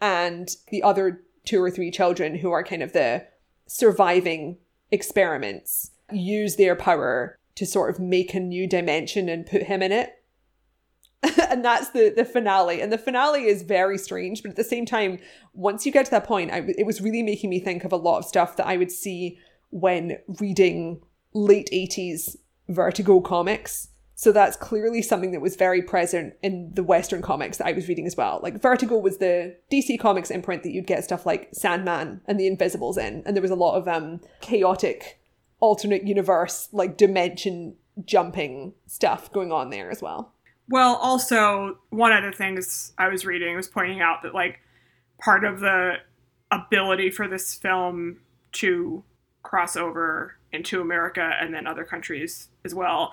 And 0.00 0.54
the 0.70 0.82
other 0.82 1.22
two 1.44 1.62
or 1.62 1.70
three 1.70 1.90
children 1.90 2.36
who 2.36 2.50
are 2.50 2.64
kind 2.64 2.82
of 2.82 2.92
the 2.92 3.26
surviving 3.66 4.58
experiments 4.90 5.92
use 6.12 6.56
their 6.56 6.76
power 6.76 7.38
to 7.56 7.66
sort 7.66 7.90
of 7.90 8.00
make 8.00 8.34
a 8.34 8.40
new 8.40 8.68
dimension 8.68 9.28
and 9.28 9.46
put 9.46 9.64
him 9.64 9.82
in 9.82 9.92
it. 9.92 10.12
And 11.48 11.64
that's 11.64 11.90
the 11.90 12.12
the 12.14 12.24
finale. 12.24 12.80
And 12.80 12.92
the 12.92 12.98
finale 12.98 13.46
is 13.46 13.62
very 13.62 13.98
strange 13.98 14.42
but 14.42 14.50
at 14.50 14.56
the 14.56 14.64
same 14.64 14.84
time 14.84 15.18
once 15.54 15.86
you 15.86 15.92
get 15.92 16.04
to 16.06 16.10
that 16.10 16.24
point 16.24 16.52
I, 16.52 16.58
it 16.76 16.84
was 16.84 17.00
really 17.00 17.22
making 17.22 17.50
me 17.50 17.60
think 17.60 17.84
of 17.84 17.92
a 17.92 17.96
lot 17.96 18.18
of 18.18 18.24
stuff 18.24 18.56
that 18.56 18.66
i 18.66 18.76
would 18.76 18.90
see 18.90 19.38
when 19.70 20.18
reading 20.40 21.00
late 21.32 21.68
80s 21.72 22.36
vertigo 22.68 23.20
comics 23.20 23.88
So 24.18 24.32
that's 24.32 24.56
clearly 24.56 25.02
something 25.02 25.32
that 25.32 25.42
was 25.42 25.56
very 25.56 25.82
present 25.82 26.34
in 26.42 26.72
the 26.72 26.82
Western 26.82 27.20
comics 27.20 27.58
that 27.58 27.66
I 27.66 27.72
was 27.72 27.86
reading 27.86 28.06
as 28.06 28.16
well. 28.16 28.40
Like 28.42 28.62
Vertigo 28.62 28.96
was 28.96 29.18
the 29.18 29.56
DC 29.70 30.00
Comics 30.00 30.30
imprint 30.30 30.62
that 30.62 30.70
you'd 30.70 30.86
get 30.86 31.04
stuff 31.04 31.26
like 31.26 31.50
Sandman 31.52 32.22
and 32.26 32.40
the 32.40 32.46
Invisibles 32.46 32.96
in, 32.96 33.22
and 33.26 33.36
there 33.36 33.42
was 33.42 33.50
a 33.50 33.54
lot 33.54 33.76
of 33.76 33.86
um, 33.86 34.22
chaotic 34.40 35.20
alternate 35.60 36.06
universe, 36.06 36.70
like 36.72 36.96
dimension 36.96 37.76
jumping 38.06 38.72
stuff 38.86 39.30
going 39.32 39.52
on 39.52 39.68
there 39.68 39.90
as 39.90 40.00
well. 40.00 40.32
Well, 40.70 40.96
also 40.96 41.78
one 41.90 42.12
of 42.12 42.24
the 42.24 42.32
things 42.32 42.94
I 42.96 43.08
was 43.08 43.26
reading 43.26 43.54
was 43.54 43.68
pointing 43.68 44.00
out 44.00 44.22
that 44.22 44.34
like 44.34 44.60
part 45.20 45.44
of 45.44 45.60
the 45.60 45.96
ability 46.50 47.10
for 47.10 47.28
this 47.28 47.52
film 47.52 48.20
to 48.52 49.04
cross 49.42 49.76
over 49.76 50.38
into 50.52 50.80
America 50.80 51.36
and 51.38 51.52
then 51.52 51.66
other 51.66 51.84
countries 51.84 52.48
as 52.64 52.74
well 52.74 53.12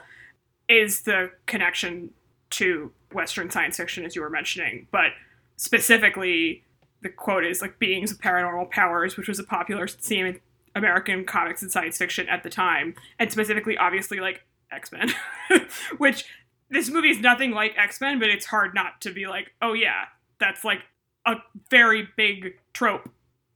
is 0.73 1.03
the 1.03 1.31
connection 1.45 2.11
to 2.51 2.91
Western 3.11 3.49
science 3.49 3.77
fiction, 3.77 4.05
as 4.05 4.15
you 4.15 4.21
were 4.21 4.29
mentioning. 4.29 4.87
But 4.91 5.11
specifically, 5.57 6.63
the 7.01 7.09
quote 7.09 7.45
is 7.45 7.61
like 7.61 7.79
beings 7.79 8.11
of 8.11 8.19
paranormal 8.19 8.69
powers, 8.71 9.17
which 9.17 9.27
was 9.27 9.39
a 9.39 9.43
popular 9.43 9.87
theme 9.87 10.25
in 10.25 10.39
American 10.75 11.25
comics 11.25 11.61
and 11.61 11.71
science 11.71 11.97
fiction 11.97 12.27
at 12.29 12.43
the 12.43 12.49
time, 12.49 12.95
and 13.19 13.31
specifically, 13.31 13.77
obviously, 13.77 14.19
like 14.19 14.43
X 14.71 14.91
Men, 14.91 15.11
which 15.97 16.25
this 16.69 16.89
movie 16.89 17.09
is 17.09 17.19
nothing 17.19 17.51
like 17.51 17.73
X 17.77 18.01
Men, 18.01 18.19
but 18.19 18.29
it's 18.29 18.47
hard 18.47 18.73
not 18.73 19.01
to 19.01 19.11
be 19.11 19.27
like, 19.27 19.51
oh 19.61 19.73
yeah, 19.73 20.05
that's 20.39 20.63
like 20.63 20.79
a 21.25 21.35
very 21.69 22.07
big 22.17 22.55
trope 22.73 23.09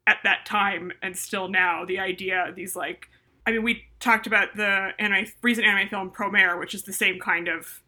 at 0.06 0.18
that 0.24 0.46
time 0.46 0.92
and 1.02 1.18
still 1.18 1.48
now. 1.50 1.84
The 1.86 2.00
idea 2.00 2.48
of 2.48 2.56
these 2.56 2.76
like 2.76 3.10
I 3.48 3.52
mean, 3.52 3.64
we 3.64 3.86
talked 4.02 4.28
about 4.28 4.58
the 4.58 4.90
anime, 5.00 5.26
recent 5.42 5.66
anime 5.66 5.88
film 5.88 6.12
Promare, 6.12 6.60
which 6.60 6.76
is 6.76 6.84
the 6.84 6.92
same 6.92 7.18
kind 7.18 7.48
of 7.48 7.82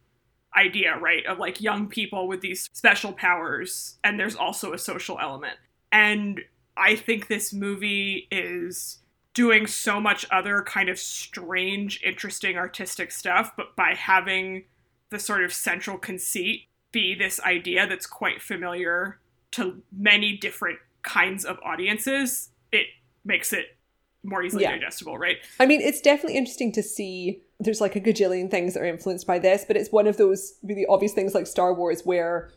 idea, 0.56 0.98
right? 0.98 1.26
Of 1.26 1.38
like 1.38 1.60
young 1.60 1.90
people 1.90 2.30
with 2.30 2.40
these 2.40 2.70
special 2.72 3.12
powers, 3.12 3.98
and 4.02 4.18
there's 4.18 4.38
also 4.38 4.72
a 4.72 4.78
social 4.78 5.20
element. 5.20 5.58
And 5.92 6.40
I 6.78 6.96
think 6.96 7.28
this 7.28 7.52
movie 7.52 8.30
is 8.32 9.00
doing 9.34 9.68
so 9.68 10.00
much 10.00 10.26
other 10.32 10.62
kind 10.62 10.88
of 10.88 10.98
strange, 10.98 12.02
interesting 12.04 12.58
artistic 12.58 13.12
stuff, 13.12 13.52
but 13.58 13.76
by 13.76 13.96
having 13.96 14.64
the 15.10 15.20
sort 15.20 15.44
of 15.44 15.52
central 15.52 15.98
conceit 15.98 16.68
be 16.94 17.14
this 17.14 17.40
idea 17.42 17.86
that's 17.86 18.08
quite 18.08 18.42
familiar 18.42 19.20
to 19.52 19.82
many 19.92 20.38
different 20.38 20.80
kinds 21.02 21.44
of 21.44 21.58
audiences, 21.66 22.52
it 22.72 22.88
makes 23.26 23.52
it 23.52 23.78
more 24.24 24.44
easily 24.44 24.64
yeah. 24.64 24.72
digestible, 24.72 25.18
right? 25.18 25.38
I 25.60 25.66
mean, 25.66 25.82
it's 25.82 26.02
definitely 26.02 26.38
interesting 26.38 26.72
to 26.74 26.84
see. 26.84 27.42
There's 27.60 27.82
like 27.82 27.96
a 27.96 28.02
gajillion 28.02 28.50
things 28.50 28.74
that 28.74 28.82
are 28.82 28.86
influenced 28.86 29.28
by 29.28 29.40
this, 29.40 29.66
but 29.66 29.78
it's 29.78 29.92
one 29.92 30.08
of 30.08 30.18
those 30.18 30.54
really 30.64 30.86
obvious 30.88 31.14
things 31.14 31.34
like 31.34 31.48
Star 31.48 31.74
Wars 31.74 32.02
where 32.04 32.52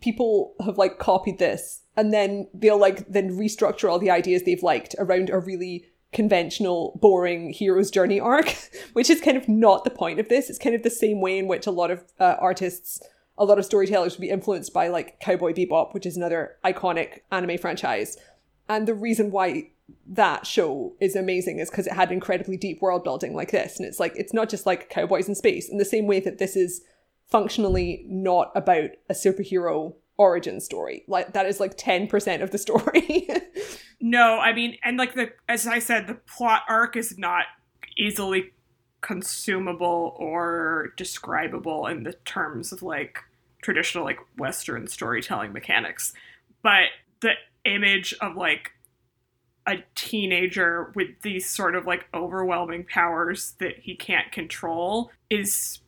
people 0.00 0.54
have 0.64 0.78
like 0.78 0.98
copied 0.98 1.38
this 1.38 1.82
and 1.96 2.12
then 2.12 2.46
they'll 2.54 2.78
like 2.78 3.10
then 3.10 3.30
restructure 3.30 3.90
all 3.90 3.98
the 3.98 4.10
ideas 4.10 4.42
they've 4.42 4.62
liked 4.62 4.94
around 4.98 5.30
a 5.30 5.38
really 5.38 5.86
conventional, 6.12 6.98
boring 7.00 7.50
hero's 7.50 7.90
journey 7.90 8.20
arc, 8.34 8.54
which 8.92 9.10
is 9.10 9.20
kind 9.20 9.36
of 9.36 9.48
not 9.48 9.84
the 9.84 9.90
point 9.90 10.20
of 10.20 10.28
this. 10.28 10.48
It's 10.50 10.58
kind 10.58 10.74
of 10.74 10.82
the 10.82 10.90
same 10.90 11.20
way 11.20 11.38
in 11.38 11.48
which 11.48 11.66
a 11.66 11.70
lot 11.70 11.90
of 11.90 12.04
uh, 12.18 12.36
artists, 12.38 13.00
a 13.36 13.44
lot 13.44 13.58
of 13.58 13.64
storytellers 13.64 14.16
would 14.16 14.22
be 14.22 14.30
influenced 14.30 14.72
by 14.72 14.88
like 14.88 15.20
Cowboy 15.20 15.52
Bebop, 15.52 15.94
which 15.94 16.06
is 16.06 16.16
another 16.16 16.56
iconic 16.64 17.20
anime 17.30 17.58
franchise. 17.58 18.16
And 18.68 18.86
the 18.86 18.94
reason 18.94 19.30
why 19.30 19.70
that 20.06 20.46
show 20.46 20.94
is 21.00 21.16
amazing 21.16 21.58
is 21.58 21.70
because 21.70 21.86
it 21.86 21.92
had 21.92 22.10
incredibly 22.12 22.56
deep 22.56 22.80
world 22.80 23.04
building 23.04 23.34
like 23.34 23.50
this. 23.50 23.78
And 23.78 23.86
it's 23.86 24.00
like, 24.00 24.12
it's 24.16 24.32
not 24.32 24.48
just 24.48 24.66
like 24.66 24.90
cowboys 24.90 25.28
in 25.28 25.34
space 25.34 25.68
in 25.68 25.78
the 25.78 25.84
same 25.84 26.06
way 26.06 26.20
that 26.20 26.38
this 26.38 26.56
is 26.56 26.82
functionally 27.26 28.04
not 28.08 28.50
about 28.54 28.90
a 29.08 29.14
superhero 29.14 29.94
origin 30.16 30.60
story. 30.60 31.04
Like 31.06 31.32
that 31.32 31.46
is 31.46 31.60
like 31.60 31.76
10% 31.76 32.42
of 32.42 32.50
the 32.50 32.58
story. 32.58 33.28
no, 34.00 34.38
I 34.38 34.52
mean, 34.52 34.76
and 34.82 34.96
like 34.96 35.14
the, 35.14 35.30
as 35.48 35.66
I 35.66 35.78
said, 35.78 36.06
the 36.06 36.14
plot 36.14 36.62
arc 36.68 36.96
is 36.96 37.18
not 37.18 37.44
easily 37.96 38.52
consumable 39.00 40.16
or 40.18 40.92
describable 40.96 41.86
in 41.86 42.02
the 42.02 42.14
terms 42.24 42.72
of 42.72 42.82
like 42.82 43.20
traditional 43.62 44.04
like 44.04 44.18
Western 44.36 44.86
storytelling 44.88 45.52
mechanics. 45.52 46.12
But 46.62 46.86
the 47.20 47.32
image 47.64 48.14
of 48.20 48.36
like 48.36 48.72
a 49.68 49.84
teenager 49.94 50.92
with 50.96 51.08
these 51.22 51.48
sort 51.48 51.76
of 51.76 51.86
like 51.86 52.06
overwhelming 52.14 52.84
powers 52.84 53.54
that 53.58 53.78
he 53.80 53.94
can't 53.94 54.32
control 54.32 55.10
is 55.28 55.80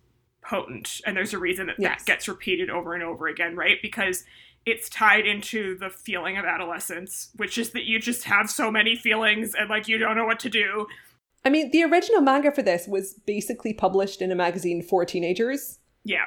potent. 0.42 1.00
And 1.06 1.16
there's 1.16 1.32
a 1.32 1.38
reason 1.38 1.66
that 1.68 1.76
yes. 1.78 2.00
that 2.00 2.06
gets 2.06 2.28
repeated 2.28 2.68
over 2.68 2.92
and 2.92 3.02
over 3.02 3.26
again, 3.26 3.56
right? 3.56 3.78
Because 3.80 4.24
it's 4.66 4.90
tied 4.90 5.26
into 5.26 5.78
the 5.78 5.88
feeling 5.88 6.36
of 6.36 6.44
adolescence, 6.44 7.30
which 7.36 7.56
is 7.56 7.70
that 7.70 7.84
you 7.84 7.98
just 7.98 8.24
have 8.24 8.50
so 8.50 8.70
many 8.70 8.94
feelings 8.94 9.54
and 9.58 9.70
like 9.70 9.88
you 9.88 9.96
don't 9.96 10.16
know 10.16 10.26
what 10.26 10.40
to 10.40 10.50
do. 10.50 10.86
I 11.42 11.48
mean, 11.48 11.70
the 11.70 11.82
original 11.84 12.20
manga 12.20 12.52
for 12.52 12.62
this 12.62 12.86
was 12.86 13.14
basically 13.24 13.72
published 13.72 14.20
in 14.20 14.30
a 14.30 14.34
magazine 14.34 14.82
for 14.82 15.06
teenagers. 15.06 15.78
Yeah. 16.04 16.26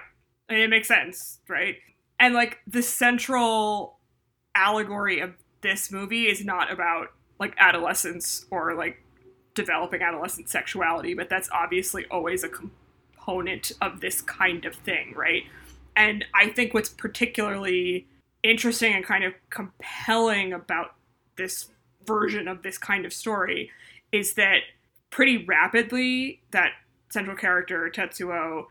I 0.49 0.53
mean, 0.53 0.63
it 0.63 0.69
makes 0.69 0.87
sense, 0.87 1.39
right? 1.47 1.75
And 2.19 2.33
like 2.33 2.57
the 2.65 2.81
central 2.81 3.99
allegory 4.55 5.19
of 5.19 5.35
this 5.61 5.91
movie 5.91 6.25
is 6.25 6.43
not 6.43 6.71
about 6.71 7.09
like 7.39 7.54
adolescence 7.58 8.46
or 8.52 8.74
like 8.74 9.02
developing 9.56 10.02
adolescent 10.02 10.50
sexuality, 10.50 11.13
but 11.13 11.30
that's 11.30 11.50
obviously 11.52 12.06
always 12.10 12.43
a 12.43 12.50
component 12.50 13.72
of 13.82 14.02
this 14.02 14.22
kind 14.22 14.65
of 14.65 14.76
thing, 14.76 15.13
right? 15.15 15.43
And 15.96 16.26
I 16.34 16.50
think 16.50 16.74
what's 16.74 16.89
particularly 16.89 18.08
interesting 18.41 18.93
and 18.93 19.06
kind 19.06 19.24
of 19.24 19.34
compelling 19.50 20.54
about 20.54 20.96
this 21.38 21.69
version 22.06 22.48
of 22.48 22.63
this 22.63 22.78
kind 22.78 23.06
of 23.06 23.13
story 23.13 23.72
is 24.12 24.34
that 24.34 24.60
pretty 25.10 25.46
rapidly 25.46 26.41
that 26.52 26.72
central 27.10 27.38
character 27.38 27.91
Tetsuo 27.93 28.65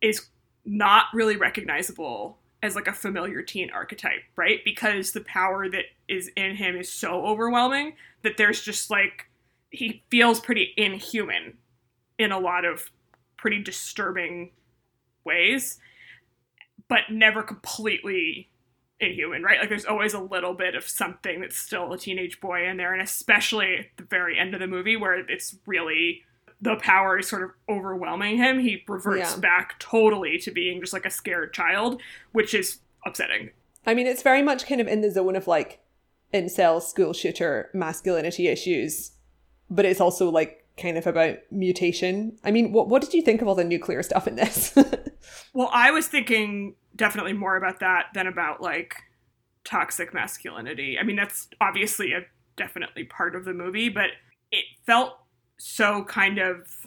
is 0.00 0.26
not 0.64 1.06
really 1.12 1.36
recognizable 1.36 2.38
as 2.62 2.74
like 2.74 2.86
a 2.86 2.92
familiar 2.92 3.42
teen 3.42 3.70
archetype, 3.70 4.22
right? 4.36 4.60
Because 4.64 5.12
the 5.12 5.22
power 5.22 5.68
that 5.68 5.84
is 6.08 6.30
in 6.36 6.56
him 6.56 6.76
is 6.76 6.92
so 6.92 7.26
overwhelming 7.26 7.94
that 8.22 8.36
there's 8.36 8.60
just 8.60 8.90
like 8.90 9.30
he 9.70 10.02
feels 10.10 10.40
pretty 10.40 10.74
inhuman 10.76 11.56
in 12.18 12.32
a 12.32 12.38
lot 12.38 12.64
of 12.64 12.90
pretty 13.36 13.62
disturbing 13.62 14.50
ways, 15.24 15.78
but 16.88 17.00
never 17.10 17.42
completely 17.42 18.50
inhuman, 19.00 19.42
right? 19.42 19.60
Like 19.60 19.70
there's 19.70 19.86
always 19.86 20.12
a 20.12 20.20
little 20.20 20.52
bit 20.52 20.74
of 20.74 20.86
something 20.86 21.40
that's 21.40 21.56
still 21.56 21.92
a 21.92 21.98
teenage 21.98 22.40
boy 22.40 22.68
in 22.68 22.76
there, 22.76 22.92
and 22.92 23.00
especially 23.00 23.76
at 23.76 23.86
the 23.96 24.04
very 24.04 24.38
end 24.38 24.52
of 24.52 24.60
the 24.60 24.66
movie 24.66 24.96
where 24.96 25.18
it's 25.18 25.56
really 25.66 26.22
the 26.62 26.76
power 26.76 27.18
is 27.18 27.28
sort 27.28 27.42
of 27.42 27.50
overwhelming 27.68 28.36
him, 28.36 28.58
he 28.58 28.82
reverts 28.86 29.34
yeah. 29.34 29.40
back 29.40 29.78
totally 29.78 30.38
to 30.38 30.50
being 30.50 30.80
just 30.80 30.92
like 30.92 31.06
a 31.06 31.10
scared 31.10 31.52
child, 31.52 32.00
which 32.32 32.54
is 32.54 32.78
upsetting. 33.06 33.50
I 33.86 33.94
mean, 33.94 34.06
it's 34.06 34.22
very 34.22 34.42
much 34.42 34.66
kind 34.66 34.80
of 34.80 34.86
in 34.86 35.00
the 35.00 35.10
zone 35.10 35.36
of 35.36 35.46
like 35.46 35.80
incel 36.34 36.82
school 36.82 37.12
shooter 37.12 37.70
masculinity 37.72 38.48
issues, 38.48 39.12
but 39.70 39.84
it's 39.84 40.00
also 40.00 40.30
like 40.30 40.66
kind 40.76 40.98
of 40.98 41.06
about 41.06 41.38
mutation. 41.50 42.38
I 42.44 42.50
mean, 42.50 42.72
what 42.72 42.88
what 42.88 43.02
did 43.02 43.14
you 43.14 43.22
think 43.22 43.42
of 43.42 43.48
all 43.48 43.54
the 43.54 43.64
nuclear 43.64 44.02
stuff 44.02 44.28
in 44.28 44.36
this? 44.36 44.76
well, 45.54 45.70
I 45.72 45.90
was 45.90 46.08
thinking 46.08 46.74
definitely 46.94 47.32
more 47.32 47.56
about 47.56 47.80
that 47.80 48.06
than 48.14 48.26
about 48.26 48.60
like 48.60 48.96
toxic 49.64 50.12
masculinity. 50.12 50.98
I 50.98 51.04
mean, 51.04 51.16
that's 51.16 51.48
obviously 51.60 52.12
a 52.12 52.20
definitely 52.56 53.04
part 53.04 53.34
of 53.34 53.44
the 53.44 53.54
movie, 53.54 53.88
but 53.88 54.10
it 54.52 54.64
felt 54.84 55.18
so 55.60 56.04
kind 56.04 56.38
of 56.38 56.86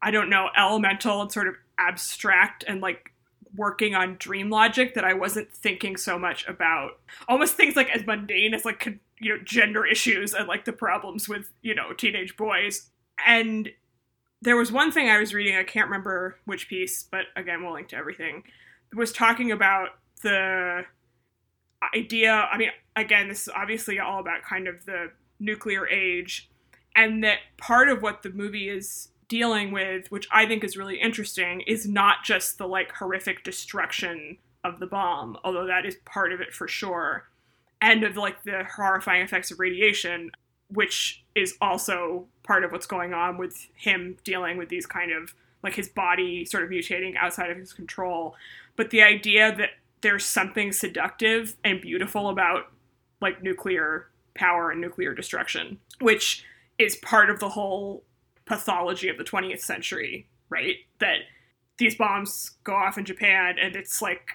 I 0.00 0.10
don't 0.12 0.30
know, 0.30 0.48
elemental 0.56 1.22
and 1.22 1.32
sort 1.32 1.48
of 1.48 1.56
abstract 1.76 2.64
and 2.68 2.80
like 2.80 3.12
working 3.56 3.94
on 3.94 4.16
dream 4.18 4.48
logic 4.48 4.94
that 4.94 5.04
I 5.04 5.14
wasn't 5.14 5.52
thinking 5.52 5.96
so 5.96 6.18
much 6.18 6.46
about. 6.46 7.00
Almost 7.28 7.54
things 7.54 7.74
like 7.74 7.90
as 7.90 8.06
mundane 8.06 8.54
as 8.54 8.64
like 8.64 8.86
you 9.18 9.34
know 9.34 9.42
gender 9.42 9.84
issues 9.84 10.34
and 10.34 10.46
like 10.46 10.64
the 10.64 10.72
problems 10.72 11.28
with 11.28 11.50
you 11.62 11.74
know 11.74 11.92
teenage 11.92 12.36
boys. 12.36 12.90
And 13.26 13.70
there 14.42 14.56
was 14.56 14.70
one 14.70 14.92
thing 14.92 15.08
I 15.08 15.18
was 15.18 15.34
reading 15.34 15.56
I 15.56 15.64
can't 15.64 15.88
remember 15.88 16.36
which 16.44 16.68
piece 16.68 17.02
but 17.02 17.26
again 17.36 17.62
we'll 17.62 17.74
link 17.74 17.88
to 17.88 17.96
everything 17.96 18.44
was 18.94 19.12
talking 19.12 19.52
about 19.52 19.90
the 20.22 20.84
idea 21.94 22.32
I 22.32 22.56
mean 22.56 22.70
again 22.96 23.28
this 23.28 23.42
is 23.42 23.48
obviously 23.54 23.98
all 23.98 24.20
about 24.20 24.42
kind 24.42 24.68
of 24.68 24.84
the 24.84 25.10
nuclear 25.40 25.88
age 25.88 26.50
and 26.94 27.22
that 27.24 27.38
part 27.56 27.88
of 27.88 28.02
what 28.02 28.22
the 28.22 28.30
movie 28.30 28.68
is 28.68 29.08
dealing 29.28 29.70
with, 29.70 30.10
which 30.10 30.26
I 30.32 30.46
think 30.46 30.64
is 30.64 30.76
really 30.76 31.00
interesting, 31.00 31.60
is 31.62 31.86
not 31.86 32.24
just 32.24 32.58
the 32.58 32.66
like 32.66 32.92
horrific 32.92 33.44
destruction 33.44 34.38
of 34.64 34.80
the 34.80 34.86
bomb, 34.86 35.38
although 35.44 35.66
that 35.66 35.86
is 35.86 35.96
part 36.04 36.32
of 36.32 36.40
it 36.40 36.52
for 36.52 36.66
sure, 36.66 37.28
and 37.80 38.02
of 38.04 38.16
like 38.16 38.42
the 38.42 38.64
horrifying 38.76 39.22
effects 39.22 39.50
of 39.50 39.60
radiation, 39.60 40.30
which 40.68 41.24
is 41.34 41.56
also 41.60 42.26
part 42.42 42.64
of 42.64 42.72
what's 42.72 42.86
going 42.86 43.12
on 43.12 43.38
with 43.38 43.68
him 43.74 44.16
dealing 44.24 44.56
with 44.56 44.68
these 44.68 44.86
kind 44.86 45.12
of 45.12 45.34
like 45.62 45.74
his 45.74 45.88
body 45.88 46.44
sort 46.44 46.64
of 46.64 46.70
mutating 46.70 47.14
outside 47.16 47.50
of 47.50 47.56
his 47.56 47.72
control. 47.72 48.34
But 48.76 48.90
the 48.90 49.02
idea 49.02 49.54
that 49.56 49.70
there's 50.00 50.24
something 50.24 50.72
seductive 50.72 51.56
and 51.64 51.80
beautiful 51.80 52.28
about 52.28 52.70
like 53.20 53.42
nuclear 53.42 54.08
power 54.34 54.70
and 54.70 54.80
nuclear 54.80 55.14
destruction, 55.14 55.78
which 56.00 56.44
is 56.78 56.96
part 56.96 57.30
of 57.30 57.40
the 57.40 57.48
whole 57.48 58.04
pathology 58.44 59.08
of 59.08 59.18
the 59.18 59.24
20th 59.24 59.60
century, 59.60 60.28
right? 60.48 60.76
That 61.00 61.18
these 61.78 61.94
bombs 61.94 62.52
go 62.64 62.74
off 62.74 62.98
in 62.98 63.04
Japan 63.04 63.56
and 63.60 63.76
it's 63.76 64.02
like 64.02 64.30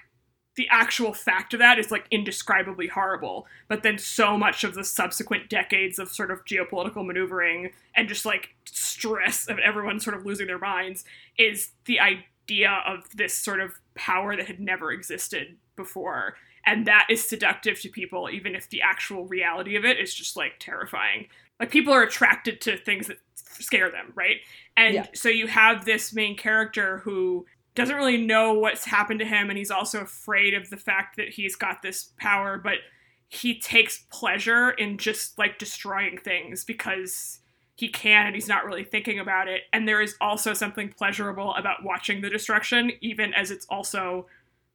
the 0.56 0.68
actual 0.70 1.12
fact 1.12 1.52
of 1.52 1.58
that 1.58 1.78
is 1.78 1.90
like 1.90 2.06
indescribably 2.10 2.86
horrible. 2.86 3.46
But 3.68 3.82
then 3.82 3.98
so 3.98 4.38
much 4.38 4.62
of 4.62 4.74
the 4.74 4.84
subsequent 4.84 5.50
decades 5.50 5.98
of 5.98 6.08
sort 6.08 6.30
of 6.30 6.44
geopolitical 6.44 7.04
maneuvering 7.04 7.70
and 7.96 8.08
just 8.08 8.24
like 8.24 8.50
stress 8.64 9.48
of 9.48 9.58
everyone 9.58 9.98
sort 9.98 10.16
of 10.16 10.24
losing 10.24 10.46
their 10.46 10.58
minds 10.58 11.04
is 11.36 11.70
the 11.86 11.98
idea 11.98 12.82
of 12.86 13.04
this 13.16 13.34
sort 13.34 13.60
of 13.60 13.72
power 13.94 14.36
that 14.36 14.46
had 14.46 14.60
never 14.60 14.92
existed 14.92 15.56
before. 15.76 16.36
And 16.66 16.86
that 16.86 17.08
is 17.10 17.28
seductive 17.28 17.80
to 17.80 17.88
people, 17.88 18.30
even 18.30 18.54
if 18.54 18.70
the 18.70 18.80
actual 18.80 19.26
reality 19.26 19.76
of 19.76 19.84
it 19.84 19.98
is 19.98 20.14
just 20.14 20.36
like 20.36 20.54
terrifying. 20.60 21.26
Like 21.60 21.70
people 21.70 21.92
are 21.92 22.02
attracted 22.02 22.60
to 22.62 22.76
things 22.76 23.06
that 23.06 23.18
scare 23.34 23.90
them, 23.90 24.12
right? 24.14 24.38
And 24.76 24.94
yeah. 24.94 25.06
so 25.14 25.28
you 25.28 25.46
have 25.46 25.84
this 25.84 26.12
main 26.12 26.36
character 26.36 26.98
who 26.98 27.46
doesn't 27.74 27.96
really 27.96 28.18
know 28.18 28.54
what's 28.54 28.84
happened 28.84 29.20
to 29.20 29.26
him 29.26 29.50
and 29.50 29.58
he's 29.58 29.70
also 29.70 30.00
afraid 30.00 30.54
of 30.54 30.70
the 30.70 30.76
fact 30.76 31.16
that 31.16 31.28
he's 31.28 31.56
got 31.56 31.82
this 31.82 32.12
power 32.18 32.58
but 32.58 32.78
he 33.28 33.58
takes 33.58 34.04
pleasure 34.10 34.70
in 34.70 34.96
just 34.96 35.38
like 35.38 35.58
destroying 35.58 36.18
things 36.18 36.64
because 36.64 37.40
he 37.76 37.88
can 37.88 38.26
and 38.26 38.34
he's 38.34 38.48
not 38.48 38.64
really 38.64 38.84
thinking 38.84 39.18
about 39.18 39.48
it 39.48 39.62
and 39.72 39.88
there 39.88 40.00
is 40.00 40.14
also 40.20 40.54
something 40.54 40.88
pleasurable 40.88 41.52
about 41.54 41.82
watching 41.82 42.20
the 42.20 42.30
destruction 42.30 42.92
even 43.00 43.34
as 43.34 43.50
it's 43.50 43.66
also 43.66 44.26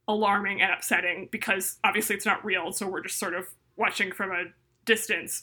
alarming 0.07 0.61
and 0.61 0.71
upsetting 0.71 1.29
because 1.31 1.77
obviously 1.83 2.15
it's 2.15 2.25
not 2.25 2.43
real 2.43 2.71
so 2.71 2.87
we're 2.87 3.01
just 3.01 3.19
sort 3.19 3.33
of 3.33 3.47
watching 3.77 4.11
from 4.11 4.31
a 4.31 4.43
distance 4.85 5.41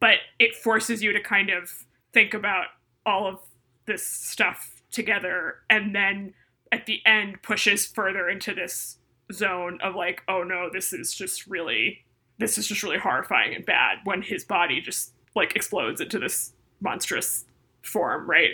but 0.00 0.16
it 0.38 0.54
forces 0.54 1.02
you 1.02 1.12
to 1.12 1.20
kind 1.20 1.50
of 1.50 1.84
think 2.12 2.34
about 2.34 2.66
all 3.04 3.26
of 3.26 3.38
this 3.86 4.06
stuff 4.06 4.82
together 4.90 5.56
and 5.70 5.94
then 5.94 6.34
at 6.72 6.86
the 6.86 7.00
end 7.06 7.42
pushes 7.42 7.86
further 7.86 8.28
into 8.28 8.54
this 8.54 8.98
zone 9.32 9.78
of 9.82 9.94
like, 9.94 10.22
oh 10.28 10.42
no, 10.42 10.68
this 10.72 10.92
is 10.92 11.14
just 11.14 11.46
really 11.46 12.04
this 12.38 12.56
is 12.56 12.68
just 12.68 12.84
really 12.84 12.98
horrifying 12.98 13.54
and 13.54 13.66
bad 13.66 13.98
when 14.04 14.22
his 14.22 14.44
body 14.44 14.80
just 14.80 15.12
like 15.34 15.56
explodes 15.56 16.00
into 16.00 16.18
this 16.18 16.52
monstrous 16.80 17.44
form, 17.82 18.30
right? 18.30 18.52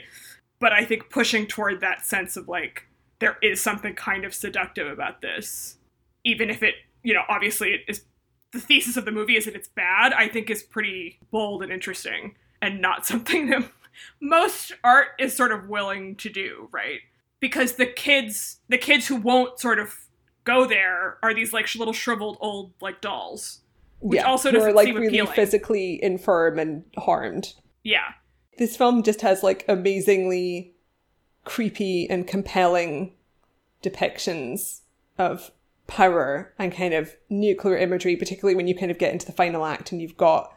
But 0.58 0.72
I 0.72 0.84
think 0.84 1.10
pushing 1.10 1.46
toward 1.46 1.80
that 1.80 2.06
sense 2.06 2.36
of 2.36 2.48
like 2.48 2.86
there 3.18 3.36
is 3.42 3.60
something 3.60 3.94
kind 3.94 4.24
of 4.24 4.34
seductive 4.34 4.86
about 4.86 5.20
this, 5.20 5.76
even 6.24 6.48
if 6.50 6.62
it, 6.62 6.74
you 7.02 7.12
know, 7.12 7.22
obviously 7.28 7.70
it 7.70 7.82
is 7.88 8.04
the 8.54 8.60
thesis 8.60 8.96
of 8.96 9.04
the 9.04 9.12
movie 9.12 9.36
is 9.36 9.44
that 9.44 9.54
it's 9.54 9.68
bad, 9.68 10.14
I 10.14 10.28
think 10.28 10.48
is 10.48 10.62
pretty 10.62 11.18
bold 11.30 11.62
and 11.62 11.70
interesting 11.70 12.36
and 12.62 12.80
not 12.80 13.04
something 13.06 13.50
that 13.50 13.70
most 14.20 14.72
art 14.82 15.08
is 15.18 15.36
sort 15.36 15.52
of 15.52 15.68
willing 15.68 16.16
to 16.16 16.30
do, 16.30 16.68
right? 16.72 17.00
because 17.44 17.74
the 17.74 17.84
kids 17.84 18.60
the 18.70 18.78
kids 18.78 19.06
who 19.06 19.16
won't 19.16 19.60
sort 19.60 19.78
of 19.78 19.94
go 20.44 20.66
there 20.66 21.18
are 21.22 21.34
these 21.34 21.52
like 21.52 21.72
little 21.74 21.92
shriveled 21.92 22.38
old 22.40 22.72
like 22.80 23.02
dolls 23.02 23.60
which 23.98 24.16
yeah, 24.20 24.26
also 24.26 24.50
doesn't 24.50 24.70
are, 24.70 24.72
like 24.72 24.86
seem 24.86 24.94
really 24.94 25.08
appealing. 25.08 25.34
physically 25.34 26.02
infirm 26.02 26.58
and 26.58 26.84
harmed 26.96 27.52
yeah 27.82 28.12
this 28.56 28.78
film 28.78 29.02
just 29.02 29.20
has 29.20 29.42
like 29.42 29.62
amazingly 29.68 30.72
creepy 31.44 32.08
and 32.08 32.26
compelling 32.26 33.12
depictions 33.82 34.80
of 35.18 35.50
power 35.86 36.54
and 36.58 36.72
kind 36.72 36.94
of 36.94 37.14
nuclear 37.28 37.76
imagery 37.76 38.16
particularly 38.16 38.54
when 38.54 38.66
you 38.66 38.74
kind 38.74 38.90
of 38.90 38.98
get 38.98 39.12
into 39.12 39.26
the 39.26 39.32
final 39.32 39.64
act 39.64 39.92
and 39.92 40.00
you've 40.00 40.16
got 40.16 40.50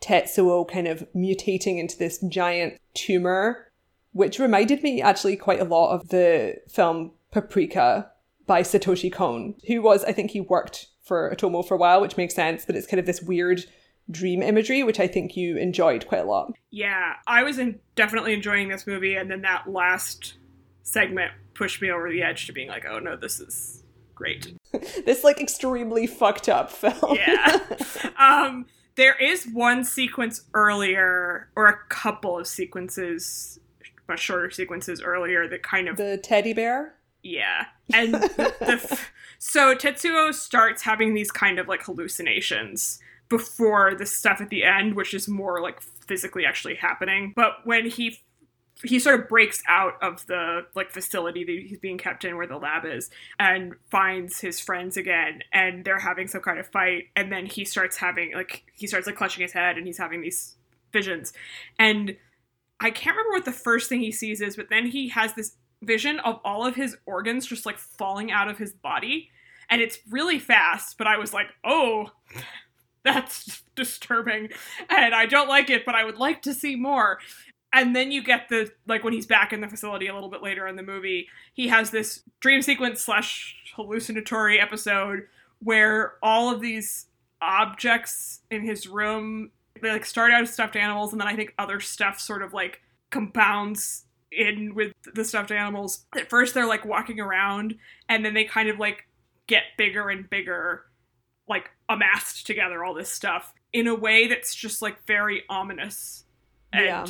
tetsuo 0.00 0.66
kind 0.68 0.86
of 0.86 1.06
mutating 1.14 1.78
into 1.78 1.98
this 1.98 2.18
giant 2.28 2.80
tumor 2.94 3.70
which 4.12 4.38
reminded 4.38 4.82
me 4.82 5.02
actually 5.02 5.36
quite 5.36 5.60
a 5.60 5.64
lot 5.64 5.92
of 5.94 6.08
the 6.08 6.56
film 6.68 7.12
Paprika 7.30 8.10
by 8.46 8.62
Satoshi 8.62 9.12
Kon, 9.12 9.54
who 9.68 9.80
was, 9.80 10.04
I 10.04 10.12
think 10.12 10.32
he 10.32 10.40
worked 10.40 10.88
for 11.04 11.32
Otomo 11.34 11.66
for 11.66 11.74
a 11.74 11.78
while, 11.78 12.00
which 12.00 12.16
makes 12.16 12.34
sense, 12.34 12.64
but 12.64 12.74
it's 12.74 12.86
kind 12.86 12.98
of 12.98 13.06
this 13.06 13.22
weird 13.22 13.64
dream 14.10 14.42
imagery, 14.42 14.82
which 14.82 14.98
I 14.98 15.06
think 15.06 15.36
you 15.36 15.56
enjoyed 15.56 16.08
quite 16.08 16.22
a 16.22 16.24
lot. 16.24 16.52
Yeah, 16.70 17.14
I 17.26 17.44
was 17.44 17.58
in, 17.58 17.78
definitely 17.94 18.32
enjoying 18.32 18.68
this 18.68 18.86
movie, 18.86 19.14
and 19.14 19.30
then 19.30 19.42
that 19.42 19.70
last 19.70 20.34
segment 20.82 21.30
pushed 21.54 21.80
me 21.80 21.90
over 21.90 22.10
the 22.10 22.22
edge 22.22 22.46
to 22.46 22.52
being 22.52 22.68
like, 22.68 22.84
oh 22.84 22.98
no, 22.98 23.16
this 23.16 23.38
is 23.38 23.84
great. 24.20 24.54
this 25.04 25.24
like 25.24 25.40
extremely 25.40 26.06
fucked 26.06 26.48
up 26.48 26.70
film. 26.70 27.16
yeah. 27.16 27.58
Um, 28.18 28.66
there 28.96 29.16
is 29.18 29.46
one 29.46 29.82
sequence 29.82 30.42
earlier, 30.52 31.48
or 31.56 31.68
a 31.68 31.78
couple 31.88 32.38
of 32.38 32.46
sequences 32.46 33.58
much 34.10 34.20
shorter 34.20 34.50
sequences 34.50 35.00
earlier 35.00 35.48
that 35.48 35.62
kind 35.62 35.88
of 35.88 35.96
the 35.96 36.18
teddy 36.22 36.52
bear. 36.52 36.96
Yeah, 37.22 37.66
and 37.94 38.14
the, 38.14 38.54
the 38.60 39.00
so 39.38 39.74
Tetsuo 39.74 40.34
starts 40.34 40.82
having 40.82 41.14
these 41.14 41.30
kind 41.30 41.58
of 41.58 41.66
like 41.66 41.82
hallucinations 41.82 43.00
before 43.30 43.94
the 43.94 44.04
stuff 44.04 44.40
at 44.42 44.50
the 44.50 44.64
end, 44.64 44.96
which 44.96 45.14
is 45.14 45.28
more 45.28 45.62
like 45.62 45.80
physically 45.80 46.44
actually 46.44 46.74
happening. 46.74 47.32
But 47.34 47.64
when 47.64 47.86
he 47.86 48.18
he 48.82 48.98
sort 48.98 49.20
of 49.20 49.28
breaks 49.28 49.62
out 49.68 49.94
of 50.02 50.26
the 50.26 50.66
like 50.74 50.90
facility 50.90 51.44
that 51.44 51.66
he's 51.68 51.78
being 51.78 51.98
kept 51.98 52.24
in 52.24 52.36
where 52.36 52.46
the 52.46 52.56
lab 52.56 52.84
is 52.84 53.10
and 53.38 53.74
finds 53.90 54.40
his 54.40 54.58
friends 54.58 54.96
again 54.96 55.40
and 55.52 55.84
they're 55.84 55.98
having 55.98 56.26
some 56.26 56.40
kind 56.40 56.58
of 56.58 56.66
fight 56.68 57.04
and 57.14 57.30
then 57.30 57.46
he 57.46 57.64
starts 57.64 57.96
having 57.96 58.32
like 58.34 58.64
he 58.74 58.86
starts 58.86 59.06
like 59.06 59.16
clutching 59.16 59.42
his 59.42 59.52
head 59.52 59.76
and 59.76 59.86
he's 59.86 59.98
having 59.98 60.20
these 60.20 60.56
visions 60.92 61.32
and 61.78 62.16
I 62.80 62.90
can't 62.90 63.14
remember 63.14 63.36
what 63.36 63.44
the 63.44 63.52
first 63.52 63.88
thing 63.88 64.00
he 64.00 64.10
sees 64.10 64.40
is, 64.40 64.56
but 64.56 64.70
then 64.70 64.86
he 64.86 65.10
has 65.10 65.34
this 65.34 65.56
vision 65.82 66.18
of 66.20 66.40
all 66.44 66.66
of 66.66 66.74
his 66.74 66.96
organs 67.06 67.46
just 67.46 67.66
like 67.66 67.78
falling 67.78 68.32
out 68.32 68.48
of 68.48 68.58
his 68.58 68.72
body. 68.72 69.28
And 69.68 69.80
it's 69.80 69.98
really 70.08 70.38
fast, 70.38 70.96
but 70.98 71.06
I 71.06 71.18
was 71.18 71.32
like, 71.32 71.48
oh, 71.62 72.10
that's 73.04 73.62
disturbing. 73.76 74.48
And 74.88 75.14
I 75.14 75.26
don't 75.26 75.48
like 75.48 75.68
it, 75.68 75.84
but 75.84 75.94
I 75.94 76.04
would 76.04 76.18
like 76.18 76.42
to 76.42 76.54
see 76.54 76.74
more. 76.74 77.18
And 77.72 77.94
then 77.94 78.10
you 78.10 78.22
get 78.22 78.48
the, 78.48 78.70
like, 78.86 79.04
when 79.04 79.12
he's 79.12 79.26
back 79.26 79.52
in 79.52 79.60
the 79.60 79.68
facility 79.68 80.08
a 80.08 80.14
little 80.14 80.28
bit 80.28 80.42
later 80.42 80.66
in 80.66 80.76
the 80.76 80.82
movie, 80.82 81.28
he 81.54 81.68
has 81.68 81.90
this 81.90 82.22
dream 82.40 82.62
sequence 82.62 83.00
slash 83.00 83.56
hallucinatory 83.76 84.58
episode 84.58 85.26
where 85.60 86.14
all 86.22 86.52
of 86.52 86.60
these 86.60 87.06
objects 87.40 88.40
in 88.50 88.62
his 88.62 88.86
room 88.86 89.50
they 89.80 89.90
like 89.90 90.04
start 90.04 90.30
out 90.30 90.42
as 90.42 90.52
stuffed 90.52 90.76
animals 90.76 91.12
and 91.12 91.20
then 91.20 91.28
I 91.28 91.36
think 91.36 91.54
other 91.58 91.80
stuff 91.80 92.20
sort 92.20 92.42
of 92.42 92.52
like 92.52 92.80
compounds 93.10 94.04
in 94.32 94.74
with 94.74 94.92
the 95.14 95.24
stuffed 95.24 95.50
animals. 95.50 96.04
At 96.16 96.28
first 96.30 96.54
they're 96.54 96.66
like 96.66 96.84
walking 96.84 97.20
around 97.20 97.76
and 98.08 98.24
then 98.24 98.34
they 98.34 98.44
kind 98.44 98.68
of 98.68 98.78
like 98.78 99.06
get 99.46 99.62
bigger 99.76 100.08
and 100.08 100.28
bigger, 100.28 100.84
like 101.48 101.70
amassed 101.88 102.46
together 102.46 102.84
all 102.84 102.94
this 102.94 103.10
stuff 103.10 103.52
in 103.72 103.86
a 103.86 103.94
way 103.94 104.26
that's 104.26 104.54
just 104.54 104.82
like 104.82 105.04
very 105.06 105.42
ominous. 105.48 106.24
And 106.72 106.84
yeah. 106.84 107.06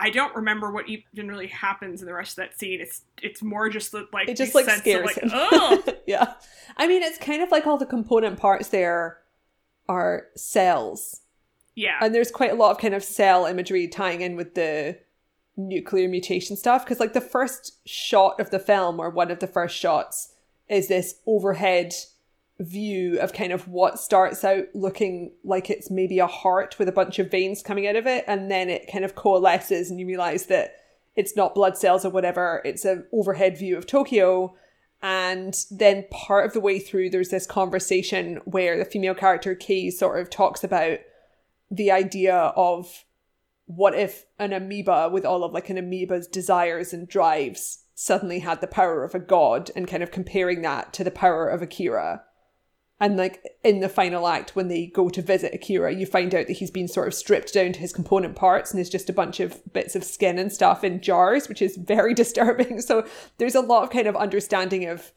I 0.00 0.10
don't 0.10 0.34
remember 0.34 0.70
what 0.70 0.86
even 0.88 1.28
really 1.28 1.48
happens 1.48 2.00
in 2.00 2.06
the 2.06 2.14
rest 2.14 2.32
of 2.32 2.36
that 2.44 2.58
scene. 2.58 2.80
It's 2.80 3.02
it's 3.22 3.42
more 3.42 3.68
just 3.68 3.92
the, 3.92 4.08
like 4.12 4.28
it 4.28 4.36
just 4.36 4.54
like 4.54 4.68
scares 4.68 5.16
of, 5.16 5.32
like, 5.32 5.84
him. 5.86 5.94
yeah, 6.06 6.34
I 6.76 6.88
mean 6.88 7.02
it's 7.02 7.18
kind 7.18 7.42
of 7.42 7.50
like 7.50 7.66
all 7.66 7.78
the 7.78 7.86
component 7.86 8.38
parts 8.38 8.68
there 8.68 9.18
are 9.88 10.26
cells 10.36 11.20
yeah. 11.80 11.98
And 12.02 12.14
there's 12.14 12.30
quite 12.30 12.52
a 12.52 12.56
lot 12.56 12.72
of 12.72 12.78
kind 12.78 12.94
of 12.94 13.02
cell 13.02 13.46
imagery 13.46 13.88
tying 13.88 14.20
in 14.20 14.36
with 14.36 14.54
the 14.54 14.98
nuclear 15.56 16.08
mutation 16.08 16.56
stuff 16.56 16.84
because 16.84 17.00
like 17.00 17.12
the 17.12 17.20
first 17.20 17.72
shot 17.86 18.40
of 18.40 18.50
the 18.50 18.58
film 18.58 19.00
or 19.00 19.10
one 19.10 19.30
of 19.30 19.38
the 19.40 19.46
first 19.46 19.76
shots 19.76 20.34
is 20.68 20.88
this 20.88 21.16
overhead 21.26 21.92
view 22.60 23.18
of 23.20 23.32
kind 23.32 23.52
of 23.52 23.66
what 23.68 23.98
starts 23.98 24.44
out 24.44 24.64
looking 24.74 25.32
like 25.44 25.70
it's 25.70 25.90
maybe 25.90 26.18
a 26.18 26.26
heart 26.26 26.78
with 26.78 26.88
a 26.88 26.92
bunch 26.92 27.18
of 27.18 27.30
veins 27.30 27.62
coming 27.62 27.86
out 27.86 27.96
of 27.96 28.06
it 28.06 28.22
and 28.28 28.50
then 28.50 28.68
it 28.68 28.90
kind 28.92 29.04
of 29.04 29.14
coalesces 29.14 29.90
and 29.90 29.98
you 29.98 30.06
realize 30.06 30.46
that 30.46 30.74
it's 31.16 31.34
not 31.34 31.54
blood 31.54 31.76
cells 31.76 32.04
or 32.04 32.10
whatever 32.10 32.60
it's 32.64 32.84
an 32.84 33.06
overhead 33.12 33.58
view 33.58 33.76
of 33.76 33.86
Tokyo. 33.86 34.54
And 35.02 35.56
then 35.70 36.04
part 36.10 36.44
of 36.44 36.52
the 36.52 36.60
way 36.60 36.78
through 36.78 37.10
there's 37.10 37.30
this 37.30 37.46
conversation 37.46 38.40
where 38.44 38.78
the 38.78 38.84
female 38.84 39.14
character 39.14 39.54
Kei 39.54 39.90
sort 39.90 40.20
of 40.20 40.28
talks 40.28 40.62
about 40.62 40.98
the 41.70 41.90
idea 41.90 42.36
of 42.36 43.06
what 43.64 43.94
if 43.94 44.26
an 44.38 44.52
amoeba 44.52 45.08
with 45.10 45.24
all 45.24 45.44
of 45.44 45.52
like 45.52 45.70
an 45.70 45.78
amoeba's 45.78 46.26
desires 46.26 46.92
and 46.92 47.08
drives 47.08 47.84
suddenly 47.94 48.40
had 48.40 48.60
the 48.60 48.66
power 48.66 49.04
of 49.04 49.14
a 49.14 49.18
god 49.18 49.70
and 49.74 49.88
kind 49.88 50.02
of 50.02 50.10
comparing 50.10 50.62
that 50.62 50.92
to 50.92 51.04
the 51.04 51.10
power 51.10 51.48
of 51.48 51.62
Akira 51.62 52.22
And 53.00 53.16
like 53.16 53.42
in 53.64 53.80
the 53.80 53.88
final 53.88 54.28
act, 54.28 54.54
when 54.54 54.68
they 54.68 54.86
go 54.86 55.08
to 55.08 55.22
visit 55.22 55.54
Akira, 55.54 55.94
you 55.94 56.04
find 56.04 56.34
out 56.34 56.46
that 56.46 56.58
he's 56.58 56.70
been 56.70 56.86
sort 56.86 57.08
of 57.08 57.14
stripped 57.14 57.54
down 57.54 57.72
to 57.72 57.80
his 57.80 57.94
component 57.94 58.36
parts 58.36 58.70
and 58.70 58.80
is 58.80 58.90
just 58.90 59.08
a 59.08 59.14
bunch 59.14 59.40
of 59.40 59.60
bits 59.72 59.96
of 59.96 60.04
skin 60.04 60.38
and 60.38 60.52
stuff 60.52 60.84
in 60.84 61.00
jars, 61.00 61.48
which 61.48 61.62
is 61.62 61.76
very 61.76 62.12
disturbing. 62.22 62.80
So 62.82 63.06
there's 63.38 63.54
a 63.54 63.60
lot 63.60 63.84
of 63.84 63.90
kind 63.90 64.06
of 64.06 64.16
understanding 64.16 64.86
of 64.86 65.12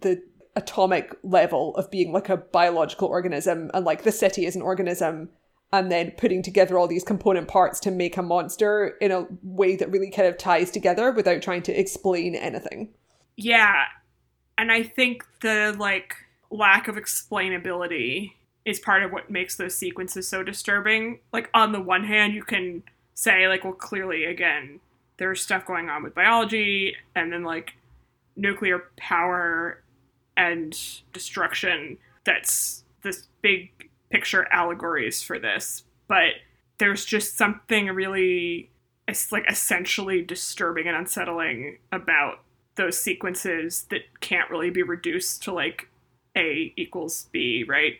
the 0.00 0.22
atomic 0.56 1.14
level 1.22 1.76
of 1.76 1.90
being 1.90 2.12
like 2.12 2.30
a 2.30 2.36
biological 2.36 3.08
organism 3.08 3.70
and 3.74 3.84
like 3.84 4.02
the 4.02 4.10
city 4.10 4.44
is 4.44 4.56
an 4.56 4.62
organism 4.62 5.28
and 5.72 5.92
then 5.92 6.10
putting 6.12 6.42
together 6.42 6.78
all 6.78 6.88
these 6.88 7.04
component 7.04 7.46
parts 7.46 7.78
to 7.80 7.90
make 7.90 8.16
a 8.16 8.22
monster 8.22 8.96
in 9.00 9.12
a 9.12 9.26
way 9.42 9.76
that 9.76 9.90
really 9.90 10.10
kind 10.10 10.26
of 10.26 10.38
ties 10.38 10.70
together 10.70 11.12
without 11.12 11.42
trying 11.42 11.62
to 11.62 11.78
explain 11.78 12.34
anything. 12.34 12.88
Yeah. 13.36 13.84
And 14.56 14.72
I 14.72 14.82
think 14.82 15.24
the 15.42 15.76
like 15.78 16.16
lack 16.50 16.88
of 16.88 16.96
explainability 16.96 18.32
is 18.64 18.78
part 18.78 19.02
of 19.02 19.12
what 19.12 19.30
makes 19.30 19.56
those 19.56 19.74
sequences 19.74 20.28
so 20.28 20.42
disturbing. 20.42 21.20
Like 21.32 21.50
on 21.54 21.72
the 21.72 21.80
one 21.80 22.04
hand, 22.04 22.34
you 22.34 22.42
can 22.42 22.82
say 23.18 23.48
like 23.48 23.64
well 23.64 23.72
clearly 23.72 24.24
again 24.24 24.78
there's 25.16 25.42
stuff 25.42 25.66
going 25.66 25.88
on 25.88 26.04
with 26.04 26.14
biology 26.14 26.94
and 27.16 27.32
then 27.32 27.42
like 27.42 27.72
nuclear 28.36 28.84
power 28.96 29.82
and 30.36 30.78
destruction 31.12 31.98
that's 32.22 32.84
this 33.02 33.26
big 33.42 33.70
picture 34.08 34.46
allegories 34.52 35.20
for 35.20 35.36
this 35.36 35.82
but 36.06 36.34
there's 36.78 37.04
just 37.04 37.36
something 37.36 37.86
really 37.86 38.70
it's 39.08 39.32
like 39.32 39.44
essentially 39.50 40.22
disturbing 40.22 40.86
and 40.86 40.96
unsettling 40.96 41.76
about 41.90 42.38
those 42.76 42.96
sequences 42.96 43.86
that 43.90 44.02
can't 44.20 44.48
really 44.48 44.70
be 44.70 44.84
reduced 44.84 45.42
to 45.42 45.52
like 45.52 45.88
a 46.38 46.72
equals 46.76 47.28
b 47.32 47.64
right 47.68 47.94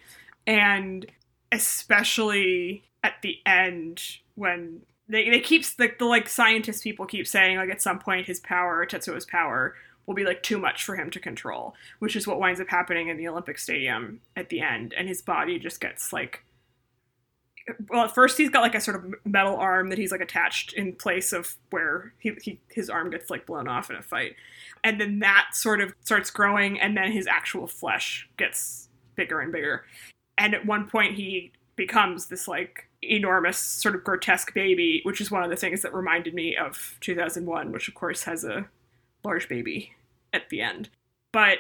and 0.47 1.07
especially 1.53 2.84
at 3.03 3.14
the 3.22 3.39
end 3.45 4.01
when 4.34 4.80
they, 5.09 5.28
they 5.30 5.41
keep 5.41 5.64
like 5.78 5.99
the 5.99 6.05
like 6.05 6.28
scientist 6.28 6.84
people 6.84 7.07
keep 7.07 7.26
saying 7.26 7.57
like 7.57 7.70
at 7.70 7.82
some 7.82 7.99
point 7.99 8.26
his 8.26 8.41
power 8.41 8.86
tetsuo's 8.86 9.26
power 9.26 9.74
will 10.09 10.14
be 10.14 10.24
like 10.24 10.43
too 10.43 10.59
much 10.59 10.84
for 10.84 10.97
him 10.97 11.11
to 11.11 11.20
control, 11.20 11.74
which 11.99 12.16
is 12.16 12.26
what 12.26 12.41
winds 12.41 12.61
up 12.61 12.68
happening 12.68 13.09
in 13.09 13.18
the 13.18 13.28
Olympic 13.28 13.59
Stadium 13.59 14.20
at 14.34 14.49
the 14.49 14.61
end. 14.61 14.95
And 14.97 15.07
his 15.07 15.20
body 15.20 15.59
just 15.59 15.80
gets 15.80 16.12
like 16.12 16.43
well 17.91 18.05
at 18.05 18.14
first 18.14 18.39
he's 18.39 18.49
got 18.49 18.62
like 18.62 18.74
a 18.74 18.80
sort 18.80 18.97
of 18.97 19.14
metal 19.26 19.55
arm 19.57 19.91
that 19.91 19.99
he's 19.99 20.11
like 20.11 20.22
attached 20.22 20.72
in 20.72 20.95
place 20.95 21.34
of 21.34 21.55
where 21.68 22.14
he, 22.18 22.32
he 22.41 22.59
his 22.70 22.89
arm 22.89 23.11
gets 23.11 23.28
like 23.28 23.45
blown 23.45 23.68
off 23.68 23.91
in 23.91 23.97
a 23.97 24.03
fight 24.03 24.36
and 24.85 25.01
then 25.01 25.18
that 25.20 25.47
sort 25.53 25.81
of 25.81 25.93
starts 26.01 26.31
growing 26.31 26.79
and 26.81 26.97
then 26.97 27.12
his 27.12 27.26
actual 27.26 27.66
flesh 27.66 28.29
gets 28.37 28.89
bigger 29.16 29.41
and 29.41 29.53
bigger 29.53 29.85
and 30.37 30.55
at 30.55 30.66
one 30.66 30.87
point 30.87 31.14
he 31.14 31.53
becomes 31.76 32.26
this 32.26 32.49
like 32.49 32.89
enormous 33.03 33.59
sort 33.59 33.95
of 33.95 34.03
grotesque 34.03 34.53
baby 34.55 35.01
which 35.05 35.20
is 35.20 35.31
one 35.31 35.43
of 35.43 35.51
the 35.51 35.57
things 35.57 35.83
that 35.83 35.95
reminded 35.95 36.35
me 36.35 36.57
of 36.57 36.97
2001 37.01 37.70
which 37.72 37.89
of 37.89 37.95
course 37.95 38.24
has 38.24 38.45
a 38.45 38.68
large 39.24 39.49
baby 39.49 39.93
at 40.33 40.49
the 40.51 40.61
end. 40.61 40.89
But 41.33 41.59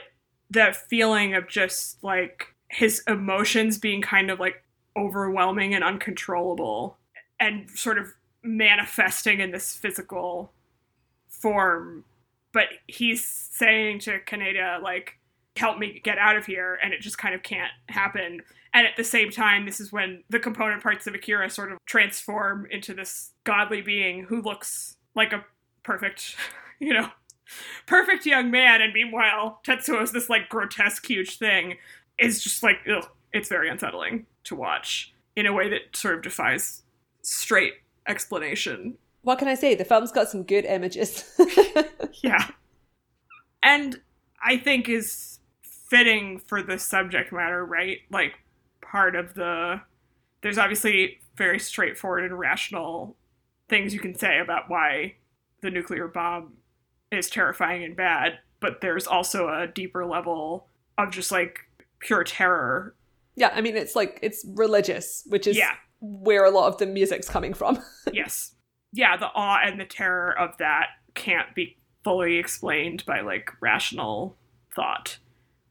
the 0.50 0.76
feeling 0.88 1.34
of 1.34 1.48
just 1.48 2.02
like 2.02 2.54
his 2.68 3.02
emotions 3.06 3.78
being 3.78 4.02
kind 4.02 4.30
of 4.30 4.40
like 4.40 4.64
overwhelming 4.96 5.74
and 5.74 5.84
uncontrollable 5.84 6.96
and 7.38 7.70
sort 7.70 7.98
of 7.98 8.14
manifesting 8.42 9.40
in 9.40 9.50
this 9.50 9.74
physical 9.74 10.52
form. 11.28 12.04
But 12.52 12.66
he's 12.86 13.24
saying 13.24 14.00
to 14.00 14.20
Kaneda, 14.20 14.82
like, 14.82 15.18
help 15.56 15.78
me 15.78 16.00
get 16.02 16.18
out 16.18 16.36
of 16.36 16.46
here, 16.46 16.78
and 16.82 16.92
it 16.92 17.00
just 17.00 17.18
kind 17.18 17.34
of 17.34 17.42
can't 17.42 17.72
happen. 17.88 18.42
And 18.72 18.86
at 18.86 18.96
the 18.96 19.04
same 19.04 19.30
time, 19.30 19.66
this 19.66 19.80
is 19.80 19.92
when 19.92 20.22
the 20.30 20.38
component 20.38 20.82
parts 20.82 21.06
of 21.06 21.14
Akira 21.14 21.50
sort 21.50 21.72
of 21.72 21.78
transform 21.86 22.66
into 22.70 22.94
this 22.94 23.32
godly 23.44 23.80
being 23.80 24.24
who 24.24 24.40
looks 24.40 24.96
like 25.14 25.32
a 25.32 25.44
perfect, 25.82 26.36
you 26.78 26.92
know, 26.92 27.10
perfect 27.86 28.26
young 28.26 28.50
man, 28.50 28.80
and 28.80 28.92
meanwhile 28.92 29.60
Tetsuo 29.66 30.02
is 30.02 30.12
this 30.12 30.30
like 30.30 30.48
grotesque, 30.48 31.06
huge 31.06 31.38
thing. 31.38 31.76
Is 32.18 32.42
just 32.42 32.62
like 32.62 32.78
ugh, 32.92 33.08
it's 33.32 33.48
very 33.48 33.68
unsettling 33.68 34.26
to 34.44 34.56
watch 34.56 35.12
in 35.36 35.46
a 35.46 35.52
way 35.52 35.68
that 35.70 35.94
sort 35.94 36.16
of 36.16 36.22
defies 36.22 36.82
straight 37.22 37.74
explanation. 38.06 38.98
What 39.28 39.38
can 39.38 39.48
I 39.48 39.56
say? 39.56 39.74
The 39.74 39.84
film's 39.84 40.10
got 40.10 40.30
some 40.30 40.42
good 40.42 40.64
images. 40.64 41.22
yeah, 42.22 42.48
and 43.62 44.00
I 44.42 44.56
think 44.56 44.88
is 44.88 45.40
fitting 45.60 46.38
for 46.38 46.62
the 46.62 46.78
subject 46.78 47.30
matter, 47.30 47.62
right? 47.62 47.98
Like 48.10 48.36
part 48.80 49.14
of 49.14 49.34
the 49.34 49.82
there's 50.40 50.56
obviously 50.56 51.18
very 51.36 51.58
straightforward 51.58 52.24
and 52.24 52.38
rational 52.38 53.18
things 53.68 53.92
you 53.92 54.00
can 54.00 54.18
say 54.18 54.38
about 54.38 54.70
why 54.70 55.16
the 55.60 55.70
nuclear 55.70 56.08
bomb 56.08 56.54
is 57.12 57.28
terrifying 57.28 57.84
and 57.84 57.94
bad, 57.94 58.38
but 58.60 58.80
there's 58.80 59.06
also 59.06 59.50
a 59.50 59.66
deeper 59.66 60.06
level 60.06 60.68
of 60.96 61.10
just 61.10 61.30
like 61.30 61.58
pure 61.98 62.24
terror. 62.24 62.94
Yeah, 63.36 63.52
I 63.54 63.60
mean 63.60 63.76
it's 63.76 63.94
like 63.94 64.20
it's 64.22 64.46
religious, 64.54 65.24
which 65.26 65.46
is 65.46 65.58
yeah. 65.58 65.74
where 66.00 66.46
a 66.46 66.50
lot 66.50 66.68
of 66.68 66.78
the 66.78 66.86
music's 66.86 67.28
coming 67.28 67.52
from. 67.52 67.78
yes. 68.14 68.54
Yeah, 68.92 69.16
the 69.16 69.30
awe 69.34 69.60
and 69.62 69.80
the 69.80 69.84
terror 69.84 70.36
of 70.38 70.56
that 70.58 70.88
can't 71.14 71.54
be 71.54 71.76
fully 72.04 72.36
explained 72.36 73.04
by 73.06 73.20
like 73.20 73.50
rational 73.60 74.36
thought, 74.74 75.18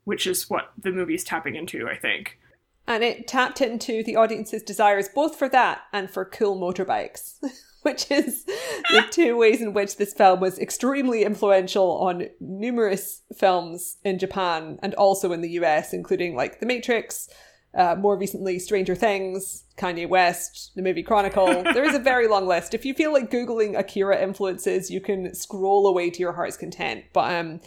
which 0.03 0.27
is 0.27 0.49
what 0.49 0.71
the 0.77 0.91
movie's 0.91 1.23
tapping 1.23 1.55
into, 1.55 1.87
I 1.89 1.97
think. 1.97 2.37
And 2.85 3.03
it 3.03 3.27
tapped 3.27 3.59
into 3.59 4.03
the 4.03 4.15
audience's 4.15 4.63
desires 4.63 5.09
both 5.13 5.35
for 5.35 5.49
that 5.49 5.81
and 5.91 6.09
for 6.09 6.23
cool 6.23 6.57
motorbikes. 6.57 7.39
which 7.87 8.11
is 8.11 8.43
the 8.91 9.05
two 9.11 9.37
ways 9.37 9.61
in 9.61 9.71
which 9.73 9.95
this 9.95 10.13
film 10.13 10.41
was 10.41 10.59
extremely 10.59 11.23
influential 11.23 11.99
on 11.99 12.27
numerous 12.41 13.21
films 13.37 13.97
in 14.03 14.19
Japan 14.19 14.77
and 14.83 14.93
also 14.95 15.31
in 15.31 15.39
the 15.39 15.51
US, 15.51 15.93
including 15.93 16.35
like 16.35 16.59
The 16.59 16.65
Matrix, 16.65 17.29
uh, 17.73 17.95
more 17.95 18.17
recently 18.17 18.59
Stranger 18.59 18.95
Things, 18.95 19.65
Kanye 19.77 20.07
West, 20.07 20.71
the 20.75 20.81
movie 20.81 21.03
Chronicle. 21.03 21.63
there 21.73 21.83
is 21.83 21.95
a 21.95 21.99
very 21.99 22.27
long 22.27 22.47
list. 22.47 22.73
If 22.73 22.85
you 22.85 22.93
feel 22.93 23.13
like 23.13 23.31
Googling 23.31 23.77
Akira 23.77 24.21
influences, 24.21 24.89
you 24.89 25.01
can 25.01 25.33
scroll 25.35 25.87
away 25.87 26.09
to 26.09 26.19
your 26.19 26.33
heart's 26.33 26.57
content. 26.57 27.05
But 27.13 27.33
um, 27.33 27.61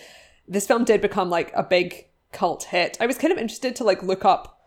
this 0.49 0.67
film 0.67 0.85
did 0.85 1.01
become 1.01 1.31
like 1.31 1.53
a 1.55 1.63
big 1.63 2.07
cult 2.33 2.65
hit. 2.65 2.97
I 3.01 3.07
was 3.07 3.19
kind 3.19 3.33
of 3.33 3.39
interested 3.39 3.77
to 3.77 3.85
like 3.85 4.03
look 4.03 4.25
up 4.25 4.61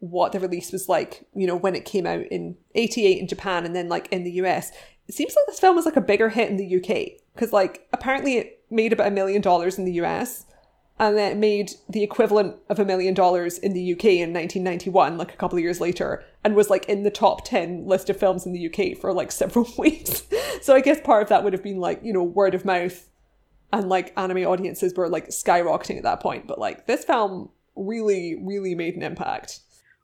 what 0.00 0.32
the 0.32 0.40
release 0.40 0.72
was 0.72 0.88
like, 0.88 1.26
you 1.34 1.46
know, 1.46 1.56
when 1.56 1.74
it 1.74 1.84
came 1.84 2.06
out 2.06 2.24
in 2.30 2.56
88 2.74 3.18
in 3.18 3.28
Japan 3.28 3.64
and 3.64 3.76
then 3.76 3.88
like 3.88 4.08
in 4.10 4.24
the 4.24 4.32
US. 4.32 4.72
It 5.06 5.14
seems 5.14 5.34
like 5.36 5.46
this 5.46 5.60
film 5.60 5.76
was 5.76 5.84
like 5.84 5.96
a 5.96 6.00
bigger 6.00 6.28
hit 6.28 6.50
in 6.50 6.56
the 6.56 6.76
UK 6.76 7.20
because 7.34 7.52
like 7.52 7.86
apparently 7.92 8.38
it 8.38 8.64
made 8.70 8.92
about 8.92 9.08
a 9.08 9.10
million 9.10 9.42
dollars 9.42 9.78
in 9.78 9.84
the 9.84 10.00
US 10.04 10.46
and 11.00 11.16
then 11.16 11.32
it 11.32 11.38
made 11.38 11.72
the 11.88 12.02
equivalent 12.02 12.56
of 12.68 12.78
a 12.78 12.84
million 12.84 13.14
dollars 13.14 13.56
in 13.56 13.72
the 13.72 13.92
UK 13.94 14.04
in 14.04 14.34
1991, 14.34 15.16
like 15.16 15.32
a 15.32 15.36
couple 15.36 15.56
of 15.56 15.64
years 15.64 15.80
later, 15.80 16.22
and 16.44 16.54
was 16.54 16.68
like 16.68 16.84
in 16.90 17.04
the 17.04 17.10
top 17.10 17.42
10 17.46 17.86
list 17.86 18.10
of 18.10 18.18
films 18.18 18.44
in 18.44 18.52
the 18.52 18.66
UK 18.66 18.98
for 18.98 19.14
like 19.14 19.32
several 19.42 19.66
weeks. 19.78 20.24
so 20.60 20.74
I 20.74 20.80
guess 20.80 21.00
part 21.00 21.22
of 21.22 21.30
that 21.30 21.42
would 21.42 21.54
have 21.54 21.62
been 21.62 21.80
like, 21.80 22.00
you 22.04 22.12
know, 22.12 22.22
word 22.22 22.54
of 22.54 22.66
mouth 22.66 23.08
and 23.72 23.88
like 23.88 24.12
anime 24.18 24.44
audiences 24.44 24.92
were 24.94 25.08
like 25.08 25.28
skyrocketing 25.28 25.96
at 25.96 26.02
that 26.02 26.20
point. 26.20 26.46
But 26.46 26.58
like 26.58 26.86
this 26.86 27.02
film 27.02 27.48
really, 27.74 28.38
really 28.38 28.74
made 28.74 28.94
an 28.94 29.02
impact. 29.02 29.60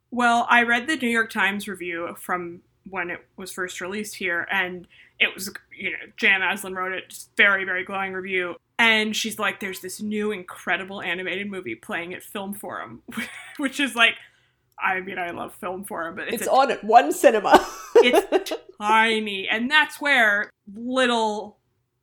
Well, 0.09 0.47
I 0.49 0.63
read 0.63 0.87
the 0.87 0.95
New 0.95 1.09
York 1.09 1.29
Times 1.29 1.67
review 1.67 2.15
from 2.19 2.61
when 2.89 3.11
it 3.11 3.19
was 3.35 3.51
first 3.51 3.81
released 3.81 4.15
here, 4.15 4.47
and 4.49 4.87
it 5.19 5.33
was, 5.33 5.51
you 5.75 5.91
know, 5.91 5.97
Janet 6.15 6.41
Maslin 6.41 6.75
wrote 6.75 6.93
it, 6.93 7.09
just 7.09 7.31
very, 7.35 7.65
very 7.65 7.83
glowing 7.83 8.13
review. 8.13 8.55
And 8.79 9.15
she's 9.15 9.39
like, 9.39 9.59
there's 9.59 9.81
this 9.81 10.01
new 10.01 10.31
incredible 10.31 11.01
animated 11.01 11.49
movie 11.49 11.75
playing 11.75 12.13
at 12.13 12.21
Film 12.21 12.53
Forum, 12.53 13.01
which 13.57 13.79
is 13.79 13.95
like, 13.95 14.13
I 14.79 14.99
mean, 14.99 15.17
I 15.17 15.31
love 15.31 15.55
Film 15.55 15.83
Forum, 15.83 16.15
but 16.15 16.27
it's, 16.27 16.43
it's 16.43 16.47
a, 16.47 16.51
on 16.51 16.71
at 16.71 16.83
one 16.83 17.11
cinema. 17.11 17.65
it's 17.95 18.53
tiny. 18.81 19.47
And 19.49 19.71
that's 19.71 19.99
where 19.99 20.51
little 20.75 21.57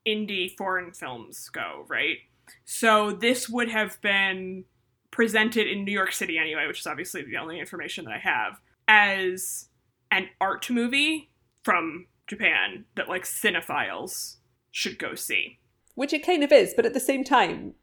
indie 0.06 0.56
foreign 0.56 0.92
films 0.92 1.48
go, 1.48 1.84
right? 1.88 2.18
So 2.64 3.12
this 3.12 3.48
would 3.48 3.70
have 3.70 4.00
been 4.00 4.64
presented 5.12 5.68
in 5.68 5.84
New 5.84 5.92
York 5.92 6.12
City 6.12 6.36
anyway, 6.38 6.66
which 6.66 6.80
is 6.80 6.86
obviously 6.88 7.22
the 7.22 7.36
only 7.36 7.60
information 7.60 8.04
that 8.06 8.14
I 8.14 8.18
have, 8.18 8.60
as 8.88 9.68
an 10.10 10.28
art 10.40 10.68
movie 10.68 11.30
from 11.62 12.06
Japan 12.26 12.84
that 12.96 13.08
like 13.08 13.24
cinephiles 13.24 14.36
should 14.70 14.98
go 14.98 15.14
see. 15.14 15.58
Which 15.94 16.12
it 16.12 16.26
kind 16.26 16.42
of 16.42 16.50
is, 16.50 16.74
but 16.74 16.86
at 16.86 16.94
the 16.94 17.00
same 17.00 17.22
time, 17.22 17.74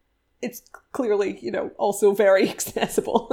it's 0.41 0.63
clearly, 0.91 1.39
you 1.41 1.51
know, 1.51 1.71
also 1.77 2.13
very 2.13 2.49
accessible. 2.49 3.29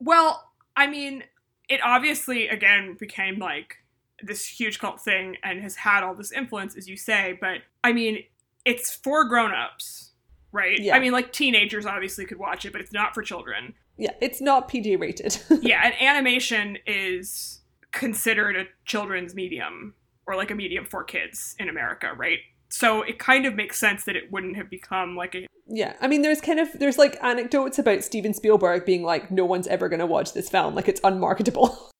well, 0.00 0.50
I 0.76 0.86
mean, 0.86 1.24
it 1.68 1.80
obviously 1.84 2.48
again 2.48 2.96
became 2.98 3.38
like 3.38 3.76
this 4.22 4.46
huge 4.46 4.80
cult 4.80 5.00
thing 5.00 5.36
and 5.44 5.62
has 5.62 5.76
had 5.76 6.02
all 6.02 6.14
this 6.14 6.32
influence, 6.32 6.76
as 6.76 6.88
you 6.88 6.96
say, 6.96 7.38
but 7.40 7.58
I 7.84 7.92
mean, 7.92 8.24
it's 8.64 8.94
for 8.94 9.24
grown 9.24 9.52
ups 9.54 10.08
right? 10.52 10.78
Yeah. 10.80 10.96
I 10.96 11.00
mean, 11.00 11.12
like 11.12 11.32
teenagers 11.32 11.86
obviously 11.86 12.24
could 12.24 12.38
watch 12.38 12.64
it, 12.64 12.72
but 12.72 12.80
it's 12.80 12.92
not 12.92 13.14
for 13.14 13.22
children. 13.22 13.74
Yeah, 13.96 14.12
it's 14.20 14.40
not 14.40 14.68
PG 14.68 14.96
rated. 14.96 15.38
yeah, 15.60 15.82
and 15.84 15.94
animation 16.00 16.78
is 16.86 17.60
considered 17.92 18.56
a 18.56 18.64
children's 18.84 19.34
medium 19.34 19.94
or 20.28 20.36
like 20.36 20.52
a 20.52 20.54
medium 20.54 20.84
for 20.84 21.02
kids 21.02 21.56
in 21.58 21.68
America, 21.68 22.12
right? 22.16 22.38
So 22.68 23.02
it 23.02 23.18
kind 23.18 23.46
of 23.46 23.54
makes 23.54 23.78
sense 23.78 24.04
that 24.04 24.14
it 24.14 24.30
wouldn't 24.30 24.56
have 24.56 24.68
become 24.70 25.16
like 25.16 25.34
a 25.34 25.46
Yeah, 25.66 25.94
I 26.00 26.06
mean, 26.06 26.22
there's 26.22 26.40
kind 26.40 26.60
of 26.60 26.68
there's 26.78 26.98
like 26.98 27.18
anecdotes 27.22 27.78
about 27.78 28.04
Steven 28.04 28.34
Spielberg 28.34 28.84
being 28.84 29.02
like, 29.02 29.30
no 29.30 29.44
one's 29.44 29.66
ever 29.66 29.88
going 29.88 30.00
to 30.00 30.06
watch 30.06 30.34
this 30.34 30.48
film, 30.48 30.74
like 30.74 30.86
it's 30.86 31.00
unmarketable. 31.02 31.90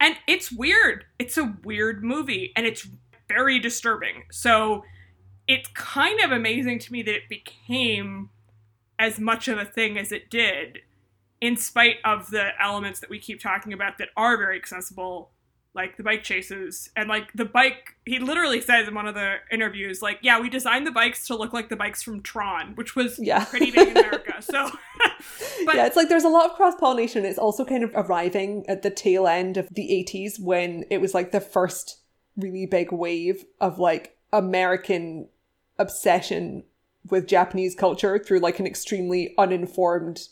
And 0.00 0.16
it's 0.26 0.50
weird. 0.50 1.04
It's 1.20 1.38
a 1.38 1.54
weird 1.62 2.02
movie 2.02 2.52
and 2.56 2.66
it's 2.66 2.88
very 3.28 3.60
disturbing. 3.60 4.24
So 4.32 4.82
it's 5.46 5.68
kind 5.74 6.18
of 6.20 6.32
amazing 6.32 6.80
to 6.80 6.92
me 6.92 7.02
that 7.02 7.14
it 7.14 7.28
became 7.28 8.30
as 8.98 9.20
much 9.20 9.46
of 9.46 9.58
a 9.58 9.64
thing 9.64 9.96
as 9.96 10.10
it 10.10 10.28
did, 10.28 10.80
in 11.40 11.56
spite 11.56 11.96
of 12.04 12.30
the 12.30 12.50
elements 12.60 13.00
that 13.00 13.10
we 13.10 13.18
keep 13.18 13.40
talking 13.40 13.72
about 13.72 13.98
that 13.98 14.08
are 14.16 14.36
very 14.36 14.56
accessible, 14.56 15.30
like 15.74 15.96
the 15.96 16.02
bike 16.02 16.22
chases. 16.22 16.90
And 16.96 17.08
like 17.08 17.32
the 17.32 17.44
bike, 17.46 17.94
he 18.04 18.18
literally 18.18 18.60
says 18.60 18.88
in 18.88 18.94
one 18.94 19.06
of 19.06 19.14
the 19.14 19.36
interviews, 19.50 20.02
like, 20.02 20.18
yeah, 20.22 20.38
we 20.38 20.50
designed 20.50 20.86
the 20.86 20.90
bikes 20.90 21.26
to 21.28 21.36
look 21.36 21.52
like 21.52 21.68
the 21.70 21.76
bikes 21.76 22.02
from 22.02 22.20
Tron, 22.22 22.74
which 22.74 22.94
was 22.94 23.18
Yeah. 23.18 23.44
pretty 23.46 23.70
big 23.70 23.88
in 23.88 23.96
America. 23.96 24.34
So, 24.42 24.70
but 25.64 25.74
yeah, 25.74 25.86
it's 25.86 25.96
like 25.96 26.08
there's 26.10 26.24
a 26.24 26.28
lot 26.28 26.50
of 26.50 26.56
cross 26.56 26.74
pollination. 26.78 27.24
It's 27.24 27.38
also 27.38 27.64
kind 27.64 27.82
of 27.84 27.90
arriving 27.94 28.64
at 28.68 28.82
the 28.82 28.90
tail 28.90 29.26
end 29.26 29.56
of 29.56 29.68
the 29.70 29.88
80s 30.06 30.38
when 30.38 30.84
it 30.90 31.00
was 31.00 31.14
like 31.14 31.32
the 31.32 31.40
first 31.40 32.00
really 32.36 32.66
big 32.66 32.92
wave 32.92 33.44
of 33.60 33.78
like 33.78 34.16
American 34.32 35.28
obsession 35.78 36.64
with 37.10 37.26
Japanese 37.26 37.74
culture 37.74 38.18
through 38.18 38.38
like 38.38 38.60
an 38.60 38.66
extremely 38.66 39.34
uninformed 39.38 40.28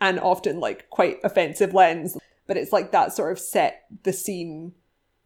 and 0.00 0.20
often 0.20 0.60
like 0.60 0.88
quite 0.90 1.18
offensive 1.24 1.74
lens. 1.74 2.16
But 2.46 2.56
it's 2.56 2.72
like 2.72 2.92
that 2.92 3.12
sort 3.14 3.32
of 3.32 3.38
set 3.38 3.84
the 4.02 4.12
scene 4.12 4.72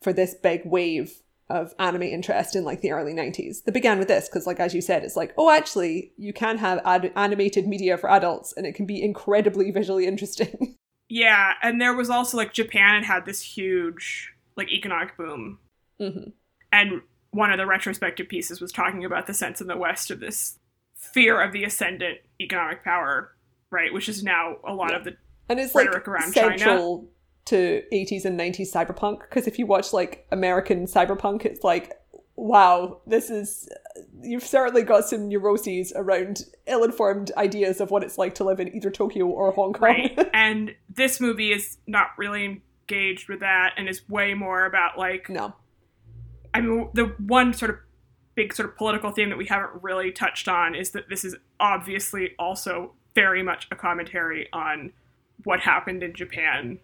for 0.02 0.12
this 0.12 0.34
big 0.34 0.62
wave 0.64 1.20
of 1.50 1.74
anime 1.78 2.02
interest 2.02 2.54
in 2.54 2.64
like 2.64 2.82
the 2.82 2.92
early 2.92 3.14
90s. 3.14 3.64
That 3.64 3.72
began 3.72 3.98
with 3.98 4.08
this 4.08 4.28
because 4.28 4.46
like 4.46 4.60
as 4.60 4.74
you 4.74 4.82
said 4.82 5.02
it's 5.02 5.16
like 5.16 5.32
oh 5.38 5.50
actually 5.50 6.12
you 6.18 6.32
can 6.32 6.58
have 6.58 6.80
ad- 6.84 7.12
animated 7.16 7.66
media 7.66 7.96
for 7.96 8.10
adults 8.10 8.52
and 8.56 8.66
it 8.66 8.74
can 8.74 8.84
be 8.86 9.02
incredibly 9.02 9.70
visually 9.70 10.06
interesting. 10.06 10.76
Yeah, 11.10 11.54
and 11.62 11.80
there 11.80 11.94
was 11.94 12.10
also 12.10 12.36
like 12.36 12.52
Japan 12.52 13.02
had 13.02 13.04
had 13.14 13.24
this 13.24 13.40
huge 13.40 14.34
like 14.56 14.70
economic 14.70 15.16
boom, 15.16 15.58
hmm 15.98 16.30
and 16.70 17.00
one 17.30 17.50
of 17.50 17.56
the 17.56 17.64
retrospective 17.64 18.28
pieces 18.28 18.60
was 18.60 18.72
talking 18.72 19.06
about 19.06 19.26
the 19.26 19.32
sense 19.32 19.62
in 19.62 19.68
the 19.68 19.76
West 19.76 20.10
of 20.10 20.20
this 20.20 20.58
fear 20.94 21.40
of 21.40 21.52
the 21.52 21.64
ascendant 21.64 22.18
economic 22.40 22.84
power, 22.84 23.32
right? 23.70 23.92
Which 23.92 24.08
is 24.08 24.22
now 24.22 24.56
a 24.66 24.74
lot 24.74 24.94
of 24.94 25.04
the 25.04 25.16
And 25.48 25.58
it's 25.58 25.74
like 25.74 25.88
around 26.08 26.32
China. 26.32 26.58
central 26.58 27.08
to 27.46 27.82
80s 27.92 28.26
and 28.26 28.38
90s 28.38 28.70
cyberpunk 28.72 29.20
because 29.20 29.46
if 29.46 29.58
you 29.58 29.64
watch 29.64 29.94
like 29.94 30.26
American 30.30 30.84
cyberpunk 30.84 31.46
it's 31.46 31.64
like 31.64 31.94
wow 32.36 33.00
this 33.06 33.30
is 33.30 33.70
you've 34.20 34.44
certainly 34.44 34.82
got 34.82 35.08
some 35.08 35.28
neuroses 35.28 35.90
around 35.96 36.44
ill-informed 36.66 37.32
ideas 37.38 37.80
of 37.80 37.90
what 37.90 38.02
it's 38.02 38.18
like 38.18 38.34
to 38.34 38.44
live 38.44 38.60
in 38.60 38.74
either 38.76 38.90
Tokyo 38.90 39.26
or 39.26 39.50
Hong 39.52 39.72
Kong. 39.72 39.82
right. 39.82 40.28
and 40.34 40.74
this 40.94 41.20
movie 41.20 41.50
is 41.52 41.78
not 41.86 42.08
really 42.18 42.62
engaged 42.90 43.28
with 43.28 43.40
that, 43.40 43.74
and 43.76 43.88
is 43.88 44.08
way 44.08 44.34
more 44.34 44.64
about 44.64 44.98
like 44.98 45.28
no. 45.28 45.54
I 46.54 46.60
mean, 46.60 46.88
the 46.94 47.14
one 47.18 47.52
sort 47.52 47.70
of 47.70 47.76
big 48.34 48.54
sort 48.54 48.68
of 48.68 48.76
political 48.76 49.10
theme 49.10 49.28
that 49.30 49.38
we 49.38 49.46
haven't 49.46 49.82
really 49.82 50.10
touched 50.10 50.48
on 50.48 50.74
is 50.74 50.90
that 50.90 51.08
this 51.08 51.24
is 51.24 51.36
obviously 51.60 52.30
also 52.38 52.94
very 53.14 53.42
much 53.42 53.68
a 53.70 53.76
commentary 53.76 54.48
on 54.52 54.92
what 55.44 55.60
happened 55.60 56.02
in 56.02 56.14
Japan 56.14 56.78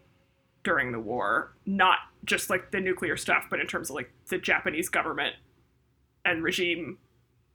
during 0.62 0.92
the 0.92 1.00
war, 1.00 1.54
not 1.66 1.98
just 2.24 2.50
like 2.50 2.70
the 2.70 2.80
nuclear 2.80 3.16
stuff, 3.16 3.44
but 3.50 3.60
in 3.60 3.66
terms 3.66 3.90
of 3.90 3.96
like 3.96 4.10
the 4.28 4.38
Japanese 4.38 4.88
government 4.88 5.36
and 6.24 6.42
regime 6.42 6.98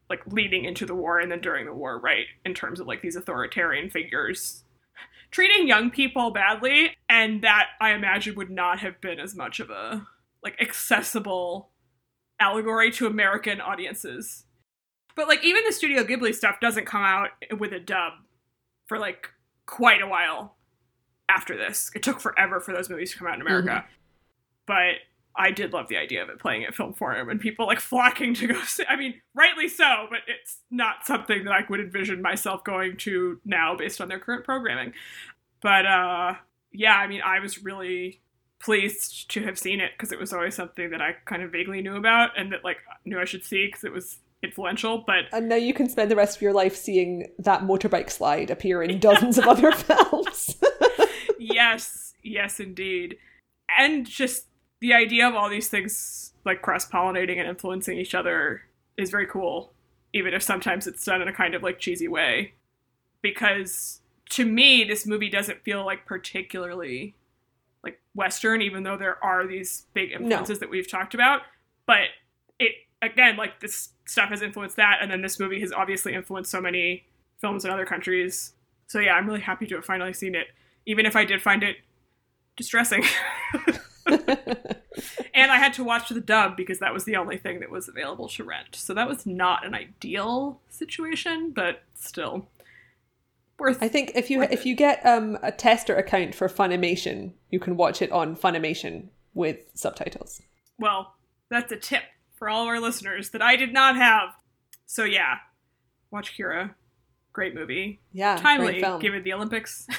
like 0.10 0.22
leading 0.28 0.66
into 0.66 0.86
the 0.86 0.96
war 0.96 1.20
and 1.20 1.32
then 1.32 1.42
during 1.42 1.66
the 1.66 1.74
war, 1.74 2.00
right? 2.00 2.26
In 2.46 2.54
terms 2.54 2.80
of 2.80 2.88
like 2.88 3.02
these 3.02 3.16
authoritarian 3.16 3.90
figures 3.90 4.64
treating 5.32 5.68
young 5.68 5.92
people 5.92 6.32
badly 6.32 6.92
and 7.08 7.44
that 7.44 7.68
I 7.80 7.92
imagine 7.92 8.36
would 8.36 8.50
not 8.50 8.80
have 8.80 9.00
been 9.02 9.20
as 9.20 9.36
much 9.36 9.60
of 9.60 9.70
a 9.70 10.08
like 10.44 10.60
accessible 10.62 11.70
allegory 12.40 12.92
to 12.92 13.08
American 13.08 13.62
audiences. 13.62 14.46
But 15.16 15.28
like 15.28 15.44
even 15.44 15.64
the 15.66 15.74
Studio 15.74 16.04
Ghibli 16.04 16.34
stuff 16.34 16.60
doesn't 16.60 16.86
come 16.86 17.04
out 17.04 17.30
with 17.58 17.74
a 17.74 17.80
dub 17.80 18.14
for 18.88 18.98
like 18.98 19.30
quite 19.66 20.02
a 20.02 20.08
while 20.08 20.56
after 21.30 21.56
this. 21.56 21.92
It 21.96 22.04
took 22.04 22.20
forever 22.20 22.60
for 22.60 22.74
those 22.74 22.90
movies 22.90 23.12
to 23.12 23.18
come 23.18 23.28
out 23.28 23.36
in 23.36 23.42
America. 23.42 23.86
But 24.66 24.96
I 25.36 25.52
did 25.52 25.72
love 25.72 25.88
the 25.88 25.98
idea 25.98 26.22
of 26.22 26.30
it 26.30 26.40
playing 26.40 26.66
at 26.66 26.76
film 26.76 26.94
forum 26.94 27.30
and 27.30 27.40
people 27.40 27.66
like 27.66 27.80
flocking 27.80 28.34
to 28.36 28.48
go 28.48 28.62
see. 28.66 28.84
I 28.90 28.96
mean, 28.96 29.22
rightly 29.34 29.70
so, 29.70 30.08
but 30.10 30.20
it's 30.28 30.58
not 30.70 31.06
something 31.06 31.46
that 31.46 31.54
I 31.54 31.64
would 31.70 31.80
envision 31.80 32.22
myself 32.22 32.64
going 32.64 32.98
to 32.98 33.40
now 33.46 33.76
based 33.76 34.02
on 34.02 34.10
their 34.10 34.20
current 34.20 34.44
programming. 34.44 34.94
But 35.62 35.86
uh 35.86 36.34
yeah, 36.72 36.96
I 36.96 37.08
mean, 37.08 37.22
I 37.26 37.40
was 37.40 37.64
really 37.64 38.22
pleased 38.60 39.32
to 39.32 39.44
have 39.44 39.58
seen 39.58 39.80
it 39.80 39.92
because 39.98 40.12
it 40.12 40.20
was 40.20 40.34
always 40.34 40.54
something 40.54 40.90
that 40.92 41.02
I 41.02 41.14
kind 41.26 41.42
of 41.42 41.52
vaguely 41.52 41.82
knew 41.82 41.96
about 41.96 42.38
and 42.38 42.52
that 42.52 42.64
like 42.64 42.78
knew 43.06 43.20
I 43.20 43.26
should 43.26 43.44
see 43.44 43.66
because 43.68 43.84
it 43.84 43.94
was 43.94 44.18
influential. 44.44 45.04
But 45.06 45.26
And 45.32 45.50
now 45.50 45.56
you 45.56 45.74
can 45.74 45.90
spend 45.90 46.12
the 46.12 46.16
rest 46.16 46.36
of 46.38 46.42
your 46.42 46.54
life 46.54 46.76
seeing 46.76 47.28
that 47.40 47.62
motorbike 47.62 48.10
slide 48.10 48.52
appear 48.52 48.84
in 48.84 49.00
dozens 49.10 49.38
of 49.38 49.48
other 49.48 49.72
films. 49.72 50.10
yes, 51.40 52.14
yes, 52.24 52.60
indeed. 52.60 53.18
And 53.78 54.06
just 54.06 54.46
the 54.80 54.94
idea 54.94 55.28
of 55.28 55.36
all 55.36 55.50
these 55.50 55.68
things 55.68 56.34
like 56.46 56.62
cross 56.62 56.88
pollinating 56.88 57.38
and 57.38 57.48
influencing 57.48 57.98
each 57.98 58.16
other 58.16 58.62
is 58.98 59.10
very 59.10 59.28
cool, 59.28 59.74
even 60.14 60.34
if 60.34 60.44
sometimes 60.44 60.88
it's 60.88 61.04
done 61.04 61.22
in 61.22 61.28
a 61.28 61.34
kind 61.34 61.56
of 61.56 61.64
like 61.64 61.80
cheesy 61.80 62.08
way. 62.08 62.54
Because 63.22 64.02
to 64.32 64.46
me, 64.46 64.84
this 64.84 65.06
movie 65.06 65.30
doesn't 65.30 65.64
feel 65.64 65.86
like 65.86 66.06
particularly 66.06 67.16
like 67.84 68.00
Western, 68.14 68.62
even 68.62 68.84
though 68.84 68.98
there 68.98 69.24
are 69.24 69.48
these 69.48 69.86
big 69.94 70.12
influences 70.12 70.60
that 70.60 70.70
we've 70.70 70.90
talked 70.90 71.14
about. 71.14 71.42
But 71.86 72.10
it, 72.60 72.74
again, 73.02 73.38
like 73.38 73.60
this 73.60 73.90
stuff 74.06 74.30
has 74.30 74.42
influenced 74.42 74.76
that, 74.76 75.00
and 75.02 75.12
then 75.12 75.22
this 75.22 75.40
movie 75.40 75.60
has 75.62 75.72
obviously 75.72 76.14
influenced 76.14 76.52
so 76.52 76.62
many 76.62 77.06
films 77.40 77.66
in 77.66 77.72
other 77.72 77.86
countries. 77.86 78.54
So 78.88 79.00
yeah, 79.00 79.14
I'm 79.14 79.28
really 79.28 79.40
happy 79.40 79.66
to 79.68 79.76
have 79.76 79.86
finally 79.86 80.14
seen 80.14 80.36
it, 80.36 80.48
even 80.90 81.06
if 81.06 81.16
I 81.16 81.24
did 81.24 81.40
find 81.40 81.62
it 81.62 81.78
distressing. 82.56 83.04
and 84.08 85.52
I 85.52 85.58
had 85.58 85.72
to 85.74 85.84
watch 85.84 86.10
the 86.10 86.20
dub 86.20 86.58
because 86.58 86.80
that 86.80 86.96
was 86.96 87.04
the 87.04 87.16
only 87.16 87.38
thing 87.38 87.60
that 87.60 87.70
was 87.70 87.88
available 87.88 88.28
to 88.30 88.44
rent. 88.44 88.76
So 88.76 88.96
that 88.96 89.08
was 89.08 89.24
not 89.24 89.64
an 89.64 89.76
ideal 89.76 90.60
situation, 90.68 91.52
but 91.52 91.84
still 91.94 92.48
worth 93.60 93.84
I 93.84 93.88
think 93.88 94.14
if 94.16 94.32
you 94.32 94.42
if 94.42 94.62
it. 94.62 94.66
you 94.66 94.76
get 94.76 95.06
um, 95.06 95.38
a 95.44 95.52
tester 95.52 95.96
account 95.96 96.34
for 96.34 96.50
Funimation, 96.50 97.34
you 97.52 97.60
can 97.60 97.78
watch 97.78 98.02
it 98.02 98.12
on 98.12 98.36
Funimation 98.36 99.10
with 99.36 99.70
subtitles. 99.76 100.42
Well, 100.80 101.14
that's 101.52 101.72
a 101.72 101.78
tip 101.78 102.04
for 102.34 102.50
all 102.50 102.64
of 102.64 102.68
our 102.68 102.80
listeners 102.80 103.30
that 103.30 103.44
I 103.44 103.56
did 103.58 103.74
not 103.74 103.96
have. 103.96 104.30
So 104.88 105.04
yeah, 105.04 105.36
watch 106.10 106.36
Kira. 106.36 106.74
Great 107.32 107.54
movie. 107.54 108.00
Yeah, 108.12 108.38
Timely 108.38 108.84
given 109.00 109.22
the 109.22 109.34
Olympics. 109.34 109.88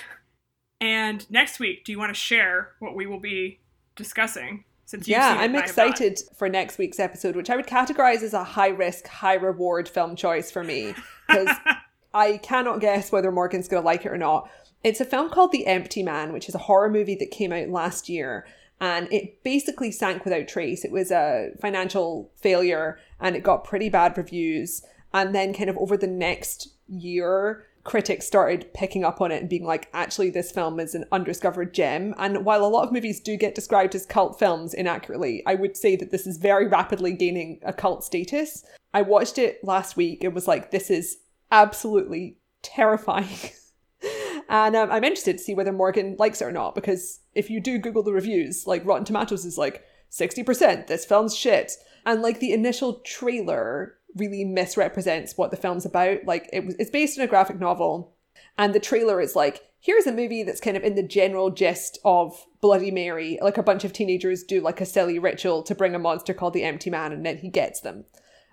and 0.80 1.30
next 1.30 1.58
week, 1.58 1.84
do 1.84 1.92
you 1.92 1.98
want 1.98 2.10
to 2.10 2.18
share 2.18 2.72
what 2.78 2.94
we 2.94 3.06
will 3.06 3.20
be 3.20 3.60
discussing? 3.96 4.64
Since 4.86 5.06
yeah, 5.06 5.36
I'm 5.38 5.54
excited 5.54 6.18
for 6.36 6.48
next 6.48 6.76
week's 6.76 6.98
episode, 6.98 7.36
which 7.36 7.48
I 7.48 7.54
would 7.54 7.68
categorize 7.68 8.22
as 8.22 8.34
a 8.34 8.42
high 8.42 8.70
risk, 8.70 9.06
high 9.06 9.34
reward 9.34 9.88
film 9.88 10.16
choice 10.16 10.50
for 10.50 10.64
me 10.64 10.94
because 11.28 11.54
I 12.14 12.38
cannot 12.38 12.80
guess 12.80 13.12
whether 13.12 13.30
Morgan's 13.30 13.68
going 13.68 13.82
to 13.82 13.86
like 13.86 14.04
it 14.04 14.10
or 14.10 14.18
not. 14.18 14.50
It's 14.82 15.00
a 15.00 15.04
film 15.04 15.30
called 15.30 15.52
The 15.52 15.66
Empty 15.66 16.02
Man, 16.02 16.32
which 16.32 16.48
is 16.48 16.56
a 16.56 16.58
horror 16.58 16.90
movie 16.90 17.14
that 17.16 17.30
came 17.30 17.52
out 17.52 17.68
last 17.68 18.08
year. 18.08 18.46
And 18.80 19.06
it 19.12 19.44
basically 19.44 19.92
sank 19.92 20.24
without 20.24 20.48
trace. 20.48 20.84
It 20.84 20.90
was 20.90 21.12
a 21.12 21.50
financial 21.60 22.32
failure 22.36 22.98
and 23.20 23.36
it 23.36 23.44
got 23.44 23.62
pretty 23.62 23.90
bad 23.90 24.16
reviews. 24.16 24.82
And 25.12 25.34
then, 25.34 25.52
kind 25.52 25.70
of 25.70 25.76
over 25.76 25.96
the 25.96 26.06
next 26.06 26.68
year, 26.88 27.66
critics 27.84 28.26
started 28.26 28.72
picking 28.74 29.04
up 29.04 29.20
on 29.20 29.32
it 29.32 29.40
and 29.40 29.48
being 29.48 29.64
like, 29.64 29.88
actually, 29.92 30.30
this 30.30 30.52
film 30.52 30.78
is 30.78 30.94
an 30.94 31.06
undiscovered 31.10 31.72
gem. 31.72 32.14
And 32.18 32.44
while 32.44 32.64
a 32.64 32.68
lot 32.68 32.86
of 32.86 32.92
movies 32.92 33.20
do 33.20 33.36
get 33.36 33.54
described 33.54 33.94
as 33.94 34.06
cult 34.06 34.38
films 34.38 34.74
inaccurately, 34.74 35.42
I 35.46 35.54
would 35.54 35.76
say 35.76 35.96
that 35.96 36.10
this 36.10 36.26
is 36.26 36.36
very 36.36 36.66
rapidly 36.66 37.12
gaining 37.12 37.60
a 37.62 37.72
cult 37.72 38.04
status. 38.04 38.64
I 38.92 39.02
watched 39.02 39.38
it 39.38 39.64
last 39.64 39.96
week. 39.96 40.22
and 40.24 40.34
was 40.34 40.48
like, 40.48 40.70
this 40.70 40.90
is 40.90 41.18
absolutely 41.50 42.36
terrifying. 42.62 43.50
and 44.48 44.76
um, 44.76 44.90
I'm 44.90 45.04
interested 45.04 45.38
to 45.38 45.44
see 45.44 45.54
whether 45.54 45.72
Morgan 45.72 46.16
likes 46.18 46.42
it 46.42 46.46
or 46.46 46.52
not, 46.52 46.74
because 46.74 47.20
if 47.34 47.48
you 47.48 47.60
do 47.60 47.78
Google 47.78 48.02
the 48.02 48.12
reviews, 48.12 48.66
like 48.66 48.84
Rotten 48.84 49.04
Tomatoes 49.04 49.44
is 49.44 49.56
like 49.56 49.84
60%, 50.10 50.86
this 50.86 51.04
film's 51.04 51.36
shit. 51.36 51.72
And 52.04 52.22
like 52.22 52.40
the 52.40 52.52
initial 52.52 53.00
trailer 53.00 53.96
really 54.16 54.44
misrepresents 54.44 55.36
what 55.36 55.50
the 55.50 55.56
film's 55.56 55.86
about. 55.86 56.24
Like 56.24 56.48
it 56.52 56.64
was, 56.64 56.74
it's 56.78 56.90
based 56.90 57.18
on 57.18 57.24
a 57.24 57.28
graphic 57.28 57.58
novel, 57.58 58.14
and 58.58 58.74
the 58.74 58.80
trailer 58.80 59.20
is 59.20 59.36
like, 59.36 59.62
here's 59.80 60.06
a 60.06 60.12
movie 60.12 60.42
that's 60.42 60.60
kind 60.60 60.76
of 60.76 60.82
in 60.82 60.94
the 60.94 61.02
general 61.02 61.50
gist 61.50 61.98
of 62.04 62.46
Bloody 62.60 62.90
Mary. 62.90 63.38
Like 63.40 63.58
a 63.58 63.62
bunch 63.62 63.84
of 63.84 63.92
teenagers 63.92 64.42
do 64.42 64.60
like 64.60 64.80
a 64.80 64.86
silly 64.86 65.18
ritual 65.18 65.62
to 65.62 65.74
bring 65.74 65.94
a 65.94 65.98
monster 65.98 66.34
called 66.34 66.54
the 66.54 66.64
Empty 66.64 66.90
Man, 66.90 67.12
and 67.12 67.24
then 67.24 67.38
he 67.38 67.48
gets 67.48 67.80
them. 67.80 68.04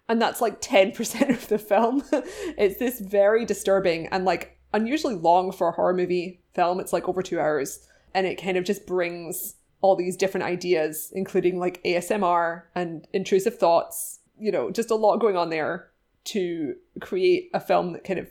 And 0.10 0.22
that's 0.22 0.41
like 0.41 0.62
10% 0.62 1.30
of 1.34 1.47
the 1.47 1.60
film. 1.60 2.03
it's 2.12 2.78
this 2.78 2.99
very 2.99 3.45
disturbing 3.45 4.08
and 4.08 4.26
like 4.26 4.58
unusually 4.74 5.16
long 5.16 5.51
for 5.51 5.70
a 5.70 5.74
horror 5.74 5.93
movie 5.93 6.41
film. 6.53 6.80
It's 6.80 6.93
like 6.93 7.08
over 7.08 7.22
two 7.22 7.39
hours. 7.39 7.86
And 8.14 8.26
it 8.26 8.41
kind 8.41 8.58
of 8.58 8.64
just 8.64 8.88
brings 8.88 9.55
all 9.82 9.95
these 9.95 10.18
different 10.18 10.45
ideas, 10.45 11.12
including 11.14 11.60
like 11.60 11.84
ASMR 11.84 12.64
and 12.74 13.08
intrusive 13.14 13.60
thoughts, 13.60 14.20
you 14.39 14.51
know, 14.51 14.71
just 14.71 14.91
a 14.91 14.95
lot 14.95 15.17
going 15.17 15.38
on 15.38 15.49
there 15.49 15.89
to 16.25 16.75
create 16.99 17.49
a 17.53 17.59
film 17.59 17.93
that 17.93 18.03
kind 18.03 18.19
of 18.19 18.27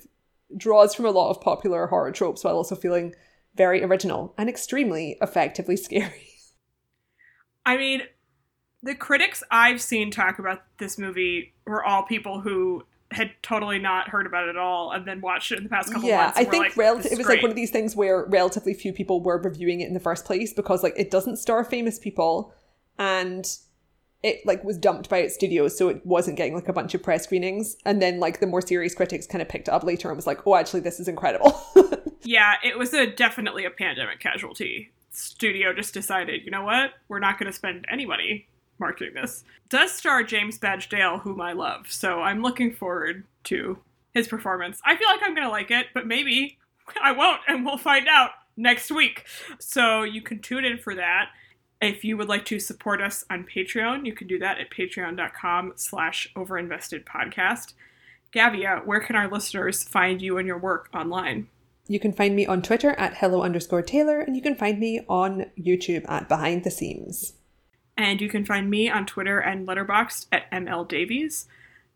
draws 0.57 0.95
from 0.95 1.07
a 1.07 1.11
lot 1.11 1.31
of 1.31 1.41
popular 1.41 1.87
horror 1.87 2.13
tropes 2.13 2.45
while 2.45 2.57
also 2.57 2.77
feeling 2.77 3.15
very 3.55 3.83
original 3.83 4.35
and 4.37 4.49
extremely 4.49 5.17
effectively 5.21 5.77
scary. 5.77 6.29
I 7.65 7.77
mean, 7.77 8.03
the 8.83 8.95
critics 8.95 9.43
I've 9.51 9.81
seen 9.81 10.11
talk 10.11 10.39
about 10.39 10.63
this 10.79 10.99
movie 10.99 11.55
were 11.67 11.85
all 11.85 12.05
people 12.05 12.41
who 12.41 12.85
had 13.13 13.31
totally 13.43 13.79
not 13.79 14.09
heard 14.09 14.27
about 14.27 14.49
it 14.49 14.51
at 14.51 14.57
all 14.57 14.91
and 14.91 15.07
then 15.07 15.21
watched 15.21 15.53
it 15.53 15.59
in 15.59 15.65
the 15.65 15.71
past 15.71 15.93
couple 15.93 16.09
yeah, 16.09 16.25
months. 16.25 16.39
I 16.39 16.45
think 16.45 16.65
like, 16.65 16.77
rel- 16.77 16.97
"This 16.97 17.07
it 17.07 17.19
was 17.19 17.27
great." 17.27 17.37
like 17.37 17.43
one 17.43 17.51
of 17.51 17.57
these 17.57 17.71
things 17.71 17.95
where 17.95 18.25
relatively 18.27 18.75
few 18.75 18.93
people 18.93 19.21
were 19.23 19.41
reviewing 19.41 19.81
it 19.81 19.89
in 19.89 19.95
the 19.95 20.01
first 20.01 20.25
place 20.25 20.53
because 20.53 20.83
like 20.83 20.95
it 20.97 21.11
doesn't 21.11 21.37
star 21.37 21.65
famous 21.65 21.99
people 21.99 22.53
and 22.99 23.59
it 24.23 24.45
like 24.45 24.65
was 24.65 24.79
dumped 24.79 25.09
by 25.09 25.19
its 25.19 25.35
studios 25.35 25.77
so 25.77 25.89
it 25.89 26.05
wasn't 26.05 26.37
getting 26.37 26.55
like 26.55 26.69
a 26.69 26.73
bunch 26.73 26.95
of 26.95 27.03
press 27.03 27.25
screenings 27.25 27.77
and 27.85 28.01
then 28.01 28.19
like 28.19 28.41
the 28.41 28.47
more 28.47 28.63
serious 28.63 28.95
critics 28.95 29.27
kind 29.27 29.43
of 29.43 29.49
picked 29.49 29.69
up 29.69 29.85
later 29.85 30.09
and 30.09 30.17
was 30.17 30.27
like 30.27 30.47
oh 30.47 30.55
actually 30.55 30.81
this 30.81 30.99
is 30.99 31.09
incredible 31.09 31.61
Yeah, 32.27 32.55
it 32.65 32.77
was 32.77 32.93
a 32.93 33.07
definitely 33.07 33.65
a 33.65 33.71
pandemic 33.71 34.19
casualty. 34.19 34.91
Studio 35.11 35.73
just 35.73 35.95
decided, 35.95 36.45
you 36.45 36.51
know 36.51 36.65
what? 36.65 36.91
We're 37.09 37.21
not 37.21 37.39
going 37.39 37.51
to 37.51 37.57
spend 37.57 37.87
any 37.91 38.05
money 38.05 38.49
marketing 38.79 39.15
this. 39.15 39.45
Does 39.69 39.93
star 39.93 40.25
James 40.25 40.59
Badge 40.59 40.89
Dale, 40.89 41.19
whom 41.19 41.41
I 41.41 41.53
love, 41.53 41.91
so 41.91 42.23
I'm 42.23 42.43
looking 42.43 42.75
forward 42.75 43.25
to 43.45 43.79
his 44.13 44.27
performance. 44.27 44.81
I 44.85 44.97
feel 44.97 45.09
like 45.09 45.21
I'm 45.23 45.35
going 45.35 45.47
to 45.47 45.53
like 45.53 45.71
it, 45.71 45.87
but 45.95 46.07
maybe 46.07 46.59
I 47.03 47.13
won't, 47.13 47.41
and 47.47 47.65
we'll 47.65 47.79
find 47.79 48.09
out 48.09 48.31
next 48.57 48.91
week. 48.91 49.25
So 49.61 50.03
you 50.03 50.21
can 50.21 50.41
tune 50.41 50.65
in 50.65 50.79
for 50.79 50.97
that. 50.97 51.29
If 51.81 52.05
you 52.05 52.17
would 52.17 52.29
like 52.29 52.45
to 52.47 52.59
support 52.59 53.03
us 53.03 53.25
on 53.31 53.45
Patreon, 53.45 54.07
you 54.07 54.15
can 54.15 54.27
do 54.27 54.39
that 54.39 54.59
at 54.59 54.71
patreon.com 54.71 55.75
slash 55.77 56.33
overinvestedpodcast. 56.35 57.75
Gavia, 58.33 58.85
where 58.85 59.01
can 59.01 59.17
our 59.17 59.29
listeners 59.31 59.83
find 59.85 60.21
you 60.23 60.39
and 60.39 60.47
your 60.47 60.59
work 60.59 60.89
online? 60.95 61.49
you 61.89 62.01
can 62.01 62.13
find 62.13 62.35
me 62.35 62.45
on 62.45 62.61
twitter 62.63 62.91
at 62.99 63.19
hello 63.19 63.43
underscore 63.43 63.81
taylor 63.81 64.19
and 64.19 64.35
you 64.35 64.43
can 64.43 64.57
find 64.57 64.81
me 64.81 65.01
on 65.09 65.47
youtube 65.57 66.05
at 66.11 66.29
behind 66.29 66.65
the 66.65 66.71
seams 66.71 67.35
And 67.97 68.21
you 68.21 68.29
can 68.29 68.45
find 68.45 68.69
me 68.69 68.91
on 68.91 69.07
Twitter 69.07 69.39
and 69.39 69.67
Letterboxd 69.67 70.27
at 70.31 70.51
ML 70.51 70.87
Davies. 70.87 71.47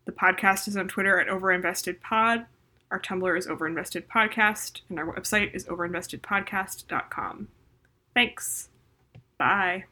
The 0.05 0.11
podcast 0.11 0.67
is 0.67 0.75
on 0.75 0.87
Twitter 0.87 1.19
at 1.19 1.27
OverinvestedPod. 1.27 2.45
Our 2.89 2.99
Tumblr 2.99 3.37
is 3.37 3.47
OverinvestedPodcast, 3.47 4.81
and 4.89 4.97
our 4.97 5.13
website 5.13 5.53
is 5.53 5.65
overinvestedpodcast.com. 5.65 7.47
Thanks. 8.15 8.69
Bye. 9.41 9.85